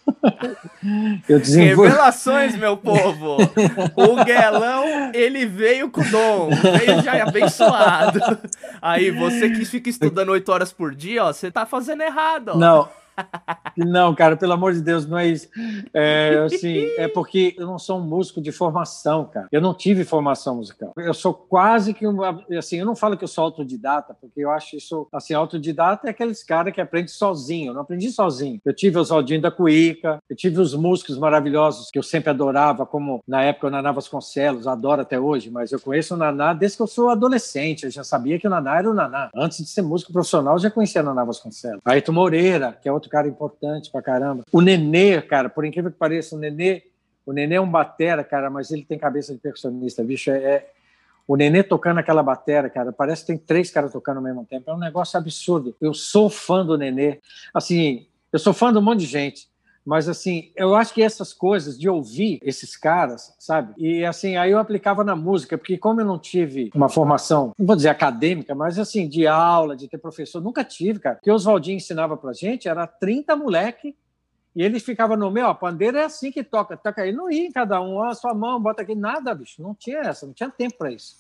eu 1.30 1.40
desenvolvo... 1.40 1.84
Revelações, 1.84 2.56
meu 2.56 2.76
povo! 2.78 3.38
O 3.96 4.24
Guelão, 4.24 5.12
ele 5.14 5.46
veio 5.46 5.90
com 5.90 6.02
dom, 6.10 6.50
veio 6.50 7.02
já 7.04 7.24
abençoado. 7.24 8.20
Aí, 8.82 9.12
você 9.12 9.50
que 9.50 9.66
fica 9.66 9.90
estudando 9.90 10.30
oito 10.30 10.52
horas 10.52 10.72
por 10.80 10.96
dia, 10.96 11.26
ó, 11.26 11.34
você 11.34 11.52
tá 11.52 11.66
fazendo 11.66 12.02
errado, 12.04 12.54
ó. 12.54 12.56
Não, 12.56 12.88
não, 13.78 14.14
cara, 14.14 14.36
pelo 14.36 14.54
amor 14.54 14.74
de 14.74 14.82
Deus, 14.82 15.06
não 15.06 15.18
é 15.18 15.28
isso. 15.28 15.48
É, 15.94 16.44
assim, 16.46 16.86
é 16.98 17.08
porque 17.08 17.56
eu 17.58 17.66
não 17.66 17.80
sou 17.80 18.00
um 18.00 18.04
músico 18.04 18.42
de 18.42 18.52
formação, 18.52 19.26
cara. 19.26 19.48
Eu 19.52 19.62
não 19.62 19.74
tive 19.74 20.04
formação 20.04 20.56
musical. 20.56 20.94
Eu 20.98 21.14
sou 21.14 21.34
quase 21.34 21.94
que 21.94 22.08
um. 22.08 22.20
Assim, 22.58 22.78
eu 22.78 22.86
não 22.86 22.96
falo 22.96 23.18
que 23.18 23.24
eu 23.24 23.28
sou 23.28 23.44
autodidata, 23.44 24.16
porque 24.20 24.42
eu 24.42 24.52
acho 24.52 24.76
isso. 24.76 25.08
Assim, 25.14 25.34
autodidata 25.34 26.08
é 26.08 26.12
aqueles 26.12 26.44
caras 26.44 26.74
que 26.74 26.82
aprendem 26.82 27.08
sozinho. 27.08 27.70
Eu 27.70 27.74
não 27.74 27.82
aprendi 27.82 28.12
sozinho. 28.12 28.60
Eu 28.66 28.74
tive 28.74 29.00
os 29.00 29.12
Aldinho 29.12 29.42
da 29.42 29.52
Cuíca, 29.52 30.20
eu 30.30 30.36
tive 30.36 30.60
os 30.60 30.74
músicos 30.74 31.18
maravilhosos 31.18 31.90
que 31.92 32.00
eu 32.00 32.04
sempre 32.04 32.30
adorava, 32.30 32.86
como 32.86 33.22
na 33.28 33.44
época 33.44 33.68
o 33.68 33.70
Naná 33.70 33.92
Vasconcelos, 33.92 34.68
adoro 34.68 35.02
até 35.02 35.20
hoje, 35.20 35.50
mas 35.50 35.72
eu 35.72 35.80
conheço 35.80 36.14
o 36.14 36.18
Naná 36.18 36.54
desde 36.54 36.78
que 36.78 36.84
eu 36.84 36.88
sou 36.88 37.10
adolescente. 37.10 37.86
Eu 37.86 37.92
já 37.92 38.04
sabia 38.04 38.40
que 38.40 38.48
o 38.48 38.50
Naná 38.50 38.78
era 38.78 38.90
o 38.90 38.94
Naná. 38.94 39.30
Antes 39.36 39.60
de 39.60 39.70
ser 39.70 39.82
músico 39.82 40.14
profissional, 40.14 40.56
eu 40.56 40.60
já 40.60 40.72
conhecia 40.72 41.02
o 41.02 41.06
Naná 41.06 41.24
Vasconcelos. 41.24 41.82
Ayrton 41.86 42.12
Moreira, 42.12 42.78
que 42.82 42.88
é 42.88 42.92
outro 42.92 43.09
cara 43.10 43.28
importante 43.28 43.92
pra 43.92 44.02
caramba. 44.02 44.44
O 44.52 44.62
Nenê, 44.62 45.22
cara, 45.22 45.50
por 45.50 45.66
incrível 45.66 45.92
que 45.92 45.98
pareça, 45.98 46.36
o 46.36 46.40
Nenê, 46.40 46.84
o 47.26 47.34
Nenê 47.34 47.56
é 47.56 47.62
um 47.62 47.70
batera, 47.70 48.24
cara, 48.24 48.50
mas 48.50 48.72
ele 48.72 48.86
tem 48.86 48.98
cabeça 48.98 49.34
de 49.34 49.40
percussionista, 49.40 50.04
bicho, 50.04 50.32
é, 50.32 50.38
é 50.38 50.70
o 51.28 51.36
Nenê 51.36 51.62
tocando 51.62 52.00
aquela 52.00 52.24
batera, 52.24 52.70
cara, 52.70 52.92
parece 52.92 53.22
que 53.22 53.28
tem 53.28 53.38
três 53.38 53.70
caras 53.70 53.92
tocando 53.92 54.18
ao 54.18 54.24
mesmo 54.24 54.46
tempo. 54.46 54.70
É 54.70 54.74
um 54.74 54.80
negócio 54.80 55.20
absurdo. 55.20 55.76
Eu 55.80 55.94
sou 55.94 56.30
fã 56.30 56.66
do 56.66 56.78
Nenê. 56.78 57.20
Assim, 57.54 58.08
eu 58.32 58.40
sou 58.40 58.54
fã 58.54 58.72
de 58.72 58.80
um 58.80 58.82
monte 58.82 59.02
de 59.02 59.06
gente. 59.06 59.49
Mas, 59.90 60.08
assim, 60.08 60.52
eu 60.56 60.76
acho 60.76 60.94
que 60.94 61.02
essas 61.02 61.34
coisas 61.34 61.76
de 61.76 61.90
ouvir 61.90 62.38
esses 62.44 62.78
caras, 62.78 63.34
sabe? 63.40 63.74
E, 63.76 64.06
assim, 64.06 64.38
aí 64.38 64.52
eu 64.52 64.60
aplicava 64.60 65.04
na 65.04 65.16
música, 65.16 65.58
porque 65.58 65.80
como 65.80 66.00
eu 66.00 66.06
não 66.06 66.20
tive 66.20 66.70
uma 66.76 66.88
formação, 66.88 67.56
não 67.58 67.66
vou 67.66 67.76
dizer 67.76 67.90
acadêmica, 67.90 68.54
mas, 68.54 68.78
assim, 68.78 69.10
de 69.10 69.26
aula, 69.26 69.76
de 69.76 69.88
ter 69.88 69.98
professor, 69.98 70.44
nunca 70.44 70.64
tive, 70.64 71.00
cara. 71.00 71.18
O 71.18 71.22
que 71.24 71.32
o 71.32 71.34
Oswaldinho 71.34 71.78
ensinava 71.78 72.16
pra 72.16 72.34
gente 72.34 72.70
era 72.70 72.86
30 72.86 73.36
moleque 73.36 73.96
e 74.56 74.62
eles 74.62 74.84
ficavam 74.84 75.18
no 75.18 75.32
meio, 75.32 75.48
ó, 75.48 75.56
pandeira 75.56 76.02
é 76.02 76.04
assim 76.04 76.32
que 76.32 76.44
toca, 76.44 76.78
toca 76.78 77.02
aí, 77.02 77.12
não 77.12 77.32
ia 77.32 77.52
cada 77.52 77.82
um, 77.82 77.96
ó, 77.96 78.14
sua 78.14 78.36
mão, 78.36 78.62
bota 78.62 78.84
aqui, 78.84 78.94
nada, 78.94 79.34
bicho, 79.34 79.60
não 79.60 79.74
tinha 79.74 80.02
essa, 80.02 80.28
não 80.28 80.34
tinha 80.34 80.52
tempo 80.52 80.78
para 80.78 80.92
isso. 80.92 81.16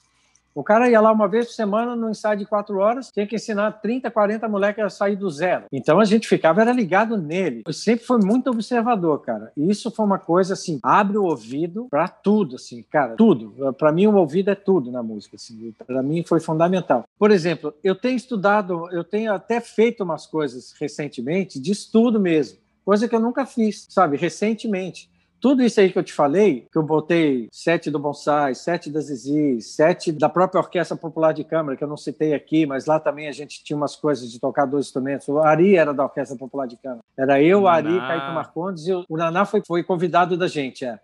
O 0.53 0.63
cara 0.63 0.89
ia 0.89 0.99
lá 0.99 1.11
uma 1.11 1.27
vez 1.27 1.47
por 1.47 1.53
semana, 1.53 1.95
no 1.95 2.09
ensaio 2.09 2.37
de 2.37 2.45
quatro 2.45 2.79
horas, 2.79 3.09
tinha 3.11 3.27
que 3.27 3.35
ensinar 3.35 3.71
30, 3.73 4.09
40 4.09 4.47
moleques 4.47 4.83
a 4.83 4.89
sair 4.89 5.15
do 5.15 5.29
zero. 5.29 5.65
Então 5.71 5.99
a 5.99 6.05
gente 6.05 6.27
ficava, 6.27 6.61
era 6.61 6.71
ligado 6.71 7.17
nele. 7.17 7.63
Eu 7.65 7.73
sempre 7.73 8.05
fui 8.05 8.19
muito 8.23 8.49
observador, 8.49 9.19
cara. 9.21 9.51
E 9.55 9.69
isso 9.69 9.91
foi 9.91 10.05
uma 10.05 10.19
coisa 10.19 10.53
assim, 10.53 10.79
abre 10.83 11.17
o 11.17 11.23
ouvido 11.23 11.87
para 11.89 12.07
tudo, 12.07 12.55
assim, 12.55 12.83
cara, 12.89 13.15
tudo. 13.15 13.73
Para 13.77 13.91
mim, 13.91 14.07
o 14.07 14.15
ouvido 14.15 14.49
é 14.49 14.55
tudo 14.55 14.91
na 14.91 15.03
música, 15.03 15.35
assim. 15.35 15.73
Para 15.85 16.01
mim 16.01 16.23
foi 16.23 16.39
fundamental. 16.39 17.03
Por 17.17 17.31
exemplo, 17.31 17.73
eu 17.83 17.95
tenho 17.95 18.15
estudado, 18.15 18.89
eu 18.91 19.03
tenho 19.03 19.33
até 19.33 19.59
feito 19.59 20.03
umas 20.03 20.25
coisas 20.25 20.73
recentemente 20.79 21.59
de 21.59 21.71
estudo 21.71 22.19
mesmo, 22.19 22.57
coisa 22.83 23.07
que 23.07 23.15
eu 23.15 23.19
nunca 23.19 23.45
fiz, 23.45 23.85
sabe, 23.89 24.17
recentemente. 24.17 25.09
Tudo 25.41 25.63
isso 25.63 25.79
aí 25.79 25.89
que 25.89 25.97
eu 25.97 26.03
te 26.03 26.11
falei, 26.11 26.67
que 26.69 26.77
eu 26.77 26.83
botei 26.83 27.47
sete 27.51 27.89
do 27.89 27.97
Bonsai, 27.97 28.53
sete 28.53 28.89
da 28.89 28.99
Zizi, 28.99 29.61
sete 29.61 30.11
da 30.11 30.27
própria 30.27 30.59
Orquestra 30.59 30.97
Popular 30.97 31.33
de 31.33 31.45
Câmara, 31.45 31.77
que 31.77 31.83
eu 31.83 31.87
não 31.87 31.95
citei 31.95 32.33
aqui, 32.33 32.65
mas 32.65 32.85
lá 32.85 32.99
também 32.99 33.27
a 33.27 33.31
gente 33.31 33.63
tinha 33.63 33.77
umas 33.77 33.95
coisas 33.95 34.29
de 34.29 34.37
tocar 34.37 34.65
dois 34.65 34.87
instrumentos. 34.87 35.27
O 35.29 35.39
Ari 35.39 35.77
era 35.77 35.93
da 35.93 36.03
Orquestra 36.03 36.37
Popular 36.37 36.67
de 36.67 36.75
Câmara. 36.75 37.01
Era 37.17 37.41
eu, 37.41 37.61
Naná. 37.61 37.71
Ari, 37.71 37.99
Caíto 37.99 38.33
Marcondes 38.33 38.87
e 38.87 38.93
o 38.93 39.17
Naná 39.17 39.45
foi, 39.45 39.61
foi 39.65 39.81
convidado 39.81 40.35
da 40.35 40.47
gente, 40.47 40.83
é. 40.83 40.99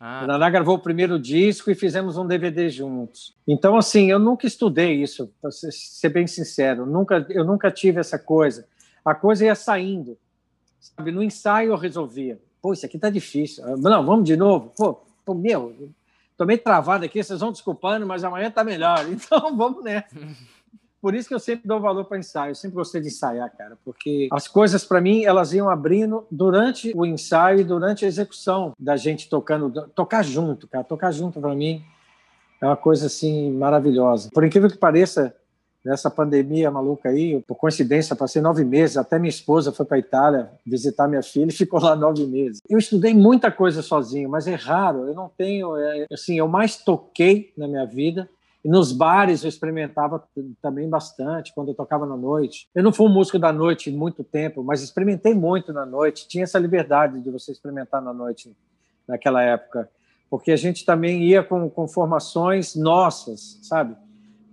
Ah. 0.00 0.22
O 0.24 0.26
Naná 0.26 0.48
gravou 0.48 0.76
o 0.76 0.82
primeiro 0.82 1.18
disco 1.18 1.70
e 1.70 1.74
fizemos 1.74 2.16
um 2.16 2.26
DVD 2.26 2.70
juntos. 2.70 3.36
Então, 3.46 3.76
assim, 3.76 4.10
eu 4.10 4.18
nunca 4.18 4.46
estudei 4.46 5.02
isso, 5.02 5.30
para 5.42 5.50
ser 5.50 6.08
bem 6.08 6.26
sincero. 6.26 6.86
Nunca, 6.86 7.26
eu 7.28 7.44
nunca 7.44 7.70
tive 7.70 8.00
essa 8.00 8.18
coisa. 8.18 8.66
A 9.04 9.14
coisa 9.14 9.44
ia 9.44 9.54
saindo. 9.54 10.16
Sabe? 10.80 11.12
No 11.12 11.22
ensaio 11.22 11.72
eu 11.72 11.76
resolvia 11.76 12.40
pô, 12.64 12.72
isso 12.72 12.86
aqui 12.86 12.98
tá 12.98 13.10
difícil. 13.10 13.62
Não, 13.76 14.06
vamos 14.06 14.24
de 14.24 14.38
novo. 14.38 14.72
Pô, 14.74 14.98
pô 15.22 15.34
meu, 15.34 15.76
meio 16.46 16.58
travado 16.58 17.04
aqui, 17.04 17.22
vocês 17.22 17.38
vão 17.38 17.52
desculpando, 17.52 18.06
mas 18.06 18.24
amanhã 18.24 18.50
tá 18.50 18.64
melhor. 18.64 19.04
Então, 19.12 19.54
vamos 19.54 19.84
né? 19.84 20.04
Por 20.98 21.14
isso 21.14 21.28
que 21.28 21.34
eu 21.34 21.38
sempre 21.38 21.68
dou 21.68 21.78
valor 21.78 22.06
para 22.06 22.16
ensaio. 22.16 22.52
Eu 22.52 22.54
sempre 22.54 22.76
gostei 22.76 23.02
de 23.02 23.08
ensaiar, 23.08 23.54
cara, 23.54 23.76
porque 23.84 24.28
as 24.32 24.48
coisas 24.48 24.82
para 24.82 24.98
mim 24.98 25.24
elas 25.24 25.52
iam 25.52 25.68
abrindo 25.68 26.26
durante 26.30 26.90
o 26.96 27.04
ensaio 27.04 27.60
e 27.60 27.64
durante 27.64 28.06
a 28.06 28.08
execução 28.08 28.72
da 28.78 28.96
gente 28.96 29.28
tocando, 29.28 29.86
tocar 29.94 30.24
junto, 30.24 30.66
cara, 30.66 30.84
tocar 30.84 31.12
junto 31.12 31.38
para 31.42 31.54
mim 31.54 31.84
é 32.62 32.66
uma 32.66 32.78
coisa 32.78 33.08
assim 33.08 33.52
maravilhosa. 33.52 34.30
Por 34.32 34.42
incrível 34.42 34.70
que 34.70 34.78
pareça, 34.78 35.36
nessa 35.84 36.10
pandemia 36.10 36.70
maluca 36.70 37.10
aí, 37.10 37.40
por 37.42 37.56
coincidência, 37.56 38.16
passei 38.16 38.40
nove 38.40 38.64
meses, 38.64 38.96
até 38.96 39.18
minha 39.18 39.28
esposa 39.28 39.72
foi 39.72 39.84
para 39.84 39.96
a 39.96 40.00
Itália 40.00 40.50
visitar 40.64 41.06
minha 41.06 41.22
filha 41.22 41.50
e 41.50 41.52
ficou 41.56 41.80
lá 41.80 41.94
nove 41.94 42.26
meses. 42.26 42.60
Eu 42.68 42.78
estudei 42.78 43.12
muita 43.12 43.50
coisa 43.50 43.82
sozinho, 43.82 44.28
mas 44.28 44.46
é 44.46 44.54
raro, 44.54 45.06
eu 45.06 45.14
não 45.14 45.28
tenho, 45.28 45.76
é, 45.76 46.06
assim, 46.12 46.38
eu 46.38 46.48
mais 46.48 46.76
toquei 46.76 47.52
na 47.56 47.68
minha 47.68 47.84
vida, 47.84 48.28
e 48.64 48.68
nos 48.68 48.92
bares 48.92 49.44
eu 49.44 49.48
experimentava 49.48 50.24
também 50.62 50.88
bastante, 50.88 51.52
quando 51.54 51.68
eu 51.68 51.74
tocava 51.74 52.06
na 52.06 52.16
noite. 52.16 52.66
Eu 52.74 52.82
não 52.82 52.94
fui 52.94 53.06
um 53.06 53.12
músico 53.12 53.38
da 53.38 53.52
noite 53.52 53.90
muito 53.90 54.24
tempo, 54.24 54.64
mas 54.64 54.80
experimentei 54.80 55.34
muito 55.34 55.70
na 55.70 55.84
noite, 55.84 56.26
tinha 56.26 56.44
essa 56.44 56.58
liberdade 56.58 57.20
de 57.20 57.30
você 57.30 57.52
experimentar 57.52 58.00
na 58.00 58.14
noite 58.14 58.50
naquela 59.06 59.42
época, 59.42 59.86
porque 60.30 60.50
a 60.50 60.56
gente 60.56 60.86
também 60.86 61.24
ia 61.24 61.42
com, 61.42 61.68
com 61.68 61.86
formações 61.86 62.74
nossas, 62.74 63.58
sabe? 63.62 63.94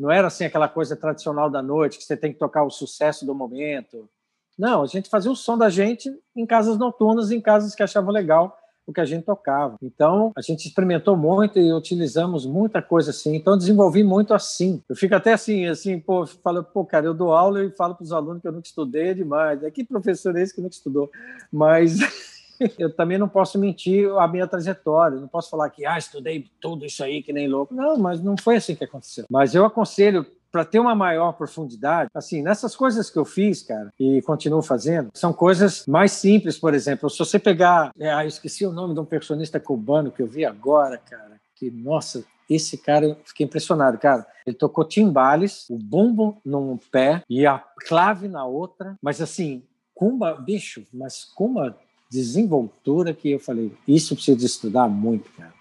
Não 0.02 0.10
era 0.10 0.28
assim 0.28 0.46
aquela 0.46 0.68
coisa 0.68 0.96
tradicional 0.96 1.48
da 1.48 1.62
noite, 1.62 2.00
que 2.00 2.04
você 2.04 2.18
tem 2.18 2.34
que 2.34 2.40
tocar 2.40 2.64
o 2.64 2.72
sucesso 2.72 3.24
do 3.24 3.36
momento. 3.36 4.10
Não, 4.58 4.82
a 4.82 4.88
gente 4.88 5.08
fazia 5.12 5.32
o 5.32 5.36
som 5.36 5.56
da 5.56 5.70
gente 5.70 6.12
em 6.36 6.44
casas 6.44 6.76
noturnas, 6.76 7.32
em 7.32 7.40
casas 7.40 7.76
que 7.76 7.84
achavam 7.84 8.12
legal 8.12 8.58
o 8.88 8.92
que 8.92 9.00
a 9.00 9.06
gente 9.06 9.26
tocava. 9.26 9.76
Então, 9.80 10.32
a 10.36 10.42
gente 10.42 10.68
experimentou 10.68 11.16
muito 11.16 11.60
e 11.60 11.72
utilizamos 11.72 12.48
muita 12.48 12.82
coisa 12.82 13.12
assim. 13.12 13.36
Então, 13.36 13.56
desenvolvi 13.56 14.04
muito 14.04 14.34
assim. 14.34 14.82
Eu 14.90 14.96
fico 14.96 15.14
até 15.14 15.34
assim, 15.34 15.68
assim, 15.68 16.00
pô, 16.00 16.26
falo, 16.26 16.64
pô, 16.64 16.84
cara, 16.84 17.06
eu 17.06 17.14
dou 17.14 17.32
aula 17.32 17.64
e 17.64 17.70
falo 17.70 17.94
para 17.94 18.04
os 18.04 18.12
alunos 18.12 18.42
que 18.42 18.48
eu 18.48 18.52
nunca 18.52 18.68
estudei 18.68 19.14
demais. 19.14 19.64
É 19.64 19.70
que 19.70 19.84
professor 19.84 20.36
é 20.36 20.42
esse 20.42 20.56
que 20.56 20.62
nunca 20.62 20.74
estudou? 20.74 21.12
Mas 21.52 22.00
eu 22.78 22.94
também 22.94 23.18
não 23.18 23.28
posso 23.28 23.60
mentir 23.60 24.10
a 24.18 24.28
minha 24.28 24.48
trajetória, 24.48 25.20
não 25.20 25.28
posso 25.28 25.50
falar 25.50 25.70
que 25.70 25.86
ah, 25.86 25.98
estudei 25.98 26.46
tudo 26.60 26.86
isso 26.86 27.04
aí 27.04 27.22
que 27.22 27.34
nem 27.34 27.48
louco. 27.48 27.74
Não, 27.74 27.98
mas 27.98 28.22
não 28.22 28.36
foi 28.38 28.58
assim 28.58 28.76
que 28.76 28.84
aconteceu. 28.84 29.26
Mas 29.30 29.56
eu 29.56 29.66
aconselho 29.66 30.26
para 30.52 30.66
ter 30.66 30.80
uma 30.80 30.94
maior 30.94 31.32
profundidade, 31.32 32.10
assim, 32.14 32.42
nessas 32.42 32.76
coisas 32.76 33.10
que 33.10 33.18
eu 33.18 33.24
fiz, 33.24 33.64
cara, 33.64 33.90
e 33.98 34.22
continuo 34.24 34.62
fazendo, 34.62 35.10
são 35.14 35.32
coisas 35.32 35.86
mais 35.88 36.12
simples, 36.12 36.60
por 36.60 36.74
exemplo, 36.74 37.10
se 37.10 37.18
você 37.18 37.40
pegar, 37.40 37.92
é, 37.98 38.12
ah, 38.12 38.26
eu 38.26 38.28
esqueci 38.28 38.66
o 38.66 38.72
nome 38.74 38.94
de 38.94 39.00
um 39.00 39.06
percussionista 39.06 39.62
cubano 39.62 40.12
que 40.12 40.22
eu 40.22 40.28
vi 40.28 40.44
agora, 40.44 40.98
cara, 40.98 41.40
que, 41.56 41.72
nossa, 41.72 42.26
esse 42.50 42.78
cara, 42.78 43.06
eu 43.06 43.18
fiquei 43.24 43.46
impressionado, 43.46 43.98
cara. 43.98 44.28
Ele 44.46 44.56
tocou 44.56 44.84
timbales, 44.84 45.70
o 45.70 45.78
bumbo 45.78 46.42
num 46.44 46.78
pé 46.92 47.24
e 47.30 47.46
a 47.46 47.64
clave 47.88 48.28
na 48.28 48.46
outra, 48.46 48.98
mas 49.02 49.22
assim, 49.22 49.64
cumba, 49.94 50.34
bicho, 50.34 50.86
mas 50.94 51.24
cumba 51.24 51.78
desenvoltura 52.12 53.14
que 53.14 53.32
eu 53.32 53.40
falei, 53.40 53.72
isso 53.88 54.16
precisa 54.16 54.46
estudar 54.46 54.90
muito, 54.90 55.32
cara. 55.32 55.54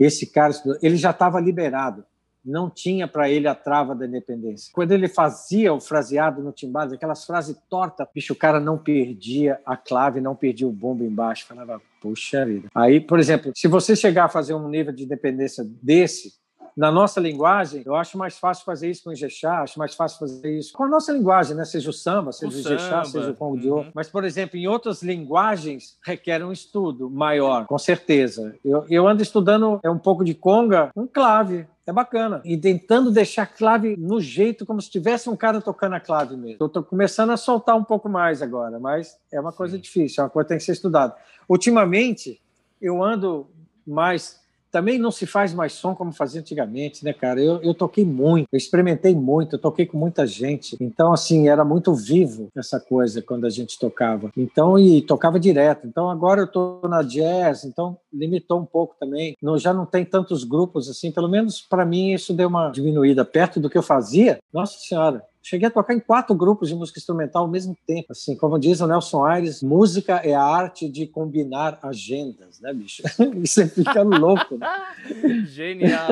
Esse 0.00 0.26
cara, 0.26 0.54
ele 0.80 0.96
já 0.96 1.10
estava 1.10 1.38
liberado, 1.38 2.02
não 2.42 2.70
tinha 2.70 3.06
para 3.06 3.30
ele 3.30 3.46
a 3.46 3.54
trava 3.54 3.94
da 3.94 4.06
independência. 4.06 4.70
Quando 4.72 4.92
ele 4.92 5.06
fazia 5.06 5.72
o 5.72 5.80
fraseado 5.80 6.42
no 6.42 6.50
timbal, 6.50 6.90
aquelas 6.90 7.24
frases 7.24 7.56
tortas, 7.68 8.08
bicho, 8.12 8.32
o 8.32 8.36
cara 8.36 8.58
não 8.58 8.78
perdia 8.78 9.60
a 9.66 9.76
clave, 9.76 10.20
não 10.20 10.34
perdia 10.34 10.66
o 10.66 10.72
bombo 10.72 11.04
embaixo. 11.04 11.46
Falava, 11.46 11.80
puxa 12.00 12.44
vida. 12.44 12.68
Aí, 12.74 12.98
por 12.98 13.20
exemplo, 13.20 13.52
se 13.54 13.68
você 13.68 13.94
chegar 13.94 14.24
a 14.24 14.28
fazer 14.28 14.54
um 14.54 14.68
nível 14.68 14.92
de 14.92 15.04
independência 15.04 15.62
desse, 15.82 16.32
na 16.76 16.90
nossa 16.90 17.20
linguagem, 17.20 17.82
eu 17.84 17.94
acho 17.94 18.16
mais 18.16 18.38
fácil 18.38 18.64
fazer 18.64 18.90
isso 18.90 19.04
com 19.04 19.10
o 19.10 19.12
Ijexá, 19.12 19.62
acho 19.62 19.78
mais 19.78 19.94
fácil 19.94 20.18
fazer 20.18 20.58
isso 20.58 20.72
com 20.72 20.84
a 20.84 20.88
nossa 20.88 21.12
linguagem, 21.12 21.56
né? 21.56 21.64
Seja 21.64 21.90
o 21.90 21.92
samba, 21.92 22.32
seja 22.32 22.52
o, 22.52 22.56
o 22.56 22.60
Ijexá, 22.60 23.04
seja 23.04 23.30
o 23.30 23.34
Congo 23.34 23.58
de 23.58 23.70
Ouro. 23.70 23.90
Mas, 23.94 24.08
por 24.08 24.24
exemplo, 24.24 24.56
em 24.56 24.66
outras 24.66 25.02
linguagens 25.02 25.96
requer 26.04 26.42
um 26.44 26.52
estudo 26.52 27.10
maior, 27.10 27.66
com 27.66 27.78
certeza. 27.78 28.54
Eu, 28.64 28.84
eu 28.88 29.06
ando 29.06 29.22
estudando 29.22 29.80
é 29.82 29.90
um 29.90 29.98
pouco 29.98 30.24
de 30.24 30.34
conga, 30.34 30.90
um 30.96 31.06
clave, 31.06 31.66
É 31.86 31.92
bacana. 31.92 32.40
E 32.44 32.56
tentando 32.56 33.10
deixar 33.10 33.42
a 33.42 33.46
clave 33.46 33.96
no 33.96 34.20
jeito, 34.20 34.64
como 34.64 34.80
se 34.80 34.88
tivesse 34.88 35.28
um 35.28 35.36
cara 35.36 35.60
tocando 35.60 35.94
a 35.94 36.00
clave 36.00 36.36
mesmo. 36.36 36.58
Eu 36.60 36.66
estou 36.66 36.82
começando 36.82 37.30
a 37.30 37.36
soltar 37.36 37.76
um 37.76 37.82
pouco 37.82 38.08
mais 38.08 38.40
agora, 38.40 38.78
mas 38.78 39.18
é 39.32 39.40
uma 39.40 39.52
coisa 39.52 39.74
Sim. 39.76 39.82
difícil, 39.82 40.22
é 40.22 40.24
uma 40.24 40.30
coisa 40.30 40.44
que 40.46 40.48
tem 40.50 40.58
que 40.58 40.64
ser 40.64 40.72
estudada. 40.72 41.14
Ultimamente, 41.48 42.40
eu 42.80 43.02
ando 43.02 43.48
mais 43.86 44.41
também 44.72 44.98
não 44.98 45.10
se 45.10 45.26
faz 45.26 45.52
mais 45.52 45.74
som 45.74 45.94
como 45.94 46.12
fazia 46.12 46.40
antigamente, 46.40 47.04
né, 47.04 47.12
cara? 47.12 47.40
Eu, 47.40 47.62
eu 47.62 47.74
toquei 47.74 48.06
muito, 48.06 48.48
eu 48.50 48.56
experimentei 48.56 49.14
muito, 49.14 49.56
eu 49.56 49.58
toquei 49.60 49.84
com 49.84 49.98
muita 49.98 50.26
gente. 50.26 50.76
Então, 50.80 51.12
assim, 51.12 51.48
era 51.48 51.62
muito 51.62 51.94
vivo 51.94 52.48
essa 52.56 52.80
coisa 52.80 53.20
quando 53.20 53.46
a 53.46 53.50
gente 53.50 53.78
tocava. 53.78 54.32
Então, 54.34 54.78
e 54.78 55.02
tocava 55.02 55.38
direto. 55.38 55.86
Então, 55.86 56.08
agora 56.08 56.40
eu 56.40 56.46
tô 56.46 56.80
na 56.88 57.02
jazz, 57.02 57.64
então 57.64 57.98
limitou 58.10 58.58
um 58.58 58.64
pouco 58.64 58.96
também. 58.98 59.36
Não, 59.42 59.58
já 59.58 59.74
não 59.74 59.84
tem 59.84 60.06
tantos 60.06 60.42
grupos 60.42 60.88
assim, 60.88 61.12
pelo 61.12 61.28
menos 61.28 61.60
para 61.60 61.84
mim 61.84 62.12
isso 62.12 62.32
deu 62.32 62.48
uma 62.48 62.70
diminuída 62.70 63.24
perto 63.24 63.60
do 63.60 63.68
que 63.68 63.76
eu 63.76 63.82
fazia. 63.82 64.38
Nossa 64.52 64.78
Senhora, 64.78 65.22
Cheguei 65.42 65.66
a 65.66 65.70
tocar 65.70 65.92
em 65.92 65.98
quatro 65.98 66.36
grupos 66.36 66.68
de 66.68 66.74
música 66.74 67.00
instrumental 67.00 67.42
ao 67.42 67.50
mesmo 67.50 67.76
tempo. 67.84 68.06
Assim, 68.12 68.36
como 68.36 68.60
diz 68.60 68.80
o 68.80 68.86
Nelson 68.86 69.24
Aires, 69.24 69.60
música 69.60 70.14
é 70.24 70.34
a 70.34 70.42
arte 70.42 70.88
de 70.88 71.04
combinar 71.04 71.80
agendas, 71.82 72.60
né, 72.60 72.72
bicho? 72.72 73.02
Você 73.44 73.66
fica 73.66 74.02
louco. 74.02 74.56
Né? 74.56 74.68
Genial. 75.46 76.08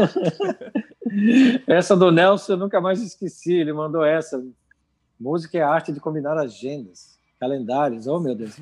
essa 1.65 1.97
do 1.97 2.11
Nelson 2.11 2.55
eu 2.55 2.57
nunca 2.57 2.81
mais 2.81 3.01
esqueci. 3.01 3.55
Ele 3.55 3.73
mandou 3.73 4.05
essa. 4.05 4.45
Música 5.19 5.59
é 5.59 5.63
a 5.63 5.71
arte 5.71 5.93
de 5.93 6.01
combinar 6.01 6.37
agendas, 6.37 7.17
calendários. 7.39 8.09
Oh, 8.09 8.19
meu 8.19 8.35
Deus. 8.35 8.59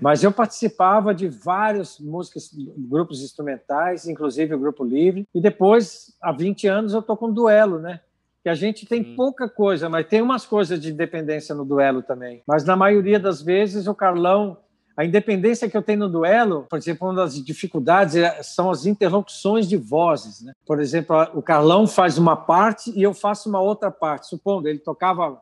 Mas 0.00 0.22
eu 0.22 0.30
participava 0.30 1.12
de 1.12 1.26
vários 1.26 1.98
músicas, 1.98 2.48
grupos 2.78 3.22
instrumentais, 3.22 4.06
inclusive 4.06 4.54
o 4.54 4.58
Grupo 4.58 4.84
Livre. 4.84 5.26
E 5.34 5.40
depois, 5.40 6.14
há 6.22 6.30
20 6.30 6.68
anos, 6.68 6.92
eu 6.92 7.00
estou 7.00 7.16
com 7.16 7.26
um 7.26 7.32
duelo, 7.32 7.80
né? 7.80 8.00
Que 8.42 8.48
a 8.48 8.54
gente 8.54 8.84
tem 8.86 9.04
Sim. 9.04 9.14
pouca 9.14 9.48
coisa, 9.48 9.88
mas 9.88 10.06
tem 10.06 10.20
umas 10.20 10.44
coisas 10.44 10.80
de 10.80 10.90
independência 10.90 11.54
no 11.54 11.64
duelo 11.64 12.02
também. 12.02 12.42
Mas 12.46 12.64
na 12.64 12.74
maioria 12.74 13.20
das 13.20 13.40
vezes 13.40 13.86
o 13.86 13.94
Carlão, 13.94 14.58
a 14.96 15.04
independência 15.04 15.70
que 15.70 15.76
eu 15.76 15.82
tenho 15.82 16.00
no 16.00 16.08
duelo, 16.08 16.66
por 16.68 16.76
exemplo, 16.76 17.06
uma 17.06 17.14
das 17.14 17.34
dificuldades 17.42 18.16
é, 18.16 18.42
são 18.42 18.70
as 18.70 18.84
interlocuções 18.84 19.68
de 19.68 19.76
vozes. 19.76 20.42
Né? 20.42 20.52
Por 20.66 20.80
exemplo, 20.80 21.16
o 21.34 21.42
Carlão 21.42 21.86
faz 21.86 22.18
uma 22.18 22.36
parte 22.36 22.90
e 22.96 23.02
eu 23.02 23.14
faço 23.14 23.48
uma 23.48 23.60
outra 23.60 23.90
parte. 23.90 24.26
Supondo, 24.26 24.68
ele 24.68 24.80
tocava 24.80 25.40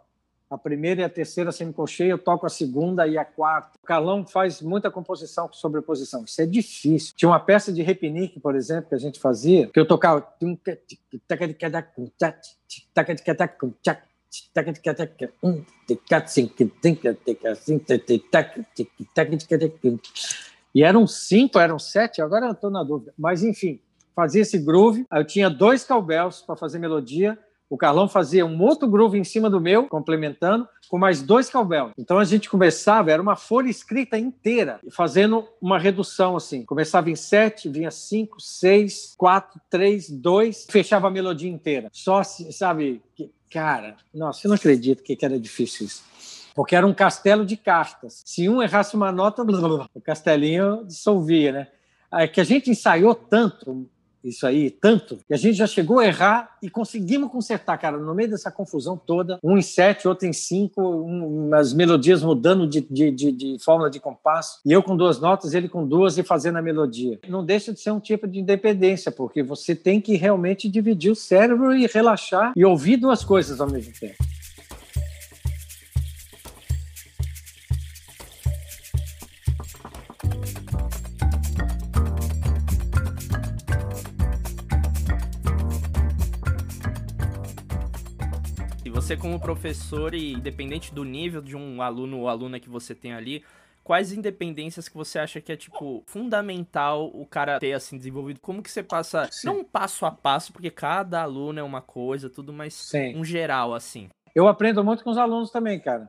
a 0.51 0.59
primeira 0.59 1.03
e 1.03 1.05
a 1.05 1.09
terceira 1.09 1.53
semicolcheia, 1.53 2.11
eu 2.11 2.19
toco 2.19 2.45
a 2.45 2.49
segunda 2.49 3.07
e 3.07 3.17
a 3.17 3.25
quarta. 3.25 3.79
O 3.81 3.87
Carlão 3.87 4.27
faz 4.27 4.61
muita 4.61 4.91
composição 4.91 5.47
com 5.47 5.55
sobreposição. 5.55 6.25
Isso 6.25 6.43
é 6.43 6.47
difícil. 6.47 7.15
Tinha 7.17 7.29
uma 7.29 7.39
peça 7.39 7.73
de 7.73 7.83
repinique, 7.83 8.41
por 8.41 8.57
exemplo, 8.57 8.89
que 8.89 8.95
a 8.97 8.99
gente 8.99 9.21
fazia, 9.21 9.69
que 9.69 9.79
eu 9.79 9.87
tocava 9.87 10.21
e 20.75 20.83
eram 20.83 21.07
cinco, 21.07 21.59
eram 21.59 21.79
sete, 21.79 22.23
agora 22.23 22.47
eu 22.47 22.53
estou 22.53 22.71
na 22.71 22.83
dúvida. 22.83 23.13
Mas, 23.19 23.43
enfim, 23.43 23.81
fazia 24.15 24.43
esse 24.43 24.59
groove. 24.59 25.05
Eu 25.13 25.25
tinha 25.25 25.51
dois 25.51 25.85
cowbells 25.85 26.45
para 26.45 26.57
fazer 26.57 26.79
melodia 26.79 27.39
o 27.71 27.79
Carlão 27.79 28.09
fazia 28.09 28.45
um 28.45 28.61
outro 28.61 28.89
groove 28.89 29.17
em 29.17 29.23
cima 29.23 29.49
do 29.49 29.61
meu, 29.61 29.87
complementando, 29.87 30.69
com 30.89 30.99
mais 30.99 31.23
dois 31.23 31.49
cowbells. 31.49 31.93
Então 31.97 32.19
a 32.19 32.25
gente 32.25 32.51
começava, 32.51 33.13
era 33.13 33.23
uma 33.23 33.37
folha 33.37 33.71
escrita 33.71 34.19
inteira, 34.19 34.81
fazendo 34.91 35.47
uma 35.63 35.79
redução 35.79 36.37
assim. 36.37 36.65
Começava 36.65 37.09
em 37.09 37.15
sete, 37.15 37.69
vinha 37.69 37.93
cinco, 37.93 38.41
seis, 38.41 39.15
quatro, 39.17 39.61
três, 39.71 40.11
dois, 40.11 40.67
fechava 40.69 41.07
a 41.07 41.11
melodia 41.11 41.49
inteira. 41.49 41.89
Só, 41.93 42.25
sabe, 42.25 43.01
cara, 43.53 43.97
nossa, 44.13 44.45
eu 44.45 44.49
não 44.49 44.57
acredito 44.57 45.05
que 45.05 45.17
era 45.25 45.39
difícil 45.39 45.87
isso 45.87 46.11
porque 46.53 46.75
era 46.75 46.87
um 46.87 46.93
castelo 46.93 47.47
de 47.47 47.57
cartas. 47.57 48.23
Se 48.27 48.49
um 48.49 48.61
errasse 48.61 48.95
uma 48.95 49.13
nota, 49.13 49.43
o 49.95 50.01
castelinho 50.01 50.85
dissolvia, 50.85 51.53
né? 51.53 51.69
É 52.13 52.27
que 52.27 52.41
a 52.41 52.45
gente 52.45 52.69
ensaiou 52.69 53.15
tanto, 53.15 53.89
isso 54.23 54.47
aí 54.47 54.71
tanto 54.71 55.19
que 55.27 55.35
a 55.35 55.37
gente 55.37 55.55
já 55.55 55.67
chegou 55.67 55.99
a 55.99 56.07
errar 56.07 56.57
e 56.63 56.69
conseguimos 56.69 57.31
consertar, 57.31 57.79
cara, 57.79 57.97
no 57.97 58.15
meio 58.15 58.31
dessa 58.31 58.51
confusão 58.51 58.97
toda, 58.97 59.39
um 59.43 59.57
em 59.57 59.63
sete, 59.63 60.07
outro 60.07 60.27
em 60.27 60.33
cinco, 60.33 61.09
as 61.55 61.73
melodias 61.73 62.23
mudando 62.23 62.67
de, 62.67 62.81
de, 62.81 63.11
de, 63.11 63.33
de, 63.33 63.57
fórmula 63.65 63.91
de 63.91 64.01
compasso, 64.01 64.61
e 64.65 64.73
eu 64.73 64.83
com 64.83 64.97
duas 64.97 65.21
notas, 65.21 65.55
ele 65.55 65.69
com 65.69 65.87
duas 65.87 66.19
e 66.19 66.23
fazendo 66.23 66.59
a 66.59 66.63
melodia. 66.63 67.19
Não 67.29 67.45
deixa 67.45 67.73
de 67.73 67.81
ser 67.81 67.91
um 67.91 68.01
tipo 68.01 68.27
de 68.27 68.39
independência, 68.39 69.11
porque 69.11 69.43
você 69.43 69.75
tem 69.75 70.01
que 70.01 70.17
realmente 70.17 70.69
dividir 70.69 71.11
o 71.11 71.17
cérebro 71.17 71.75
e 71.75 71.87
relaxar 71.87 72.53
e 72.57 72.65
ouvir 72.65 72.97
duas 72.97 73.25
coisas 73.25 73.61
ao 73.61 73.71
mesmo 73.71 73.93
tempo. 73.99 74.17
Você 89.11 89.17
como 89.17 89.41
professor 89.41 90.15
e 90.15 90.35
independente 90.35 90.95
do 90.95 91.03
nível 91.03 91.41
de 91.41 91.57
um 91.57 91.83
aluno 91.83 92.21
ou 92.21 92.29
aluna 92.29 92.61
que 92.61 92.69
você 92.69 92.95
tem 92.95 93.13
ali, 93.13 93.43
quais 93.83 94.13
independências 94.13 94.89
que 94.89 94.97
você 94.97 95.19
acha 95.19 95.41
que 95.41 95.51
é, 95.51 95.57
tipo, 95.57 96.05
fundamental 96.07 97.11
o 97.13 97.27
cara 97.27 97.59
ter, 97.59 97.73
assim, 97.73 97.99
desenvolvido? 97.99 98.39
Como 98.39 98.63
que 98.63 98.71
você 98.71 98.85
passa, 98.85 99.29
Sim. 99.33 99.49
não 99.49 99.65
passo 99.65 100.07
a 100.07 100.13
passo, 100.13 100.53
porque 100.53 100.71
cada 100.71 101.23
aluno 101.23 101.59
é 101.59 101.63
uma 101.63 101.81
coisa, 101.81 102.31
tudo, 102.31 102.53
mas 102.53 102.73
Sim. 102.73 103.17
um 103.17 103.25
geral, 103.25 103.75
assim. 103.75 104.09
Eu 104.33 104.47
aprendo 104.47 104.85
muito 104.85 105.03
com 105.03 105.11
os 105.11 105.19
alunos 105.19 105.51
também, 105.51 105.81
cara. 105.81 106.09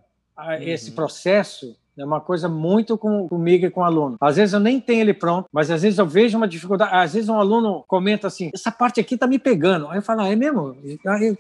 Esse 0.60 0.92
uhum. 0.92 0.96
processo 0.96 1.76
é 1.98 2.06
uma 2.06 2.22
coisa 2.22 2.48
muito 2.48 2.98
com, 2.98 3.28
comigo 3.28 3.66
e 3.66 3.70
com 3.70 3.82
o 3.82 3.84
aluno. 3.84 4.18
Às 4.20 4.38
vezes 4.38 4.54
eu 4.54 4.60
nem 4.60 4.80
tenho 4.80 5.02
ele 5.02 5.14
pronto, 5.14 5.48
mas 5.52 5.70
às 5.70 5.82
vezes 5.82 6.00
eu 6.00 6.06
vejo 6.06 6.38
uma 6.38 6.48
dificuldade. 6.48 6.94
Às 6.94 7.14
vezes 7.14 7.30
um 7.30 7.40
aluno 7.40 7.84
comenta 7.88 8.28
assim: 8.28 8.50
essa 8.54 8.72
parte 8.72 9.00
aqui 9.00 9.18
tá 9.18 9.28
me 9.28 9.38
pegando. 9.38 9.88
Aí 9.88 9.98
eu 9.98 10.02
falo: 10.02 10.22
ah, 10.22 10.30
é 10.30 10.36
mesmo? 10.36 10.76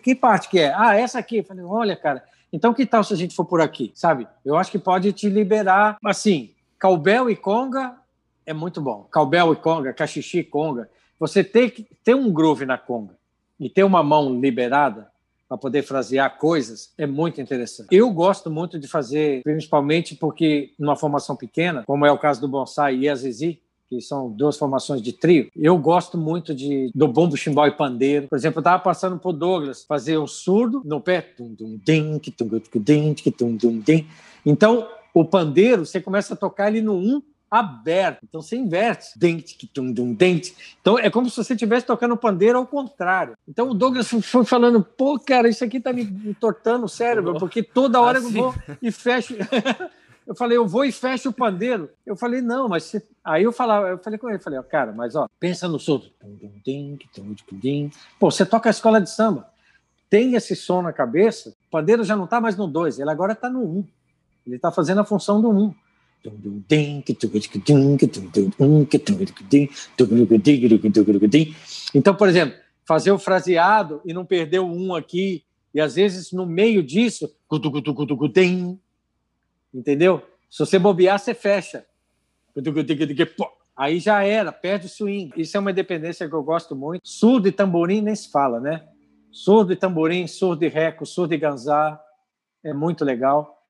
Que 0.03 0.13
parte 0.13 0.49
que 0.49 0.59
é? 0.59 0.73
Ah, 0.75 0.95
essa 0.95 1.19
aqui. 1.19 1.37
Eu 1.37 1.43
falei: 1.43 1.63
olha, 1.63 1.95
cara, 1.95 2.23
então 2.51 2.73
que 2.73 2.85
tal 2.85 3.03
se 3.03 3.13
a 3.13 3.17
gente 3.17 3.35
for 3.35 3.45
por 3.45 3.61
aqui? 3.61 3.91
Sabe? 3.95 4.27
Eu 4.45 4.55
acho 4.55 4.71
que 4.71 4.79
pode 4.79 5.11
te 5.13 5.29
liberar. 5.29 5.97
Assim, 6.03 6.51
Calbel 6.77 7.29
e 7.29 7.35
Conga 7.35 7.95
é 8.45 8.53
muito 8.53 8.81
bom. 8.81 9.07
Calbel 9.11 9.53
e 9.53 9.55
Conga, 9.55 9.93
Cachixi 9.93 10.39
e 10.39 10.43
Conga. 10.43 10.89
Você 11.19 11.43
tem 11.43 11.69
que 11.69 11.87
ter 12.03 12.15
um 12.15 12.31
groove 12.31 12.65
na 12.65 12.77
Conga 12.77 13.15
e 13.59 13.69
ter 13.69 13.83
uma 13.83 14.01
mão 14.01 14.39
liberada 14.39 15.10
para 15.51 15.57
poder 15.57 15.83
frasear 15.83 16.37
coisas 16.37 16.93
é 16.97 17.05
muito 17.05 17.41
interessante. 17.41 17.89
Eu 17.91 18.09
gosto 18.09 18.49
muito 18.49 18.79
de 18.79 18.87
fazer, 18.87 19.41
principalmente 19.43 20.15
porque 20.15 20.71
numa 20.79 20.95
formação 20.95 21.35
pequena, 21.35 21.83
como 21.85 22.05
é 22.05 22.11
o 22.11 22.17
caso 22.17 22.39
do 22.39 22.47
bonsai 22.47 22.95
e 22.95 23.09
a 23.09 23.15
zizi, 23.15 23.59
que 23.89 23.99
são 23.99 24.31
duas 24.31 24.57
formações 24.57 25.01
de 25.01 25.11
trio. 25.11 25.49
Eu 25.53 25.77
gosto 25.77 26.17
muito 26.17 26.55
de 26.55 26.89
do 26.95 27.05
bombo, 27.05 27.35
chimbal 27.35 27.67
e 27.67 27.71
pandeiro. 27.71 28.29
Por 28.29 28.37
exemplo, 28.37 28.59
eu 28.59 28.61
estava 28.61 28.81
passando 28.81 29.19
por 29.19 29.33
Douglas 29.33 29.83
fazer 29.83 30.17
um 30.17 30.25
surdo 30.25 30.81
no 30.85 31.01
pé. 31.01 31.33
Então, 34.45 34.87
o 35.13 35.25
pandeiro, 35.25 35.85
você 35.85 35.99
começa 35.99 36.33
a 36.33 36.37
tocar 36.37 36.69
ele 36.69 36.79
no 36.79 36.95
um 36.95 37.21
aberto. 37.51 38.19
Então 38.23 38.41
você 38.41 38.55
inverte. 38.55 39.07
Dente, 39.17 39.67
tum, 39.67 39.91
dum, 39.91 40.13
dente. 40.13 40.55
Então 40.79 40.97
é 40.97 41.09
como 41.09 41.29
se 41.29 41.35
você 41.35 41.53
estivesse 41.53 41.85
tocando 41.85 42.15
pandeiro 42.15 42.57
ao 42.57 42.65
contrário. 42.65 43.33
Então 43.45 43.69
o 43.69 43.73
Douglas 43.73 44.07
foi 44.07 44.45
falando, 44.45 44.81
pô, 44.81 45.19
cara, 45.19 45.49
isso 45.49 45.63
aqui 45.63 45.81
tá 45.81 45.91
me 45.91 46.03
entortando 46.03 46.85
o 46.85 46.89
cérebro, 46.89 47.37
porque 47.37 47.61
toda 47.61 47.99
hora 47.99 48.19
assim. 48.19 48.27
eu 48.27 48.31
vou 48.31 48.55
e 48.81 48.89
fecho. 48.89 49.35
eu 50.25 50.33
falei, 50.33 50.57
eu 50.57 50.65
vou 50.65 50.85
e 50.85 50.91
fecho 50.93 51.29
o 51.29 51.33
pandeiro. 51.33 51.89
Eu 52.05 52.15
falei, 52.15 52.41
não, 52.41 52.69
mas 52.69 52.95
aí 53.21 53.43
eu 53.43 53.51
falava, 53.51 53.89
eu 53.89 53.97
falei 53.97 54.17
com 54.17 54.29
ele, 54.29 54.39
falei, 54.39 54.61
cara, 54.63 54.93
mas 54.93 55.13
ó, 55.13 55.27
pensa 55.37 55.67
no 55.67 55.77
surdo. 55.77 56.09
Pô, 58.17 58.31
você 58.31 58.45
toca 58.45 58.69
a 58.69 58.71
escola 58.71 59.01
de 59.01 59.09
samba, 59.09 59.51
tem 60.09 60.35
esse 60.35 60.55
som 60.55 60.81
na 60.81 60.93
cabeça, 60.93 61.49
o 61.49 61.71
pandeiro 61.71 62.03
já 62.03 62.15
não 62.15 62.25
está 62.25 62.39
mais 62.39 62.55
no 62.55 62.65
2, 62.65 62.99
ele 62.99 63.09
agora 63.09 63.33
está 63.33 63.49
no 63.49 63.59
1. 63.59 63.63
Um. 63.63 63.87
Ele 64.47 64.55
está 64.55 64.71
fazendo 64.71 65.01
a 65.01 65.05
função 65.05 65.41
do 65.41 65.49
1. 65.49 65.61
Um. 65.61 65.75
Então, 71.93 72.15
por 72.15 72.27
exemplo, 72.29 72.57
fazer 72.85 73.11
o 73.11 73.19
fraseado 73.19 74.01
e 74.05 74.13
não 74.13 74.25
perder 74.25 74.59
o 74.59 74.65
um 74.65 74.93
aqui, 74.93 75.43
e 75.73 75.79
às 75.79 75.95
vezes 75.95 76.31
no 76.31 76.45
meio 76.45 76.83
disso, 76.83 77.33
entendeu? 79.73 80.21
Se 80.49 80.59
você 80.59 80.77
bobear, 80.77 81.17
você 81.17 81.33
fecha. 81.33 81.85
Aí 83.75 83.99
já 83.99 84.21
era, 84.23 84.51
perde 84.51 84.85
o 84.87 84.89
swing. 84.89 85.31
Isso 85.37 85.55
é 85.55 85.59
uma 85.59 85.71
independência 85.71 86.27
que 86.27 86.35
eu 86.35 86.43
gosto 86.43 86.75
muito. 86.75 87.01
Surdo 87.07 87.47
e 87.47 87.51
tamborim 87.51 88.01
nem 88.01 88.15
se 88.15 88.29
fala, 88.29 88.59
né? 88.59 88.85
Surdo 89.31 89.71
e 89.71 89.75
tamborim, 89.77 90.27
surdo 90.27 90.65
e 90.65 90.67
reco, 90.67 91.05
surdo 91.05 91.33
e 91.33 91.37
ganzá, 91.37 91.99
é 92.63 92.73
muito 92.73 93.05
legal. 93.05 93.60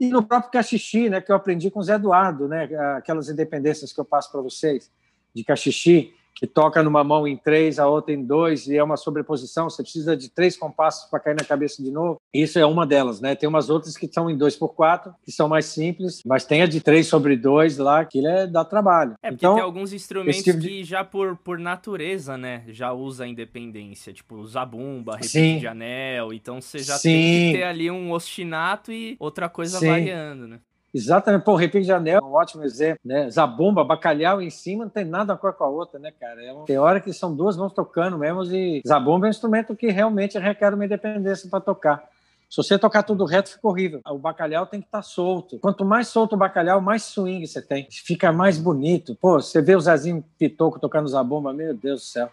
E 0.00 0.08
no 0.08 0.22
próprio 0.22 0.50
cachixi, 0.50 1.10
né, 1.10 1.20
que 1.20 1.30
eu 1.30 1.36
aprendi 1.36 1.70
com 1.70 1.78
o 1.78 1.82
Zé 1.82 1.94
Eduardo, 1.94 2.48
né, 2.48 2.64
aquelas 2.96 3.28
independências 3.28 3.92
que 3.92 4.00
eu 4.00 4.04
passo 4.04 4.32
para 4.32 4.40
vocês, 4.40 4.90
de 5.34 5.44
cachixi, 5.44 6.14
que 6.34 6.46
toca 6.46 6.82
numa 6.82 7.04
mão 7.04 7.26
em 7.26 7.36
três, 7.36 7.78
a 7.78 7.86
outra 7.86 8.14
em 8.14 8.24
dois, 8.24 8.66
e 8.66 8.76
é 8.76 8.82
uma 8.82 8.96
sobreposição, 8.96 9.68
você 9.68 9.82
precisa 9.82 10.16
de 10.16 10.30
três 10.30 10.56
compassos 10.56 11.08
para 11.10 11.20
cair 11.20 11.36
na 11.36 11.44
cabeça 11.44 11.82
de 11.82 11.90
novo. 11.90 12.20
Isso 12.32 12.58
é 12.58 12.64
uma 12.64 12.86
delas, 12.86 13.20
né? 13.20 13.34
Tem 13.34 13.48
umas 13.48 13.68
outras 13.68 13.96
que 13.96 14.08
são 14.08 14.30
em 14.30 14.36
dois 14.36 14.56
por 14.56 14.70
quatro, 14.74 15.14
que 15.22 15.30
são 15.30 15.48
mais 15.48 15.66
simples, 15.66 16.22
mas 16.24 16.44
tem 16.44 16.62
a 16.62 16.66
de 16.66 16.80
três 16.80 17.06
sobre 17.06 17.36
dois 17.36 17.76
lá, 17.76 18.04
que 18.04 18.24
é, 18.26 18.46
dá 18.46 18.64
trabalho. 18.64 19.14
É, 19.22 19.30
porque 19.30 19.44
então, 19.44 19.54
tem 19.54 19.62
alguns 19.62 19.92
instrumentos 19.92 20.42
tipo 20.42 20.58
de... 20.58 20.68
que 20.68 20.84
já 20.84 21.04
por, 21.04 21.36
por 21.36 21.58
natureza, 21.58 22.38
né, 22.38 22.64
já 22.68 22.92
usa 22.92 23.24
a 23.24 23.28
independência, 23.28 24.12
tipo 24.12 24.46
zabumba, 24.46 25.16
repique 25.16 25.60
de 25.60 25.66
anel, 25.66 26.32
então 26.32 26.60
você 26.60 26.78
já 26.78 26.96
Sim. 26.96 27.10
tem 27.10 27.52
que 27.52 27.58
ter 27.58 27.64
ali 27.64 27.90
um 27.90 28.12
ostinato 28.12 28.92
e 28.92 29.16
outra 29.18 29.48
coisa 29.48 29.78
Sim. 29.78 29.88
variando, 29.88 30.46
né? 30.46 30.60
Exatamente, 30.92 31.44
pô, 31.44 31.54
Repique 31.54 31.84
de 31.84 31.92
Anel 31.92 32.18
é 32.18 32.24
um 32.24 32.32
ótimo 32.32 32.64
exemplo, 32.64 33.00
né? 33.04 33.30
Zabumba, 33.30 33.84
bacalhau 33.84 34.42
em 34.42 34.50
cima, 34.50 34.84
não 34.84 34.90
tem 34.90 35.04
nada 35.04 35.32
a 35.32 35.36
ver 35.36 35.52
com 35.52 35.64
a 35.64 35.68
outra, 35.68 35.98
né, 36.00 36.12
cara? 36.18 36.42
É 36.42 36.52
uma... 36.52 36.64
Tem 36.64 36.78
hora 36.78 37.00
que 37.00 37.12
são 37.12 37.34
duas 37.34 37.56
mãos 37.56 37.72
tocando 37.72 38.18
mesmo 38.18 38.42
e 38.44 38.82
Zabumba 38.86 39.26
é 39.26 39.28
um 39.28 39.30
instrumento 39.30 39.76
que 39.76 39.88
realmente 39.88 40.38
requer 40.38 40.74
uma 40.74 40.84
independência 40.84 41.48
para 41.48 41.60
tocar. 41.60 42.02
Se 42.50 42.56
você 42.56 42.76
tocar 42.76 43.04
tudo 43.04 43.24
reto, 43.24 43.50
fica 43.50 43.68
horrível. 43.68 44.00
O 44.04 44.18
bacalhau 44.18 44.66
tem 44.66 44.80
que 44.80 44.88
estar 44.88 44.98
tá 44.98 45.02
solto. 45.02 45.56
Quanto 45.60 45.84
mais 45.84 46.08
solto 46.08 46.32
o 46.32 46.36
bacalhau, 46.36 46.80
mais 46.80 47.04
swing 47.04 47.46
você 47.46 47.62
tem. 47.62 47.86
Fica 47.88 48.32
mais 48.32 48.58
bonito. 48.58 49.14
Pô, 49.14 49.40
você 49.40 49.62
vê 49.62 49.76
o 49.76 49.80
Zezinho 49.80 50.24
Pitoco 50.36 50.80
tocando 50.80 51.06
zabumba, 51.06 51.52
meu 51.52 51.72
Deus 51.72 52.00
do 52.00 52.04
céu. 52.06 52.28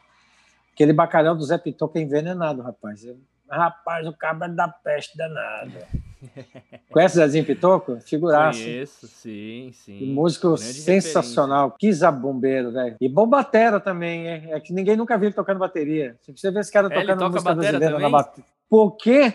Aquele 0.73 0.91
bacalhau 0.91 1.35
do 1.35 1.43
Zé 1.43 1.59
Pitoco 1.59 1.99
é 1.99 2.01
envenenado, 2.01 2.63
rapaz. 2.63 3.05
Rapaz, 3.47 4.07
o 4.07 4.13
cabra 4.13 4.47
é 4.47 4.51
da 4.51 4.67
peste 4.67 5.15
danada. 5.15 5.87
Conhece 6.91 7.15
Zezinho 7.15 7.45
Pitoco? 7.45 7.99
Figuraço. 8.01 8.59
Conheço, 8.59 9.07
sim, 9.07 9.71
sim. 9.73 9.99
E 9.99 10.05
músico 10.05 10.55
Grande 10.55 10.63
sensacional. 10.63 11.75
Que 11.77 11.91
zabumbeiro, 11.91 12.71
velho. 12.71 12.95
E 12.99 13.09
bom 13.09 13.27
batera 13.27 13.79
também, 13.79 14.27
é, 14.27 14.51
é 14.51 14.59
que 14.59 14.73
ninguém 14.73 14.95
nunca 14.95 15.17
viu 15.17 15.27
ele 15.27 15.35
tocando 15.35 15.59
bateria. 15.59 16.15
Se 16.21 16.31
você 16.31 16.51
vê 16.51 16.59
esse 16.59 16.71
cara 16.71 16.87
é, 16.87 17.01
tocando 17.01 17.29
música 17.29 17.53
brasileira 17.53 17.79
também? 17.79 18.01
na 18.01 18.09
bateria. 18.09 18.45
Por 18.69 18.97
quê? 18.97 19.33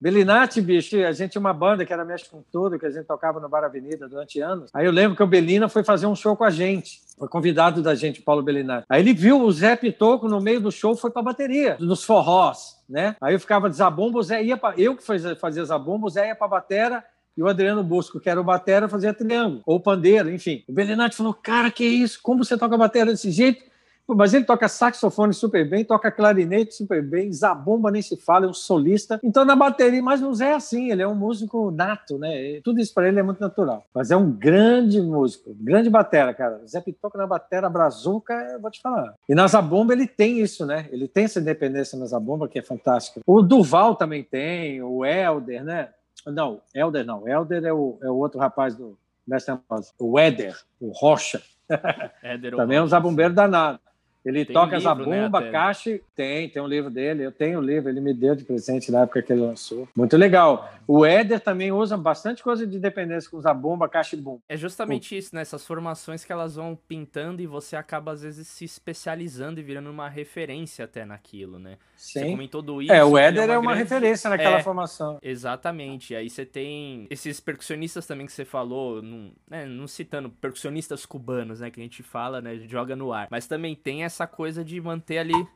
Belinati, 0.00 0.60
bicho, 0.60 0.96
a 0.96 1.12
gente 1.12 1.32
tinha 1.32 1.40
uma 1.40 1.54
banda 1.54 1.86
que 1.86 1.92
era 1.92 2.04
Mexe 2.04 2.28
com 2.28 2.42
Tudo, 2.52 2.78
que 2.78 2.84
a 2.84 2.90
gente 2.90 3.06
tocava 3.06 3.40
no 3.40 3.48
Bar 3.48 3.64
Avenida 3.64 4.06
durante 4.06 4.38
anos. 4.40 4.70
Aí 4.74 4.84
eu 4.84 4.92
lembro 4.92 5.16
que 5.16 5.22
o 5.22 5.26
Belina 5.26 5.68
foi 5.68 5.82
fazer 5.82 6.06
um 6.06 6.14
show 6.14 6.36
com 6.36 6.44
a 6.44 6.50
gente. 6.50 7.00
Foi 7.16 7.28
convidado 7.28 7.82
da 7.82 7.94
gente, 7.94 8.20
Paulo 8.20 8.42
Belinati. 8.42 8.86
Aí 8.88 9.00
ele 9.00 9.14
viu 9.14 9.40
o 9.40 9.52
Zé 9.52 9.76
Pitoco 9.76 10.28
no 10.28 10.40
meio 10.40 10.60
do 10.60 10.72
show, 10.72 10.96
foi 10.96 11.10
pra 11.10 11.22
bateria, 11.22 11.76
nos 11.78 12.04
forrós, 12.04 12.82
né? 12.88 13.16
Aí 13.20 13.34
eu 13.34 13.40
ficava 13.40 13.70
de 13.70 13.76
zabumba, 13.76 14.18
o 14.18 14.22
Zé 14.22 14.42
ia 14.42 14.56
pra... 14.56 14.74
Eu 14.76 14.96
que 14.96 15.02
fazia, 15.04 15.64
zabumba, 15.64 16.06
o 16.06 16.10
Zé 16.10 16.28
ia 16.28 16.34
pra 16.34 16.48
batera, 16.48 17.04
e 17.36 17.42
o 17.42 17.48
Adriano 17.48 17.82
Busco, 17.82 18.20
que 18.20 18.30
era 18.30 18.40
o 18.40 18.44
batera, 18.44 18.88
fazia 18.88 19.12
triângulo, 19.12 19.62
ou 19.66 19.80
pandeiro, 19.80 20.30
enfim. 20.30 20.62
O 20.68 20.72
Belinati 20.72 21.16
falou, 21.16 21.34
cara, 21.34 21.70
que 21.70 21.84
isso? 21.84 22.20
Como 22.22 22.44
você 22.44 22.56
toca 22.56 22.76
batera 22.76 23.10
desse 23.10 23.30
jeito? 23.30 23.64
Mas 24.06 24.34
ele 24.34 24.44
toca 24.44 24.68
saxofone 24.68 25.32
super 25.32 25.68
bem, 25.68 25.84
toca 25.84 26.10
clarinete 26.10 26.74
super 26.74 27.02
bem, 27.02 27.32
zabumba 27.32 27.90
nem 27.90 28.02
se 28.02 28.16
fala, 28.16 28.46
é 28.46 28.48
um 28.48 28.54
solista. 28.54 29.18
Então 29.22 29.44
na 29.44 29.56
bateria, 29.56 30.02
mas 30.02 30.22
o 30.22 30.32
Zé 30.34 30.50
é 30.50 30.54
assim, 30.54 30.90
ele 30.90 31.02
é 31.02 31.08
um 31.08 31.14
músico 31.14 31.70
nato, 31.70 32.18
né? 32.18 32.60
Tudo 32.62 32.80
isso 32.80 32.92
para 32.92 33.08
ele 33.08 33.18
é 33.18 33.22
muito 33.22 33.40
natural. 33.40 33.84
Mas 33.94 34.10
é 34.10 34.16
um 34.16 34.30
grande 34.30 35.00
músico, 35.00 35.54
grande 35.58 35.88
batera, 35.88 36.34
cara. 36.34 36.60
Zé 36.66 36.82
toca 37.00 37.16
na 37.16 37.26
batera 37.26 37.70
brazuca, 37.70 38.34
eu 38.52 38.60
vou 38.60 38.70
te 38.70 38.80
falar. 38.80 39.14
E 39.28 39.34
na 39.34 39.46
zabumba 39.46 39.92
ele 39.92 40.06
tem 40.06 40.40
isso, 40.40 40.66
né? 40.66 40.86
Ele 40.90 41.08
tem 41.08 41.24
essa 41.24 41.40
independência 41.40 41.98
na 41.98 42.06
zabumba 42.06 42.48
que 42.48 42.58
é 42.58 42.62
fantástica. 42.62 43.20
O 43.26 43.40
Duval 43.40 43.94
também 43.94 44.22
tem, 44.22 44.82
o 44.82 45.04
Elder, 45.04 45.64
né? 45.64 45.88
Não, 46.26 46.60
Elder 46.74 47.04
não. 47.04 47.26
Elder 47.28 47.64
é 47.64 47.72
o, 47.72 47.98
é 48.02 48.10
o 48.10 48.16
outro 48.16 48.38
rapaz 48.38 48.74
do 48.74 48.96
Mestre 49.26 49.58
O 49.98 50.18
Éder, 50.18 50.56
o 50.80 50.90
Rocha. 50.90 51.42
Éder 52.22 52.54
também 52.56 52.78
é 52.78 52.82
um 52.82 52.86
zabumbeiro 52.86 53.32
danado. 53.32 53.80
Ele 54.24 54.44
tem 54.44 54.54
toca 54.54 54.76
essa 54.76 54.94
bomba, 54.94 55.40
né, 55.40 55.50
caixa. 55.50 56.00
Tem, 56.16 56.48
tem 56.48 56.62
um 56.62 56.66
livro 56.66 56.90
dele. 56.90 57.24
Eu 57.24 57.32
tenho 57.32 57.58
o 57.58 57.62
um 57.62 57.64
livro, 57.64 57.90
ele 57.90 58.00
me 58.00 58.14
deu 58.14 58.34
de 58.34 58.44
presente 58.44 58.90
na 58.90 59.02
época 59.02 59.22
que 59.22 59.32
ele 59.32 59.42
lançou. 59.42 59.86
Muito 59.94 60.16
legal. 60.16 60.72
O 60.86 61.04
Éder 61.04 61.40
também 61.40 61.72
usa 61.72 61.96
bastante 61.96 62.42
coisa 62.42 62.66
de 62.66 62.78
dependência 62.78 63.30
com 63.30 63.40
bomba, 63.54 63.88
caixa 63.88 64.16
e 64.16 64.20
bomba. 64.20 64.40
É 64.48 64.56
justamente 64.56 65.16
isso, 65.16 65.34
né? 65.34 65.42
Essas 65.42 65.66
formações 65.66 66.24
que 66.24 66.32
elas 66.32 66.56
vão 66.56 66.78
pintando 66.88 67.42
e 67.42 67.46
você 67.46 67.76
acaba, 67.76 68.12
às 68.12 68.22
vezes, 68.22 68.46
se 68.48 68.64
especializando 68.64 69.60
e 69.60 69.62
virando 69.62 69.90
uma 69.90 70.08
referência 70.08 70.84
até 70.84 71.04
naquilo, 71.04 71.58
né? 71.58 71.76
Sim. 71.96 72.20
Você 72.20 72.30
comentou 72.30 72.62
do 72.62 72.82
isso. 72.82 72.92
É, 72.92 73.04
o 73.04 73.16
é 73.16 73.28
Éder 73.28 73.42
é 73.42 73.46
uma, 73.46 73.54
é 73.54 73.58
uma 73.58 73.74
grande... 73.74 73.88
referência 73.88 74.30
naquela 74.30 74.58
é, 74.58 74.62
formação. 74.62 75.18
Exatamente. 75.22 76.14
Aí 76.14 76.28
você 76.28 76.44
tem 76.44 77.06
esses 77.10 77.40
percussionistas 77.40 78.06
também 78.06 78.26
que 78.26 78.32
você 78.32 78.44
falou, 78.44 79.00
não, 79.00 79.32
né, 79.48 79.64
não 79.66 79.86
citando 79.86 80.28
percussionistas 80.28 81.06
cubanos, 81.06 81.60
né? 81.60 81.70
Que 81.70 81.80
a 81.80 81.82
gente 81.82 82.02
fala, 82.02 82.42
né? 82.42 82.56
Joga 82.68 82.94
no 82.94 83.12
ar. 83.12 83.28
Mas 83.30 83.46
também 83.46 83.74
tem 83.74 84.04
essa 84.04 84.13
essa 84.14 84.26
coisa 84.28 84.64
de 84.64 84.80
manter 84.80 85.18
ali 85.18 85.46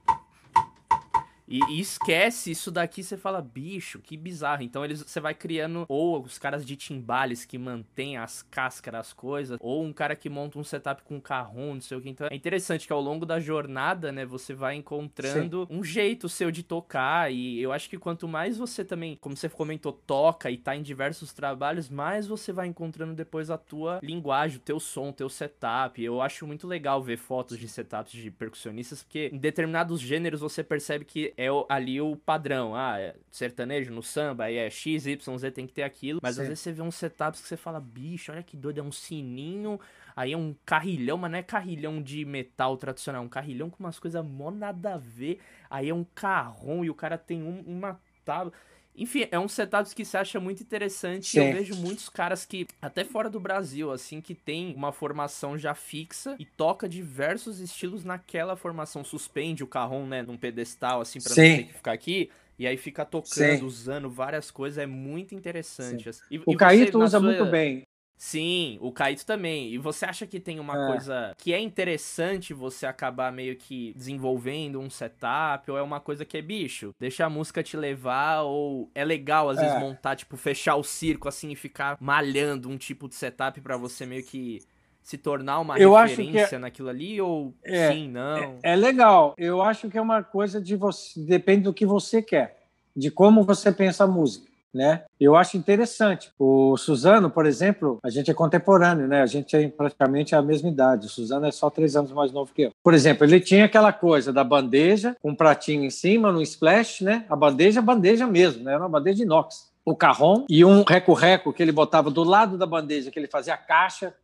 e, 1.49 1.61
e, 1.71 1.81
esquece 1.81 2.51
isso 2.51 2.71
daqui, 2.71 3.03
você 3.03 3.17
fala, 3.17 3.41
bicho, 3.41 3.99
que 4.01 4.17
bizarro. 4.17 4.63
Então 4.63 4.85
eles, 4.85 5.03
você 5.03 5.21
vai 5.21 5.35
criando, 5.35 5.87
ou 5.89 6.23
os 6.23 6.39
caras 6.39 6.65
de 6.65 6.77
timbales 6.77 7.45
que 7.45 7.57
mantêm 7.57 8.17
as 8.19 8.43
cáscaras, 8.43 9.09
as 9.09 9.13
coisas, 9.13 9.59
ou 9.61 9.85
um 9.85 9.93
cara 9.93 10.15
que 10.15 10.29
monta 10.29 10.59
um 10.59 10.65
setup 10.65 11.03
com 11.03 11.21
carrom, 11.21 11.75
não 11.75 11.81
sei 11.81 11.97
o 11.97 12.01
que. 12.01 12.11
Então 12.11 12.29
é 12.31 12.35
interessante 12.35 12.87
que 12.87 12.93
ao 12.93 13.01
longo 13.01 13.25
da 13.25 13.41
jornada, 13.41 14.13
né, 14.13 14.27
você 14.27 14.53
vai 14.53 14.75
encontrando 14.75 15.67
Sim. 15.69 15.79
um 15.79 15.83
jeito 15.83 16.29
seu 16.29 16.51
de 16.51 16.63
tocar. 16.63 17.33
E 17.33 17.61
eu 17.61 17.73
acho 17.73 17.89
que 17.89 17.97
quanto 17.97 18.29
mais 18.29 18.59
você 18.59 18.85
também, 18.85 19.17
como 19.21 19.37
você 19.37 19.49
comentou, 19.49 19.93
toca 19.93 20.51
e 20.51 20.59
tá 20.59 20.77
em 20.77 20.83
diversos 20.83 21.33
trabalhos, 21.33 21.89
mais 21.89 22.27
você 22.27 22.53
vai 22.53 22.67
encontrando 22.67 23.15
depois 23.15 23.51
a 23.51 23.57
tua 23.57 24.01
linguagem, 24.03 24.59
o 24.59 24.61
teu 24.61 24.79
som, 24.79 25.09
o 25.11 25.13
teu 25.13 25.29
setup. 25.29 26.03
Eu 26.03 26.21
acho 26.21 26.47
muito 26.47 26.67
legal 26.67 27.03
ver 27.03 27.17
fotos 27.17 27.59
de 27.59 27.69
setups 27.69 28.13
de 28.13 28.31
percussionistas, 28.31 29.03
porque 29.03 29.31
em 29.33 29.39
determinados 29.39 30.01
gêneros 30.01 30.41
você 30.41 30.63
percebe 30.63 31.05
que 31.05 31.33
é 31.39 31.47
ali 31.69 32.01
o 32.01 32.17
padrão. 32.17 32.75
Ah, 32.75 32.99
é 32.99 33.15
sertanejo 33.31 33.93
no 33.93 34.03
samba, 34.03 34.45
aí 34.45 34.57
é 34.57 34.69
X, 34.69 35.07
Y, 35.07 35.39
Z, 35.39 35.53
tem 35.53 35.69
que 35.69 35.73
ter 35.73 35.85
aquilo. 35.85 36.19
Mas 36.21 36.35
Sim. 36.35 36.43
às 36.43 36.49
vezes 36.49 36.61
você 36.65 36.73
vê 36.73 36.83
uns 36.83 36.97
setups 36.97 37.41
que 37.41 37.47
você 37.47 37.57
fala, 37.57 37.79
bicho, 37.79 38.33
olha 38.33 38.43
que 38.43 38.57
doido, 38.57 38.81
é 38.81 38.83
um 38.83 38.91
sininho, 38.91 39.79
aí 40.17 40.33
é 40.33 40.37
um 40.37 40.53
carrilhão, 40.67 41.17
mas 41.17 41.31
não 41.31 41.39
é 41.39 41.43
carrilhão 41.45 42.03
de 42.03 42.25
metal 42.25 42.77
tradicional, 42.77 43.23
é 43.23 43.25
um 43.25 43.29
carrilhão 43.29 43.71
com 43.71 43.79
umas 43.79 44.01
coisas 44.01 44.25
mó 44.25 44.51
nada 44.51 44.95
a 44.95 44.99
ver. 44.99 45.39
Aí 45.71 45.89
é 45.89 45.95
um 45.95 46.05
carrom 46.13 46.85
e 46.85 46.91
o 46.91 46.95
cara 46.95 47.17
tem 47.17 47.41
um, 47.41 47.61
uma 47.61 48.01
tábua. 48.25 48.53
Enfim, 48.99 49.27
é 49.31 49.39
um 49.39 49.49
setup 49.49 49.95
que 49.95 50.05
se 50.05 50.17
acha 50.17 50.41
muito 50.41 50.63
interessante. 50.63 51.29
Sim. 51.29 51.39
Eu 51.41 51.53
vejo 51.53 51.77
muitos 51.77 52.09
caras 52.09 52.45
que, 52.45 52.67
até 52.83 53.05
fora 53.05 53.31
do 53.31 53.39
Brasil, 53.39 53.93
assim, 53.93 54.21
que 54.21 54.35
tem 54.35 54.75
uma 54.75 54.93
formação 54.93 55.57
já 55.57 55.75
fixa 55.75 56.35
e 56.39 56.45
toca 56.45 56.89
diversos 56.89 57.61
estilos 57.61 58.05
naquela 58.05 58.57
formação. 58.57 59.05
Suspende 59.05 59.63
o 59.63 59.67
carrom, 59.67 60.07
né, 60.07 60.23
num 60.23 60.37
pedestal, 60.37 61.01
assim, 61.01 61.21
pra 61.21 61.33
Sim. 61.33 61.49
não 61.49 61.57
ter 61.57 61.65
que 61.65 61.75
ficar 61.75 61.93
aqui. 61.93 62.31
E 62.59 62.67
aí 62.67 62.77
fica 62.77 63.05
tocando, 63.05 63.59
Sim. 63.59 63.65
usando 63.65 64.11
várias 64.11 64.51
coisas. 64.51 64.79
É 64.79 64.87
muito 64.87 65.33
interessante. 65.35 66.09
Assim. 66.09 66.23
E, 66.29 66.43
o 66.45 66.57
Caíto 66.57 66.99
usa 66.99 67.21
sua... 67.21 67.21
muito 67.21 67.47
bem. 67.47 67.87
Sim, 68.19 68.79
o 68.81 68.91
Kaito 68.91 69.25
também. 69.25 69.73
E 69.73 69.79
você 69.79 70.05
acha 70.05 70.27
que 70.27 70.41
tem 70.41 70.59
uma 70.59 70.75
é. 70.75 70.87
coisa 70.89 71.35
que 71.39 71.55
é 71.55 71.61
interessante 71.61 72.53
você 72.53 72.85
acabar 72.85 73.33
meio 73.33 73.55
que 73.55 73.95
desenvolvendo 73.97 74.81
um 74.81 74.91
setup? 74.91 75.71
Ou 75.71 75.79
é 75.79 75.83
uma 75.83 76.01
coisa 76.01 76.25
que 76.25 76.37
é 76.37 76.43
bicho? 76.43 76.93
Deixa 76.99 77.25
a 77.25 77.31
música 77.31 77.63
te 77.63 77.77
levar? 77.77 78.43
Ou 78.43 78.91
é 78.93 79.05
legal 79.05 79.49
às 79.49 79.59
é. 79.59 79.63
vezes 79.63 79.79
montar, 79.79 80.17
tipo, 80.17 80.37
fechar 80.37 80.75
o 80.75 80.83
circo 80.83 81.29
assim 81.29 81.53
e 81.53 81.57
ficar 81.57 81.97
malhando 82.01 82.69
um 82.69 82.77
tipo 82.77 83.09
de 83.09 83.15
setup 83.15 83.61
para 83.61 83.77
você 83.77 84.05
meio 84.05 84.25
que 84.25 84.59
se 85.01 85.17
tornar 85.17 85.61
uma 85.61 85.79
eu 85.79 85.95
referência 85.95 86.57
é... 86.57 86.59
naquilo 86.59 86.89
ali? 86.89 87.21
Ou 87.21 87.55
é, 87.63 87.93
sim, 87.93 88.09
não? 88.09 88.59
É, 88.65 88.73
é 88.73 88.77
legal. 88.77 89.33
Eu 89.39 89.63
acho 89.63 89.89
que 89.89 89.97
é 89.97 90.03
uma 90.03 90.25
coisa 90.25 90.61
de 90.61 90.75
você. 90.75 91.21
Depende 91.21 91.63
do 91.63 91.73
que 91.73 91.87
você 91.87 92.21
quer, 92.21 92.67
de 92.97 93.13
como 93.13 93.45
você 93.45 93.71
pensa 93.71 94.03
a 94.03 94.09
música 94.09 94.49
né? 94.73 95.05
Eu 95.19 95.37
acho 95.37 95.57
interessante. 95.57 96.31
O 96.39 96.77
Suzano, 96.77 97.31
por 97.31 97.47
exemplo, 97.47 97.99
a 98.03 98.11
gente 98.11 98.31
é 98.31 98.35
contemporâneo, 98.35 99.09
né? 99.09 99.23
A 99.23 99.27
gente 99.27 99.57
é 99.57 99.69
praticamente 99.69 100.35
a 100.35 100.43
mesma 100.43 100.69
idade. 100.69 101.07
O 101.07 101.11
Suzano 101.11 101.47
é 101.47 101.51
só 101.51 101.71
três 101.71 101.97
anos 101.97 102.13
mais 102.13 102.33
novo 102.33 102.53
que 102.53 102.63
eu. 102.63 102.71
Por 102.83 102.95
exemplo, 102.95 103.25
ele 103.25 103.41
tinha 103.41 103.65
aquela 103.65 103.93
coisa 103.93 104.33
da 104.33 104.45
bandeja, 104.45 105.17
um 105.23 105.35
pratinho 105.35 105.85
em 105.85 105.91
cima, 105.91 106.33
no 106.33 106.43
splash, 106.43 107.03
né? 107.03 107.25
A 107.29 107.37
bandeja, 107.37 107.81
bandeja 107.81 108.27
mesmo, 108.27 108.65
né? 108.65 108.73
Era 108.73 108.83
uma 108.83 108.89
bandeja 108.89 109.17
de 109.17 109.23
inox. 109.23 109.69
O 109.85 109.97
carrom 109.97 110.45
e 110.49 110.65
um 110.65 110.83
reco-reco 110.83 111.53
que 111.53 111.63
ele 111.63 111.73
botava 111.73 112.11
do 112.11 112.23
lado 112.23 112.59
da 112.59 112.67
bandeja, 112.67 113.11
que 113.11 113.19
ele 113.19 113.29
fazia 113.29 113.55
a 113.55 113.59
caixa, 113.59 114.15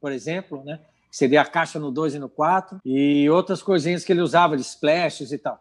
por 0.00 0.12
exemplo, 0.12 0.62
né? 0.64 0.78
Seria 1.10 1.40
a 1.40 1.46
caixa 1.46 1.78
no 1.78 1.90
2 1.90 2.16
e 2.16 2.18
no 2.18 2.28
4, 2.28 2.78
e 2.84 3.30
outras 3.30 3.62
coisinhas 3.62 4.04
que 4.04 4.12
ele 4.12 4.20
usava 4.20 4.54
de 4.54 4.62
splashes 4.62 5.32
e 5.32 5.38
tal 5.38 5.58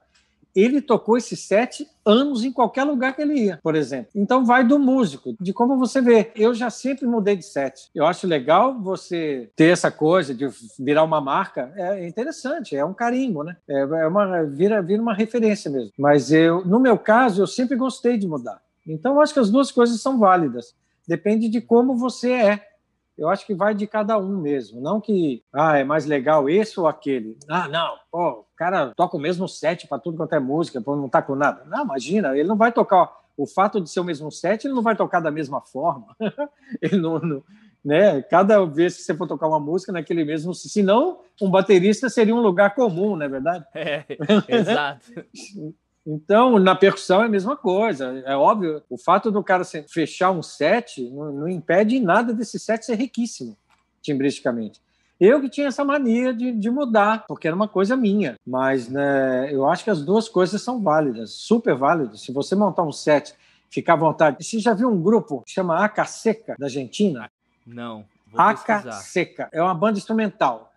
ele 0.55 0.81
tocou 0.81 1.17
esses 1.17 1.39
sete 1.41 1.87
anos 2.05 2.43
em 2.43 2.51
qualquer 2.51 2.83
lugar 2.83 3.15
que 3.15 3.21
ele 3.21 3.33
ia, 3.33 3.59
por 3.61 3.75
exemplo. 3.75 4.09
Então 4.15 4.45
vai 4.45 4.63
do 4.63 4.79
músico, 4.79 5.35
de 5.39 5.51
como 5.51 5.77
você 5.77 6.01
vê. 6.01 6.31
Eu 6.35 6.53
já 6.53 6.69
sempre 6.69 7.05
mudei 7.05 7.35
de 7.35 7.43
set. 7.43 7.89
Eu 7.93 8.05
acho 8.05 8.25
legal 8.25 8.79
você 8.79 9.49
ter 9.55 9.71
essa 9.71 9.91
coisa 9.91 10.33
de 10.33 10.47
virar 10.79 11.03
uma 11.03 11.19
marca. 11.19 11.73
É 11.75 12.07
interessante, 12.07 12.75
é 12.75 12.85
um 12.85 12.93
carimbo, 12.93 13.43
né? 13.43 13.57
É, 13.67 13.79
é 13.79 14.07
uma 14.07 14.43
vira, 14.43 14.81
vira 14.81 15.01
uma 15.01 15.13
referência 15.13 15.69
mesmo. 15.69 15.91
Mas 15.97 16.31
eu, 16.31 16.63
no 16.63 16.79
meu 16.79 16.97
caso, 16.97 17.41
eu 17.41 17.47
sempre 17.47 17.75
gostei 17.75 18.17
de 18.17 18.27
mudar. 18.27 18.61
Então 18.87 19.15
eu 19.15 19.21
acho 19.21 19.33
que 19.33 19.39
as 19.39 19.49
duas 19.49 19.71
coisas 19.71 19.99
são 19.99 20.17
válidas. 20.19 20.73
Depende 21.07 21.49
de 21.49 21.59
como 21.59 21.95
você 21.95 22.31
é 22.31 22.74
Eu 23.17 23.29
acho 23.29 23.45
que 23.45 23.53
vai 23.53 23.73
de 23.73 23.87
cada 23.87 24.17
um 24.17 24.37
mesmo. 24.41 24.81
Não 24.81 24.99
que, 24.99 25.43
ah, 25.53 25.77
é 25.77 25.83
mais 25.83 26.05
legal 26.05 26.49
esse 26.49 26.79
ou 26.79 26.87
aquele. 26.87 27.37
Ah, 27.49 27.67
não, 27.67 27.95
pô, 28.11 28.41
o 28.41 28.45
cara 28.55 28.93
toca 28.95 29.17
o 29.17 29.19
mesmo 29.19 29.47
set 29.47 29.87
para 29.87 29.99
tudo 29.99 30.17
quanto 30.17 30.33
é 30.33 30.39
música, 30.39 30.81
pô, 30.81 30.95
não 30.95 31.09
tá 31.09 31.21
com 31.21 31.35
nada. 31.35 31.63
Não, 31.65 31.83
imagina, 31.83 32.37
ele 32.37 32.47
não 32.47 32.57
vai 32.57 32.71
tocar. 32.71 33.25
O 33.37 33.45
fato 33.45 33.81
de 33.81 33.89
ser 33.89 33.99
o 33.99 34.03
mesmo 34.03 34.31
set, 34.31 34.63
ele 34.63 34.73
não 34.73 34.81
vai 34.81 34.95
tocar 34.95 35.19
da 35.19 35.29
mesma 35.29 35.59
forma. 35.59 36.15
ele 36.81 36.97
não, 36.97 37.19
não 37.19 37.43
né? 37.85 38.19
Cada 38.23 38.65
vez 38.65 38.97
que 38.97 39.03
você 39.03 39.13
for 39.13 39.27
tocar 39.27 39.47
uma 39.47 39.59
música 39.59 39.91
naquele 39.91 40.25
mesmo, 40.25 40.55
se 40.55 40.81
não, 40.81 41.19
um 41.39 41.51
baterista 41.51 42.09
seria 42.09 42.35
um 42.35 42.41
lugar 42.41 42.73
comum, 42.73 43.15
não 43.15 43.23
é 43.23 43.29
verdade? 43.29 43.63
É, 43.75 44.03
exato. 44.49 45.05
Então, 46.05 46.59
na 46.59 46.75
percussão 46.75 47.23
é 47.23 47.25
a 47.25 47.29
mesma 47.29 47.55
coisa. 47.55 48.21
É 48.25 48.35
óbvio, 48.35 48.83
o 48.89 48.97
fato 48.97 49.31
do 49.31 49.43
cara 49.43 49.63
fechar 49.87 50.31
um 50.31 50.43
set 50.43 51.09
não, 51.09 51.31
não 51.31 51.47
impede 51.47 51.99
nada 51.99 52.31
desse 52.31 52.59
set 52.59 52.85
ser 52.85 52.95
riquíssimo, 52.95 53.57
timbristicamente. 54.01 54.79
Eu 55.19 55.41
que 55.41 55.49
tinha 55.49 55.67
essa 55.67 55.83
mania 55.83 56.33
de, 56.33 56.51
de, 56.51 56.69
mudar, 56.69 57.25
porque 57.25 57.47
era 57.47 57.55
uma 57.55 57.67
coisa 57.67 57.95
minha. 57.95 58.35
Mas 58.45 58.89
né, 58.89 59.51
eu 59.51 59.65
acho 59.65 59.83
que 59.83 59.89
as 59.89 60.03
duas 60.03 60.27
coisas 60.27 60.61
são 60.61 60.81
válidas, 60.81 61.31
super 61.31 61.73
válidas. 61.73 62.21
Se 62.21 62.31
você 62.31 62.53
montar 62.53 62.83
um 62.83 62.91
set, 62.91 63.33
ficar 63.69 63.93
à 63.93 63.97
vontade. 63.97 64.45
Você 64.45 64.59
já 64.59 64.73
viu 64.73 64.89
um 64.89 65.01
grupo 65.01 65.41
que 65.45 65.51
chama 65.51 65.83
Aca 65.83 66.05
Seca, 66.05 66.55
da 66.59 66.65
Argentina? 66.65 67.31
Não. 67.65 68.05
Aca 68.35 68.91
Seca. 68.91 69.49
É 69.51 69.61
uma 69.61 69.73
banda 69.73 69.97
instrumental. 69.97 70.71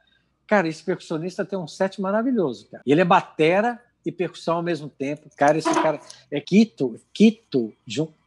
Cara, 0.47 0.68
esse 0.68 0.83
percussionista 0.83 1.45
tem 1.45 1.59
um 1.59 1.66
set 1.66 2.01
maravilhoso, 2.01 2.68
cara. 2.70 2.83
E 2.87 2.93
ele 2.93 3.03
é 3.03 3.05
batera 3.05 3.79
e 4.05 4.12
percussão 4.12 4.57
ao 4.57 4.62
mesmo 4.62 4.88
tempo. 4.88 5.28
Cara, 5.36 5.59
esse 5.59 5.72
cara 5.74 6.01
é 6.30 6.40
Quito, 6.40 6.99
Quito, 7.12 7.72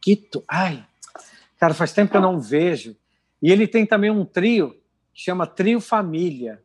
Quito. 0.00 0.44
Ai, 0.48 0.84
cara, 1.58 1.74
faz 1.74 1.92
tempo 1.92 2.10
que 2.10 2.16
eu 2.16 2.22
não 2.22 2.40
vejo. 2.40 2.96
E 3.42 3.50
ele 3.50 3.66
tem 3.66 3.84
também 3.84 4.10
um 4.10 4.24
trio 4.24 4.76
chama 5.14 5.46
Trio 5.46 5.80
Família. 5.80 6.60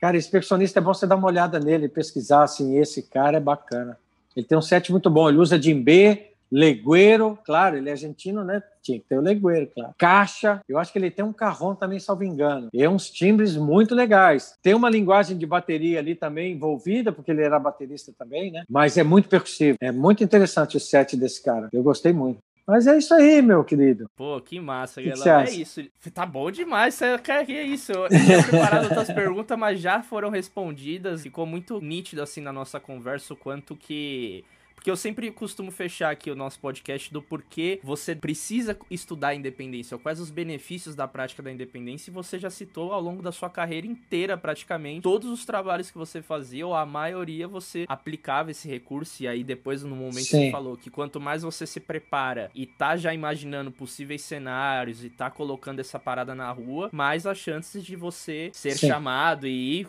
Cara, 0.00 0.16
esse 0.16 0.30
percussionista 0.30 0.78
é 0.78 0.82
bom 0.82 0.92
você 0.92 1.06
dar 1.06 1.16
uma 1.16 1.28
olhada 1.28 1.58
nele, 1.58 1.88
pesquisar 1.88 2.42
assim, 2.42 2.78
esse 2.78 3.02
cara 3.02 3.38
é 3.38 3.40
bacana. 3.40 3.98
Ele 4.36 4.46
tem 4.46 4.58
um 4.58 4.62
set 4.62 4.90
muito 4.92 5.08
bom, 5.08 5.28
ele 5.28 5.38
usa 5.38 5.58
djembe, 5.58 6.26
Legueiro, 6.50 7.38
claro, 7.44 7.76
ele 7.76 7.88
é 7.88 7.92
argentino, 7.92 8.44
né? 8.44 8.62
Tinha 8.82 8.98
que 9.00 9.06
ter 9.08 9.18
o 9.18 9.20
Legueiro, 9.20 9.70
claro. 9.74 9.94
Caixa, 9.98 10.60
eu 10.68 10.78
acho 10.78 10.92
que 10.92 10.98
ele 10.98 11.10
tem 11.10 11.24
um 11.24 11.32
carrão 11.32 11.74
também, 11.74 11.98
salvo 11.98 12.22
engano. 12.24 12.68
E 12.72 12.86
uns 12.86 13.10
timbres 13.10 13.56
muito 13.56 13.94
legais. 13.94 14.56
Tem 14.62 14.74
uma 14.74 14.88
linguagem 14.88 15.36
de 15.36 15.46
bateria 15.46 15.98
ali 15.98 16.14
também 16.14 16.52
envolvida, 16.52 17.10
porque 17.10 17.30
ele 17.30 17.42
era 17.42 17.58
baterista 17.58 18.12
também, 18.16 18.52
né? 18.52 18.64
Mas 18.68 18.96
é 18.96 19.02
muito 19.02 19.28
percussivo. 19.28 19.76
É 19.80 19.90
muito 19.90 20.22
interessante 20.22 20.76
o 20.76 20.80
set 20.80 21.16
desse 21.16 21.42
cara. 21.42 21.68
Eu 21.72 21.82
gostei 21.82 22.12
muito. 22.12 22.38
Mas 22.68 22.88
é 22.88 22.98
isso 22.98 23.14
aí, 23.14 23.40
meu 23.40 23.62
querido. 23.62 24.10
Pô, 24.16 24.40
que 24.40 24.58
massa, 24.58 25.00
que 25.00 25.08
galera. 25.10 25.48
É 25.48 25.52
isso. 25.52 25.80
Tá 26.12 26.26
bom 26.26 26.50
demais. 26.50 26.98
Que 27.44 27.52
é 27.52 27.62
isso? 27.62 27.92
Eu 27.92 28.08
tinha 28.08 28.42
preparado 28.42 28.84
outras 28.86 29.06
perguntas, 29.12 29.56
mas 29.56 29.80
já 29.80 30.02
foram 30.02 30.30
respondidas. 30.30 31.22
Ficou 31.22 31.46
muito 31.46 31.80
nítido 31.80 32.22
assim 32.22 32.40
na 32.40 32.52
nossa 32.52 32.80
conversa 32.80 33.34
o 33.34 33.36
quanto 33.36 33.76
que 33.76 34.44
porque 34.76 34.90
eu 34.90 34.96
sempre 34.96 35.30
costumo 35.32 35.72
fechar 35.72 36.10
aqui 36.10 36.30
o 36.30 36.36
nosso 36.36 36.60
podcast 36.60 37.12
do 37.12 37.20
porquê 37.20 37.80
você 37.82 38.14
precisa 38.14 38.78
estudar 38.90 39.28
a 39.28 39.34
independência, 39.34 39.98
quais 39.98 40.20
os 40.20 40.30
benefícios 40.30 40.94
da 40.94 41.08
prática 41.08 41.42
da 41.42 41.50
independência, 41.50 42.10
e 42.10 42.14
você 42.14 42.38
já 42.38 42.50
citou 42.50 42.92
ao 42.92 43.00
longo 43.00 43.22
da 43.22 43.32
sua 43.32 43.50
carreira 43.50 43.86
inteira, 43.86 44.36
praticamente, 44.36 45.02
todos 45.02 45.28
os 45.28 45.44
trabalhos 45.44 45.90
que 45.90 45.98
você 45.98 46.22
fazia, 46.22 46.66
ou 46.66 46.74
a 46.74 46.86
maioria, 46.86 47.48
você 47.48 47.84
aplicava 47.88 48.52
esse 48.52 48.68
recurso, 48.68 49.22
e 49.22 49.26
aí 49.26 49.42
depois, 49.42 49.82
no 49.82 49.96
momento, 49.96 50.26
Sim. 50.26 50.44
você 50.46 50.50
falou 50.52 50.76
que 50.76 50.90
quanto 50.90 51.20
mais 51.20 51.42
você 51.42 51.66
se 51.66 51.80
prepara 51.80 52.50
e 52.54 52.66
tá 52.66 52.96
já 52.96 53.12
imaginando 53.12 53.72
possíveis 53.72 54.22
cenários 54.22 55.02
e 55.02 55.10
tá 55.10 55.30
colocando 55.30 55.80
essa 55.80 55.98
parada 55.98 56.34
na 56.34 56.50
rua, 56.52 56.90
mais 56.92 57.26
as 57.26 57.38
chances 57.38 57.84
de 57.84 57.96
você 57.96 58.50
ser 58.52 58.76
Sim. 58.76 58.88
chamado 58.88 59.46
e 59.46 59.80
ir 59.80 59.88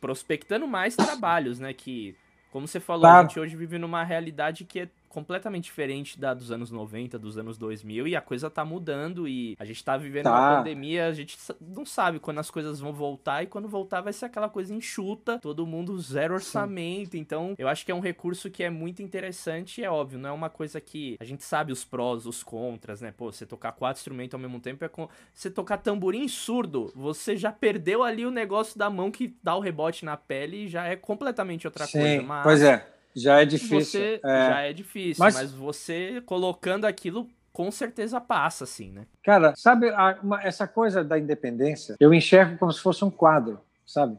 prospectando 0.00 0.66
mais 0.66 0.94
trabalhos, 0.94 1.58
né? 1.58 1.72
Que 1.72 2.14
como 2.50 2.66
você 2.66 2.80
falou, 2.80 3.02
tá. 3.02 3.18
a 3.18 3.22
gente 3.22 3.38
hoje 3.38 3.56
vive 3.56 3.78
numa 3.78 4.02
realidade 4.04 4.64
que 4.64 4.80
é 4.80 4.88
completamente 5.08 5.64
diferente 5.64 6.18
da 6.18 6.34
dos 6.34 6.50
anos 6.50 6.70
90, 6.70 7.18
dos 7.18 7.38
anos 7.38 7.58
2000 7.58 8.08
e 8.08 8.16
a 8.16 8.20
coisa 8.20 8.50
tá 8.50 8.64
mudando 8.64 9.26
e 9.26 9.56
a 9.58 9.64
gente 9.64 9.82
tá 9.82 9.96
vivendo 9.96 10.24
tá. 10.24 10.38
uma 10.38 10.58
pandemia, 10.58 11.06
a 11.06 11.12
gente 11.12 11.36
não 11.60 11.84
sabe 11.84 12.18
quando 12.18 12.38
as 12.38 12.50
coisas 12.50 12.80
vão 12.80 12.92
voltar 12.92 13.42
e 13.42 13.46
quando 13.46 13.68
voltar 13.68 14.00
vai 14.00 14.12
ser 14.12 14.26
aquela 14.26 14.48
coisa 14.48 14.74
enxuta, 14.74 15.38
todo 15.38 15.66
mundo 15.66 15.98
zero 15.98 16.34
orçamento, 16.34 17.12
Sim. 17.12 17.18
então 17.18 17.54
eu 17.58 17.68
acho 17.68 17.84
que 17.84 17.92
é 17.92 17.94
um 17.94 18.00
recurso 18.00 18.50
que 18.50 18.62
é 18.62 18.70
muito 18.70 19.02
interessante 19.02 19.80
e 19.80 19.84
é 19.84 19.90
óbvio, 19.90 20.18
não 20.18 20.30
é 20.30 20.32
uma 20.32 20.50
coisa 20.50 20.80
que 20.80 21.16
a 21.20 21.24
gente 21.24 21.44
sabe 21.44 21.72
os 21.72 21.84
prós, 21.84 22.26
os 22.26 22.42
contras, 22.42 23.00
né? 23.00 23.12
Pô, 23.16 23.32
você 23.32 23.46
tocar 23.46 23.72
quatro 23.72 24.00
instrumentos 24.00 24.34
ao 24.34 24.40
mesmo 24.40 24.60
tempo 24.60 24.84
é 24.84 24.88
com 24.88 25.08
você 25.34 25.50
tocar 25.50 25.78
tamborim 25.78 26.28
surdo, 26.28 26.92
você 26.94 27.36
já 27.36 27.50
perdeu 27.50 28.02
ali 28.02 28.26
o 28.26 28.30
negócio 28.30 28.78
da 28.78 28.90
mão 28.90 29.10
que 29.10 29.36
dá 29.42 29.56
o 29.56 29.60
rebote 29.60 30.04
na 30.04 30.16
pele 30.16 30.64
e 30.64 30.68
já 30.68 30.84
é 30.84 30.96
completamente 30.96 31.66
outra 31.66 31.86
Sim, 31.86 31.98
coisa, 31.98 32.22
mas 32.22 32.42
Pois 32.42 32.62
é. 32.62 32.97
Já 33.18 33.42
é 33.42 33.44
difícil. 33.44 34.00
Você 34.00 34.20
é. 34.22 34.48
já 34.48 34.60
é 34.60 34.72
difícil, 34.72 35.22
mas... 35.22 35.34
mas... 35.34 35.52
você 35.52 36.22
colocando 36.24 36.84
aquilo 36.84 37.28
com 37.52 37.70
certeza 37.72 38.20
passa, 38.20 38.64
assim, 38.64 38.92
né? 38.92 39.06
Cara, 39.24 39.52
sabe 39.56 39.88
a, 39.88 40.16
uma, 40.22 40.40
essa 40.42 40.66
coisa 40.66 41.02
da 41.02 41.18
independência? 41.18 41.96
Eu 41.98 42.14
enxergo 42.14 42.56
como 42.56 42.72
se 42.72 42.80
fosse 42.80 43.04
um 43.04 43.10
quadro, 43.10 43.58
sabe? 43.84 44.16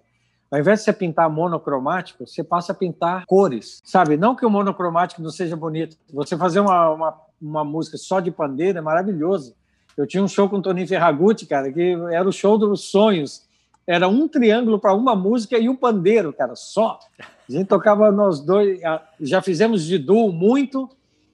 Ao 0.51 0.59
invés 0.59 0.79
de 0.79 0.85
você 0.85 0.93
pintar 0.93 1.29
monocromático, 1.29 2.27
você 2.27 2.43
passa 2.43 2.71
a 2.71 2.75
pintar 2.75 3.23
cores, 3.25 3.81
sabe? 3.85 4.17
Não 4.17 4.35
que 4.35 4.45
o 4.45 4.49
monocromático 4.49 5.21
não 5.21 5.29
seja 5.29 5.55
bonito. 5.55 5.95
Você 6.11 6.35
fazer 6.35 6.59
uma, 6.59 6.89
uma, 6.89 7.21
uma 7.41 7.63
música 7.63 7.97
só 7.97 8.19
de 8.19 8.31
pandeiro 8.31 8.79
é 8.79 8.81
maravilhoso. 8.81 9.55
Eu 9.95 10.07
tinha 10.07 10.23
um 10.23 10.27
show 10.27 10.49
com 10.49 10.57
o 10.57 10.61
Toninho 10.61 10.87
Ferragutti, 10.87 11.45
cara, 11.45 11.71
que 11.71 11.95
era 12.11 12.27
o 12.27 12.33
show 12.33 12.57
dos 12.57 12.89
sonhos. 12.89 13.47
Era 13.89 14.07
um 14.07 14.27
triângulo 14.27 14.77
para 14.77 14.93
uma 14.93 15.15
música 15.15 15.57
e 15.57 15.67
um 15.67 15.75
pandeiro, 15.75 16.31
cara, 16.31 16.55
só. 16.55 16.99
A 17.19 17.51
gente 17.51 17.65
tocava 17.65 18.11
nós 18.11 18.39
dois, 18.39 18.79
já 19.19 19.41
fizemos 19.41 19.83
de 19.83 19.97
duo 19.97 20.31
muito, 20.31 20.87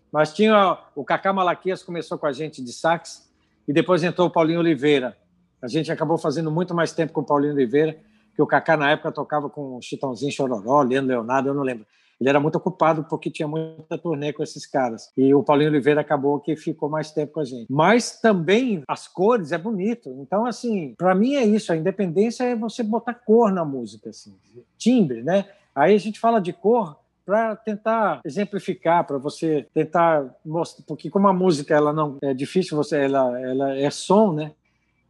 mas 0.09 0.33
tinha 0.33 0.77
o 0.95 1.03
Cacá 1.03 1.33
Malaquias 1.33 1.83
começou 1.83 2.17
com 2.17 2.25
a 2.25 2.31
gente 2.31 2.63
de 2.63 2.71
sax 2.71 3.29
e 3.67 3.73
depois 3.73 4.05
entrou 4.05 4.27
o 4.27 4.31
Paulinho 4.31 4.61
Oliveira. 4.61 5.17
A 5.61 5.67
gente 5.67 5.91
acabou 5.91 6.17
fazendo 6.17 6.49
muito 6.49 6.73
mais 6.73 6.93
tempo 6.93 7.11
com 7.11 7.19
o 7.19 7.25
Paulinho 7.25 7.51
Oliveira, 7.51 7.97
que 8.33 8.41
o 8.41 8.47
Cacá 8.47 8.77
na 8.77 8.89
época 8.89 9.11
tocava 9.11 9.49
com 9.49 9.75
o 9.75 9.81
Chitãozinho 9.81 10.31
Chororó, 10.31 10.81
Leandro 10.81 11.09
Leonardo, 11.09 11.49
eu 11.49 11.53
não 11.53 11.61
lembro. 11.61 11.85
Ele 12.19 12.29
era 12.29 12.39
muito 12.39 12.55
ocupado 12.55 13.03
porque 13.09 13.29
tinha 13.29 13.47
muita 13.47 13.97
turnê 13.97 14.31
com 14.31 14.41
esses 14.41 14.65
caras. 14.65 15.11
E 15.17 15.33
o 15.33 15.43
Paulinho 15.43 15.69
Oliveira 15.69 16.01
acabou 16.01 16.39
que 16.39 16.55
ficou 16.55 16.89
mais 16.89 17.11
tempo 17.11 17.33
com 17.33 17.39
a 17.41 17.45
gente. 17.45 17.67
Mas 17.69 18.19
também 18.19 18.83
as 18.87 19.07
cores 19.07 19.51
é 19.51 19.57
bonito. 19.57 20.09
Então, 20.21 20.45
assim, 20.45 20.93
para 20.97 21.13
mim 21.13 21.35
é 21.35 21.43
isso. 21.43 21.71
A 21.71 21.77
independência 21.77 22.43
é 22.43 22.55
você 22.55 22.83
botar 22.83 23.13
cor 23.13 23.51
na 23.51 23.65
música, 23.65 24.09
assim, 24.09 24.33
timbre, 24.77 25.23
né? 25.23 25.45
Aí 25.75 25.93
a 25.93 25.99
gente 25.99 26.19
fala 26.19 26.39
de 26.39 26.53
cor 26.53 26.97
para 27.25 27.55
tentar 27.55 28.21
exemplificar, 28.23 29.03
para 29.03 29.17
você 29.17 29.65
tentar 29.73 30.25
mostrar, 30.45 30.85
porque 30.87 31.09
como 31.09 31.27
a 31.27 31.33
música 31.33 31.73
ela 31.73 31.91
não 31.91 32.17
é 32.21 32.33
difícil, 32.33 32.77
você 32.77 32.97
ela 32.97 33.39
ela 33.41 33.75
é 33.75 33.89
som, 33.89 34.31
né? 34.31 34.51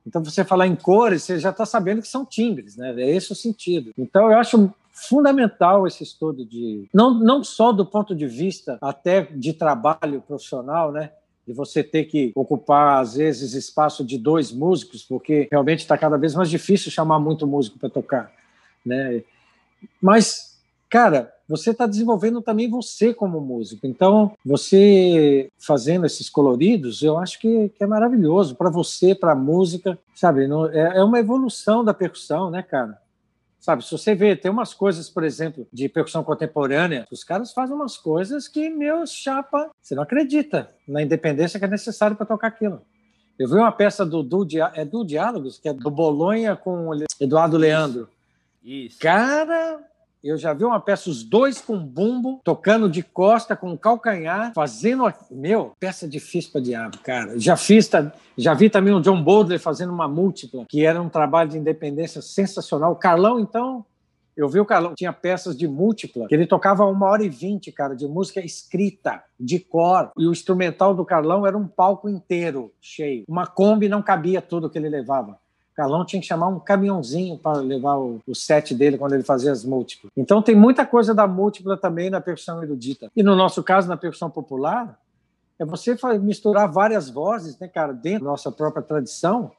Então 0.07 0.23
você 0.23 0.45
falar 0.45 0.65
em 0.65 0.75
cores, 0.75 1.23
você 1.23 1.39
já 1.39 1.49
está 1.49 1.65
sabendo 1.65 2.01
que 2.01 2.07
são 2.07 2.25
timbres, 2.25 2.77
né? 2.77 2.93
É 2.97 3.09
esse 3.09 3.31
o 3.31 3.35
sentido. 3.35 3.91
Então 3.97 4.31
eu 4.31 4.37
acho 4.37 4.73
fundamental 4.95 5.85
esse 5.85 6.03
estudo 6.03 6.45
de 6.45 6.87
não 6.93 7.13
não 7.13 7.43
só 7.43 7.71
do 7.71 7.85
ponto 7.85 8.15
de 8.15 8.25
vista 8.25 8.77
até 8.81 9.21
de 9.23 9.53
trabalho 9.53 10.21
profissional, 10.21 10.91
né? 10.91 11.11
de 11.45 11.53
você 11.53 11.83
ter 11.83 12.05
que 12.05 12.31
ocupar, 12.33 12.99
às 12.99 13.13
vezes, 13.13 13.53
espaço 13.53 14.03
de 14.03 14.17
dois 14.17 14.51
músicos, 14.51 15.03
porque 15.03 15.47
realmente 15.51 15.81
está 15.81 15.95
cada 15.95 16.17
vez 16.17 16.33
mais 16.33 16.49
difícil 16.49 16.91
chamar 16.91 17.19
muito 17.19 17.45
músico 17.45 17.77
para 17.77 17.87
tocar. 17.87 18.31
Né? 18.83 19.21
Mas 20.01 20.55
cara, 20.95 21.33
você 21.45 21.71
está 21.71 21.85
desenvolvendo 21.85 22.41
também 22.41 22.69
você 22.69 23.13
como 23.13 23.41
músico. 23.41 23.85
Então, 23.85 24.31
você 24.45 25.49
fazendo 25.59 26.05
esses 26.05 26.29
coloridos, 26.29 27.01
eu 27.01 27.17
acho 27.17 27.37
que, 27.39 27.67
que 27.69 27.83
é 27.83 27.87
maravilhoso 27.87 28.55
para 28.55 28.69
você, 28.69 29.13
para 29.13 29.33
a 29.33 29.35
música, 29.35 29.99
sabe? 30.15 30.47
Não, 30.47 30.67
é, 30.67 30.97
é, 30.97 31.03
uma 31.03 31.19
evolução 31.19 31.83
da 31.83 31.93
percussão, 31.93 32.49
né, 32.49 32.63
cara? 32.63 32.97
Sabe, 33.65 33.83
se 33.83 33.89
você 33.89 34.13
vê, 34.13 34.35
tem 34.35 34.51
umas 34.51 34.75
coisas, 34.75 35.09
por 35.09 35.23
exemplo, 35.23 35.67
de 35.73 35.89
percussão 35.89 36.23
contemporânea, 36.23 37.07
os 37.11 37.23
caras 37.23 37.51
fazem 37.51 37.75
umas 37.75 37.97
coisas 37.97 38.47
que, 38.47 38.69
meu 38.69 39.07
chapa, 39.07 39.71
você 39.81 39.95
não 39.95 40.03
acredita 40.03 40.69
na 40.87 41.01
independência 41.01 41.57
que 41.57 41.65
é 41.65 41.67
necessário 41.67 42.15
para 42.15 42.27
tocar 42.27 42.49
aquilo. 42.49 42.79
Eu 43.39 43.49
vi 43.49 43.55
uma 43.55 43.71
peça 43.71 44.05
do, 44.05 44.21
do, 44.21 44.47
é 44.75 44.85
do 44.85 45.03
Diálogos, 45.03 45.57
que 45.57 45.67
é 45.67 45.73
do 45.73 45.89
Bolonha 45.89 46.55
com 46.55 46.91
Eduardo 47.19 47.57
Leandro. 47.57 48.07
Isso. 48.63 48.99
Cara, 48.99 49.79
eu 50.25 50.37
já 50.37 50.53
vi 50.53 50.65
uma 50.65 50.79
peça, 50.79 51.09
os 51.09 51.23
dois 51.23 51.61
com 51.61 51.77
bumbo, 51.77 52.41
tocando 52.43 52.89
de 52.89 53.03
costa, 53.03 53.55
com 53.55 53.77
calcanhar, 53.77 54.51
fazendo. 54.55 55.03
Meu, 55.29 55.73
peça 55.79 56.07
difícil 56.07 56.51
para 56.51 56.61
diabo, 56.61 56.97
cara. 57.03 57.39
Já 57.39 57.55
fiz, 57.55 57.89
já 58.37 58.53
vi 58.53 58.69
também 58.69 58.93
o 58.93 58.99
John 58.99 59.21
Bowdler 59.21 59.59
fazendo 59.59 59.93
uma 59.93 60.07
múltipla, 60.07 60.65
que 60.67 60.83
era 60.83 61.01
um 61.01 61.09
trabalho 61.09 61.51
de 61.51 61.57
independência 61.57 62.21
sensacional. 62.21 62.93
O 62.93 62.95
Carlão, 62.95 63.39
então, 63.39 63.85
eu 64.35 64.49
vi 64.49 64.59
o 64.59 64.65
Carlão, 64.65 64.93
tinha 64.95 65.13
peças 65.13 65.55
de 65.55 65.67
múltipla, 65.67 66.27
que 66.27 66.35
ele 66.35 66.45
tocava 66.45 66.85
uma 66.85 67.07
hora 67.07 67.23
e 67.23 67.29
vinte, 67.29 67.71
cara, 67.71 67.95
de 67.95 68.07
música 68.07 68.43
escrita, 68.43 69.23
de 69.39 69.59
cor. 69.59 70.11
E 70.17 70.27
o 70.27 70.31
instrumental 70.31 70.93
do 70.93 71.05
Carlão 71.05 71.47
era 71.47 71.57
um 71.57 71.67
palco 71.67 72.09
inteiro, 72.09 72.73
cheio. 72.81 73.23
Uma 73.29 73.47
Kombi 73.47 73.87
não 73.87 74.01
cabia 74.01 74.41
tudo 74.41 74.69
que 74.69 74.77
ele 74.77 74.89
levava. 74.89 75.37
Carlão 75.75 76.05
tinha 76.05 76.21
que 76.21 76.27
chamar 76.27 76.47
um 76.47 76.59
caminhãozinho 76.59 77.37
para 77.37 77.59
levar 77.59 77.97
o, 77.97 78.21
o, 78.25 78.33
set 78.33 78.73
dele 78.73 78.97
quando 78.97 79.13
ele 79.13 79.23
fazia 79.23 79.51
as 79.51 79.65
múltiplas. 79.65 80.11
Então 80.15 80.41
tem 80.41 80.55
muita 80.55 80.85
coisa 80.85 81.13
da 81.13 81.27
múltipla 81.27 81.75
também 81.75 82.09
na 82.09 82.21
percussão 82.21 82.63
erudita. 82.63 83.11
E 83.13 83.21
no 83.21 83.35
nosso 83.35 83.61
caso, 83.61 83.89
na 83.89 83.97
percussão 83.97 84.29
popular, 84.29 84.97
é 85.59 85.65
você 85.65 85.97
misturar 86.21 86.71
várias 86.71 87.09
vozes, 87.09 87.59
né, 87.59 87.67
cara, 87.67 87.91
dentro 87.91 88.23
da 88.23 88.31
nossa 88.31 88.51
própria 88.51 88.81
tradição 88.81 89.51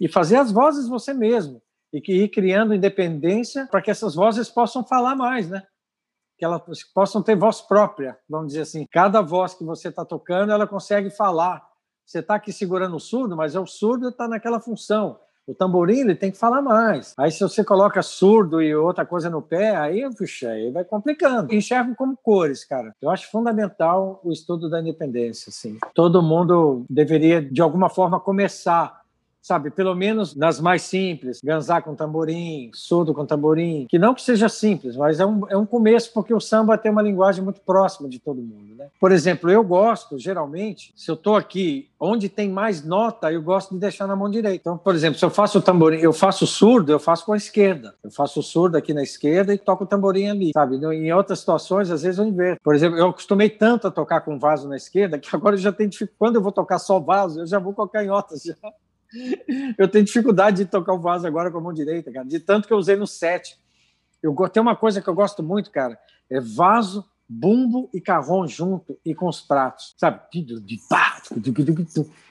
e 0.00 0.08
fazer 0.08 0.36
as 0.36 0.50
vozes 0.50 0.88
você 0.88 1.12
mesmo 1.12 1.60
e 1.92 2.00
que 2.00 2.12
ir 2.12 2.28
criando 2.28 2.74
independência 2.74 3.66
para 3.66 3.82
que 3.82 3.90
essas 3.90 4.14
vozes 4.14 4.48
possam 4.48 4.82
falar 4.82 5.14
mais, 5.14 5.50
né? 5.50 5.62
Que 6.38 6.44
elas 6.44 6.62
possam 6.94 7.22
ter 7.22 7.36
voz 7.36 7.60
própria, 7.60 8.16
vamos 8.28 8.48
dizer 8.48 8.62
assim. 8.62 8.86
Cada 8.90 9.20
voz 9.20 9.52
que 9.52 9.64
você 9.64 9.88
está 9.88 10.06
tocando, 10.06 10.52
ela 10.52 10.66
consegue 10.66 11.10
falar. 11.10 11.68
Você 12.06 12.20
está 12.20 12.36
aqui 12.36 12.50
segurando 12.50 12.96
o 12.96 13.00
surdo, 13.00 13.36
mas 13.36 13.54
é 13.54 13.60
o 13.60 13.66
surdo 13.66 14.08
está 14.08 14.26
naquela 14.26 14.58
função. 14.58 15.18
O 15.50 15.54
tamborim 15.54 15.98
ele 16.02 16.14
tem 16.14 16.30
que 16.30 16.38
falar 16.38 16.62
mais. 16.62 17.12
Aí 17.18 17.28
se 17.32 17.40
você 17.40 17.64
coloca 17.64 18.00
surdo 18.02 18.62
e 18.62 18.72
outra 18.72 19.04
coisa 19.04 19.28
no 19.28 19.42
pé, 19.42 19.74
aí, 19.74 20.08
puxa, 20.16 20.50
aí 20.50 20.70
vai 20.70 20.84
complicando. 20.84 21.52
Enxergam 21.52 21.92
como 21.92 22.16
cores, 22.16 22.64
cara. 22.64 22.94
Eu 23.02 23.10
acho 23.10 23.28
fundamental 23.32 24.20
o 24.22 24.30
estudo 24.30 24.70
da 24.70 24.80
independência, 24.80 25.50
assim. 25.50 25.76
Todo 25.92 26.22
mundo 26.22 26.84
deveria 26.88 27.42
de 27.42 27.60
alguma 27.60 27.88
forma 27.88 28.20
começar 28.20 29.00
sabe? 29.42 29.70
Pelo 29.70 29.94
menos 29.94 30.34
nas 30.34 30.60
mais 30.60 30.82
simples, 30.82 31.40
ganzar 31.42 31.82
com 31.82 31.94
tamborim, 31.94 32.70
surdo 32.74 33.14
com 33.14 33.24
tamborim, 33.24 33.86
que 33.88 33.98
não 33.98 34.14
que 34.14 34.22
seja 34.22 34.48
simples, 34.48 34.96
mas 34.96 35.20
é 35.20 35.26
um, 35.26 35.48
é 35.48 35.56
um 35.56 35.66
começo, 35.66 36.12
porque 36.12 36.34
o 36.34 36.40
samba 36.40 36.78
tem 36.78 36.90
uma 36.90 37.02
linguagem 37.02 37.42
muito 37.42 37.60
próxima 37.60 38.08
de 38.08 38.18
todo 38.18 38.40
mundo, 38.40 38.74
né? 38.76 38.88
Por 39.00 39.12
exemplo, 39.12 39.50
eu 39.50 39.62
gosto, 39.62 40.18
geralmente, 40.18 40.92
se 40.96 41.10
eu 41.10 41.14
estou 41.14 41.36
aqui 41.36 41.88
onde 41.98 42.28
tem 42.28 42.48
mais 42.48 42.82
nota, 42.82 43.30
eu 43.30 43.42
gosto 43.42 43.74
de 43.74 43.80
deixar 43.80 44.06
na 44.06 44.16
mão 44.16 44.30
direita. 44.30 44.60
Então, 44.60 44.78
por 44.78 44.94
exemplo, 44.94 45.18
se 45.18 45.24
eu 45.24 45.30
faço 45.30 45.60
tamborim, 45.60 45.98
eu 45.98 46.12
faço 46.12 46.46
surdo, 46.46 46.90
eu 46.90 46.98
faço 46.98 47.26
com 47.26 47.32
a 47.32 47.36
esquerda. 47.36 47.94
Eu 48.02 48.10
faço 48.10 48.40
o 48.40 48.42
surdo 48.42 48.76
aqui 48.76 48.94
na 48.94 49.02
esquerda 49.02 49.52
e 49.52 49.58
toco 49.58 49.84
o 49.84 49.86
tamborim 49.86 50.28
ali, 50.28 50.50
sabe? 50.54 50.76
Em 50.76 51.12
outras 51.12 51.40
situações, 51.40 51.90
às 51.90 52.02
vezes 52.02 52.18
eu 52.18 52.26
inverto. 52.26 52.60
Por 52.62 52.74
exemplo, 52.74 52.98
eu 52.98 53.08
acostumei 53.08 53.50
tanto 53.50 53.86
a 53.86 53.90
tocar 53.90 54.22
com 54.22 54.38
vaso 54.38 54.68
na 54.68 54.76
esquerda 54.76 55.18
que 55.18 55.28
agora 55.36 55.54
eu 55.54 55.60
já 55.60 55.72
tenho 55.72 55.90
dificuldade. 55.90 56.18
Quando 56.18 56.36
eu 56.36 56.42
vou 56.42 56.52
tocar 56.52 56.78
só 56.78 56.98
vaso, 56.98 57.40
eu 57.40 57.46
já 57.46 57.58
vou 57.58 57.74
com 57.74 57.82
a 57.82 57.88
canhota 57.88 58.34
já. 58.36 58.54
Eu 59.76 59.88
tenho 59.88 60.04
dificuldade 60.04 60.58
de 60.58 60.70
tocar 60.70 60.94
o 60.94 61.00
vaso 61.00 61.26
agora 61.26 61.50
com 61.50 61.58
a 61.58 61.60
mão 61.60 61.72
direita, 61.72 62.12
cara, 62.12 62.26
de 62.26 62.38
tanto 62.40 62.66
que 62.68 62.72
eu 62.72 62.78
usei 62.78 62.96
no 62.96 63.06
set. 63.06 63.58
Eu 64.22 64.34
tem 64.48 64.60
uma 64.60 64.76
coisa 64.76 65.00
que 65.00 65.08
eu 65.08 65.14
gosto 65.14 65.42
muito, 65.42 65.70
cara, 65.70 65.98
é 66.30 66.40
vaso, 66.40 67.04
bumbo 67.28 67.88
e 67.94 68.00
carrom 68.00 68.46
junto 68.46 68.98
e 69.04 69.14
com 69.14 69.28
os 69.28 69.40
pratos, 69.40 69.94
sabe? 69.96 70.20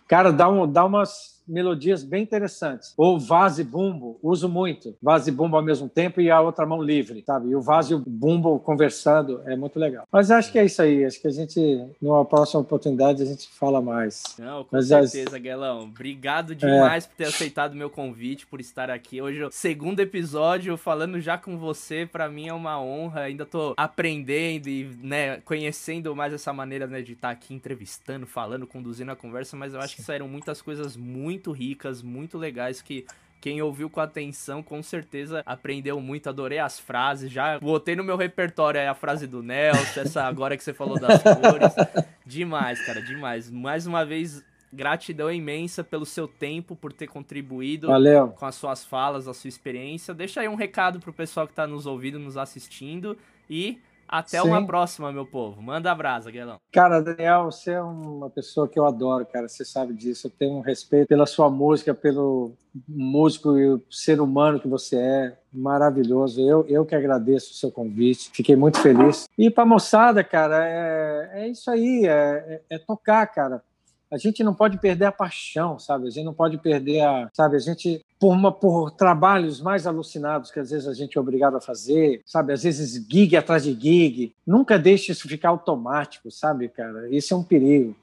Cara, 0.09 0.33
dá, 0.33 0.49
um, 0.49 0.65
dá 0.69 0.83
umas 0.83 1.39
melodias 1.49 2.03
bem 2.03 2.23
interessantes. 2.23 2.93
Ou 2.95 3.19
vaso 3.19 3.59
e 3.59 3.63
bumbo, 3.63 4.19
uso 4.21 4.47
muito. 4.47 4.95
Vaso 5.01 5.27
e 5.29 5.31
bumbo 5.31 5.57
ao 5.57 5.63
mesmo 5.63 5.89
tempo 5.89 6.21
e 6.21 6.29
a 6.29 6.39
outra 6.39 6.65
mão 6.65 6.81
livre, 6.81 7.23
sabe? 7.25 7.49
E 7.49 7.55
o 7.55 7.61
vaso 7.61 7.91
e 7.91 7.95
o 7.95 8.03
bumbo 8.05 8.59
conversando 8.59 9.41
é 9.45 9.55
muito 9.55 9.79
legal. 9.79 10.07
Mas 10.11 10.29
acho 10.29 10.51
que 10.51 10.59
é 10.59 10.65
isso 10.65 10.81
aí. 10.81 11.03
Acho 11.03 11.19
que 11.19 11.27
a 11.27 11.31
gente, 11.31 11.59
numa 12.01 12.23
próxima 12.23 12.61
oportunidade, 12.61 13.23
a 13.23 13.25
gente 13.25 13.49
fala 13.49 13.81
mais. 13.81 14.35
Não, 14.37 14.63
com 14.63 14.75
Mas 14.75 14.87
certeza, 14.87 15.35
as... 15.35 15.41
Guelão. 15.41 15.83
Obrigado 15.83 16.53
demais 16.53 17.05
é. 17.05 17.07
por 17.07 17.15
ter 17.15 17.25
aceitado 17.25 17.73
o 17.73 17.77
meu 17.77 17.89
convite, 17.89 18.45
por 18.45 18.61
estar 18.61 18.89
aqui. 18.89 19.21
Hoje, 19.21 19.47
segundo 19.51 19.99
episódio, 19.99 20.77
falando 20.77 21.19
já 21.19 21.37
com 21.37 21.57
você, 21.57 22.05
para 22.05 22.29
mim 22.29 22.47
é 22.47 22.53
uma 22.53 22.79
honra. 22.79 23.21
Ainda 23.21 23.45
tô 23.45 23.73
aprendendo 23.75 24.67
e, 24.69 24.85
né, 25.01 25.37
conhecendo 25.41 26.15
mais 26.15 26.33
essa 26.33 26.53
maneira, 26.53 26.85
né, 26.85 27.01
de 27.01 27.13
estar 27.13 27.31
aqui 27.31 27.53
entrevistando, 27.53 28.27
falando, 28.27 28.67
conduzindo 28.67 29.11
a 29.11 29.15
conversa, 29.15 29.57
mas 29.57 29.73
eu 29.73 29.79
acho 29.79 29.95
que 29.95 29.98
saíram 30.01 30.27
muitas 30.27 30.61
coisas 30.61 30.95
muito 30.95 31.51
ricas, 31.51 32.01
muito 32.01 32.37
legais 32.37 32.81
que 32.81 33.05
quem 33.41 33.61
ouviu 33.61 33.89
com 33.89 34.01
atenção, 34.01 34.61
com 34.61 34.83
certeza 34.83 35.41
aprendeu 35.45 35.99
muito, 36.01 36.27
adorei 36.27 36.59
as 36.59 36.77
frases, 36.77 37.31
já 37.31 37.57
botei 37.59 37.95
no 37.95 38.03
meu 38.03 38.17
repertório 38.17 38.89
a 38.89 38.93
frase 38.93 39.25
do 39.27 39.41
Nelson, 39.41 39.99
essa 40.01 40.23
agora 40.23 40.57
que 40.57 40.63
você 40.63 40.73
falou 40.73 40.99
das 40.99 41.23
cores. 41.23 42.05
Demais, 42.25 42.85
cara, 42.85 43.01
demais. 43.01 43.49
Mais 43.49 43.87
uma 43.87 44.05
vez, 44.05 44.43
gratidão 44.71 45.31
imensa 45.31 45.83
pelo 45.83 46.05
seu 46.05 46.27
tempo, 46.27 46.75
por 46.75 46.91
ter 46.91 47.07
contribuído 47.07 47.87
Valeu. 47.87 48.29
com 48.29 48.45
as 48.45 48.55
suas 48.55 48.85
falas, 48.85 49.27
a 49.27 49.33
sua 49.33 49.47
experiência. 49.47 50.13
Deixa 50.13 50.41
aí 50.41 50.47
um 50.47 50.55
recado 50.55 50.99
pro 50.99 51.13
pessoal 51.13 51.47
que 51.47 51.53
tá 51.53 51.65
nos 51.65 51.85
ouvindo, 51.85 52.19
nos 52.19 52.35
assistindo 52.35 53.17
e 53.49 53.79
até 54.09 54.41
Sim. 54.41 54.47
uma 54.47 54.65
próxima, 54.65 55.11
meu 55.11 55.25
povo. 55.25 55.61
Manda 55.61 55.91
abraço, 55.91 56.31
Guelão. 56.31 56.59
Cara, 56.71 56.99
Daniel, 56.99 57.45
você 57.45 57.73
é 57.73 57.81
uma 57.81 58.29
pessoa 58.29 58.67
que 58.67 58.79
eu 58.79 58.85
adoro, 58.85 59.23
cara. 59.25 59.47
Você 59.47 59.63
sabe 59.63 59.93
disso. 59.93 60.25
Eu 60.25 60.31
tenho 60.31 60.57
um 60.57 60.61
respeito 60.61 61.07
pela 61.07 61.27
sua 61.27 61.49
música, 61.49 61.93
pelo 61.93 62.53
músico 62.87 63.57
e 63.57 63.69
o 63.73 63.83
ser 63.89 64.19
humano 64.19 64.59
que 64.59 64.67
você 64.67 64.95
é. 64.97 65.37
Maravilhoso. 65.53 66.41
Eu, 66.41 66.65
eu 66.67 66.85
que 66.85 66.95
agradeço 66.95 67.51
o 67.51 67.55
seu 67.55 67.71
convite. 67.71 68.31
Fiquei 68.33 68.55
muito 68.55 68.79
feliz. 68.79 69.27
E 69.37 69.49
pra 69.51 69.65
moçada, 69.65 70.23
cara, 70.23 70.67
é, 70.67 71.43
é 71.43 71.47
isso 71.47 71.69
aí. 71.69 72.07
É, 72.07 72.61
é, 72.69 72.75
é 72.75 72.79
tocar, 72.79 73.27
cara 73.27 73.63
a 74.11 74.17
gente 74.17 74.43
não 74.43 74.53
pode 74.53 74.79
perder 74.79 75.05
a 75.05 75.11
paixão, 75.11 75.77
sabe? 75.77 76.07
A 76.07 76.09
gente 76.09 76.25
não 76.25 76.33
pode 76.33 76.57
perder 76.57 77.01
a, 77.01 77.29
sabe? 77.33 77.55
A 77.55 77.59
gente 77.59 78.03
por, 78.19 78.33
uma, 78.33 78.51
por 78.51 78.91
trabalhos 78.91 79.61
mais 79.61 79.85
alucinados 79.85 80.49
que 80.51 80.59
às 80.59 80.71
vezes 80.71 80.87
a 80.87 80.93
gente 80.93 81.17
é 81.17 81.21
obrigado 81.21 81.57
a 81.57 81.61
fazer, 81.61 82.21
sabe? 82.25 82.51
Às 82.51 82.63
vezes 82.63 83.05
gig 83.07 83.37
atrás 83.37 83.63
de 83.63 83.73
gig. 83.73 84.33
Nunca 84.45 84.79
deixe 84.79 85.11
isso 85.11 85.27
ficar 85.27 85.49
automático, 85.49 86.31
sabe, 86.31 86.67
cara? 86.69 87.07
Isso 87.09 87.33
é 87.33 87.37
um 87.37 87.43
perigo. 87.43 87.95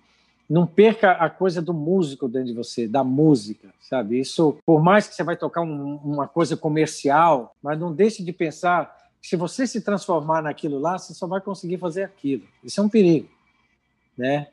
Não 0.49 0.65
perca 0.65 1.11
a 1.13 1.29
coisa 1.29 1.61
do 1.61 1.75
músico 1.75 2.29
dentro 2.29 2.49
de 2.49 2.55
você, 2.55 2.87
da 2.87 3.03
música, 3.03 3.69
sabe? 3.81 4.21
Isso, 4.21 4.57
por 4.65 4.81
mais 4.81 5.09
que 5.09 5.15
você 5.15 5.25
vai 5.25 5.37
tocar 5.37 5.63
um, 5.63 5.97
uma 5.97 6.29
coisa 6.29 6.57
comercial, 6.57 7.57
mas 7.61 7.77
não 7.77 7.93
deixe 7.93 8.23
de 8.23 8.33
pensar 8.33 8.97
que 9.21 9.27
se 9.27 9.35
você 9.35 9.67
se 9.67 9.81
transformar 9.81 10.41
naquilo 10.41 10.79
lá, 10.79 10.97
você 10.97 11.13
só 11.13 11.27
vai 11.27 11.41
conseguir 11.41 11.79
fazer 11.79 12.05
aquilo. 12.05 12.45
Isso 12.63 12.81
é 12.81 12.85
um 12.85 12.89
perigo, 12.89 13.29
né? 14.17 14.47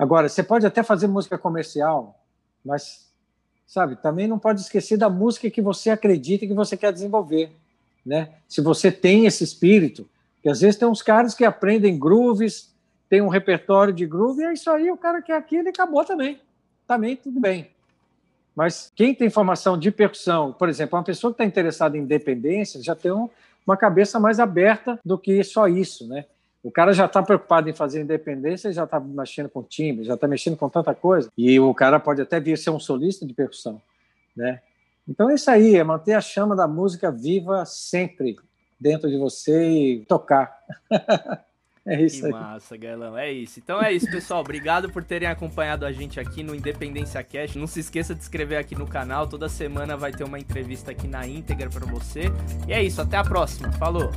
Agora, 0.00 0.30
você 0.30 0.42
pode 0.42 0.64
até 0.64 0.82
fazer 0.82 1.08
música 1.08 1.36
comercial, 1.36 2.18
mas, 2.64 3.12
sabe, 3.66 3.96
também 3.96 4.26
não 4.26 4.38
pode 4.38 4.62
esquecer 4.62 4.96
da 4.96 5.10
música 5.10 5.50
que 5.50 5.60
você 5.60 5.90
acredita 5.90 6.46
que 6.46 6.54
você 6.54 6.74
quer 6.74 6.90
desenvolver, 6.90 7.52
né? 8.04 8.30
Se 8.48 8.62
você 8.62 8.90
tem 8.90 9.26
esse 9.26 9.44
espírito, 9.44 10.08
que 10.42 10.48
às 10.48 10.62
vezes 10.62 10.76
tem 10.76 10.88
uns 10.88 11.02
caras 11.02 11.34
que 11.34 11.44
aprendem 11.44 11.98
grooves, 11.98 12.74
tem 13.10 13.20
um 13.20 13.28
repertório 13.28 13.92
de 13.92 14.06
groove, 14.06 14.40
e 14.40 14.46
é 14.46 14.52
isso 14.54 14.70
aí, 14.70 14.90
o 14.90 14.96
cara 14.96 15.20
quer 15.20 15.36
aquilo 15.36 15.66
e 15.66 15.68
acabou 15.68 16.02
também. 16.02 16.40
Também 16.86 17.14
tudo 17.14 17.38
bem. 17.38 17.70
Mas 18.56 18.90
quem 18.96 19.14
tem 19.14 19.28
formação 19.28 19.78
de 19.78 19.90
percussão, 19.90 20.50
por 20.50 20.70
exemplo, 20.70 20.96
uma 20.96 21.04
pessoa 21.04 21.30
que 21.30 21.34
está 21.34 21.44
interessada 21.44 21.98
em 21.98 22.00
independência, 22.00 22.82
já 22.82 22.94
tem 22.94 23.12
um, 23.12 23.28
uma 23.66 23.76
cabeça 23.76 24.18
mais 24.18 24.40
aberta 24.40 24.98
do 25.04 25.18
que 25.18 25.44
só 25.44 25.68
isso, 25.68 26.08
né? 26.08 26.24
O 26.62 26.70
cara 26.70 26.92
já 26.92 27.06
está 27.06 27.22
preocupado 27.22 27.68
em 27.70 27.72
fazer 27.72 28.02
independência, 28.02 28.72
já 28.72 28.84
está 28.84 29.00
mexendo 29.00 29.48
com 29.48 29.62
timbre, 29.62 30.04
já 30.04 30.14
está 30.14 30.28
mexendo 30.28 30.56
com 30.56 30.68
tanta 30.68 30.94
coisa. 30.94 31.30
E 31.36 31.58
o 31.58 31.72
cara 31.74 31.98
pode 31.98 32.20
até 32.20 32.38
vir 32.38 32.58
ser 32.58 32.70
um 32.70 32.78
solista 32.78 33.26
de 33.26 33.32
percussão, 33.32 33.80
né? 34.36 34.60
Então 35.08 35.30
é 35.30 35.34
isso 35.34 35.50
aí, 35.50 35.76
é 35.76 35.82
manter 35.82 36.12
a 36.12 36.20
chama 36.20 36.54
da 36.54 36.68
música 36.68 37.10
viva 37.10 37.64
sempre 37.64 38.36
dentro 38.78 39.08
de 39.10 39.16
você 39.16 39.68
e 39.68 40.04
tocar. 40.06 40.54
É 41.86 42.00
isso 42.00 42.20
que 42.20 42.26
aí. 42.26 42.32
massa, 42.32 42.76
Galão. 42.76 43.16
É 43.16 43.32
isso. 43.32 43.58
Então 43.58 43.82
é 43.82 43.92
isso, 43.92 44.08
pessoal. 44.10 44.40
Obrigado 44.40 44.90
por 44.90 45.02
terem 45.02 45.26
acompanhado 45.26 45.86
a 45.86 45.90
gente 45.90 46.20
aqui 46.20 46.42
no 46.42 46.54
Independência 46.54 47.22
Cash. 47.24 47.56
Não 47.56 47.66
se 47.66 47.80
esqueça 47.80 48.14
de 48.14 48.20
inscrever 48.20 48.58
aqui 48.58 48.74
no 48.74 48.86
canal. 48.86 49.26
Toda 49.26 49.48
semana 49.48 49.96
vai 49.96 50.12
ter 50.12 50.22
uma 50.22 50.38
entrevista 50.38 50.90
aqui 50.90 51.08
na 51.08 51.26
íntegra 51.26 51.70
para 51.70 51.86
você. 51.86 52.24
E 52.68 52.72
é 52.72 52.82
isso. 52.82 53.00
Até 53.00 53.16
a 53.16 53.24
próxima. 53.24 53.72
Falou! 53.72 54.10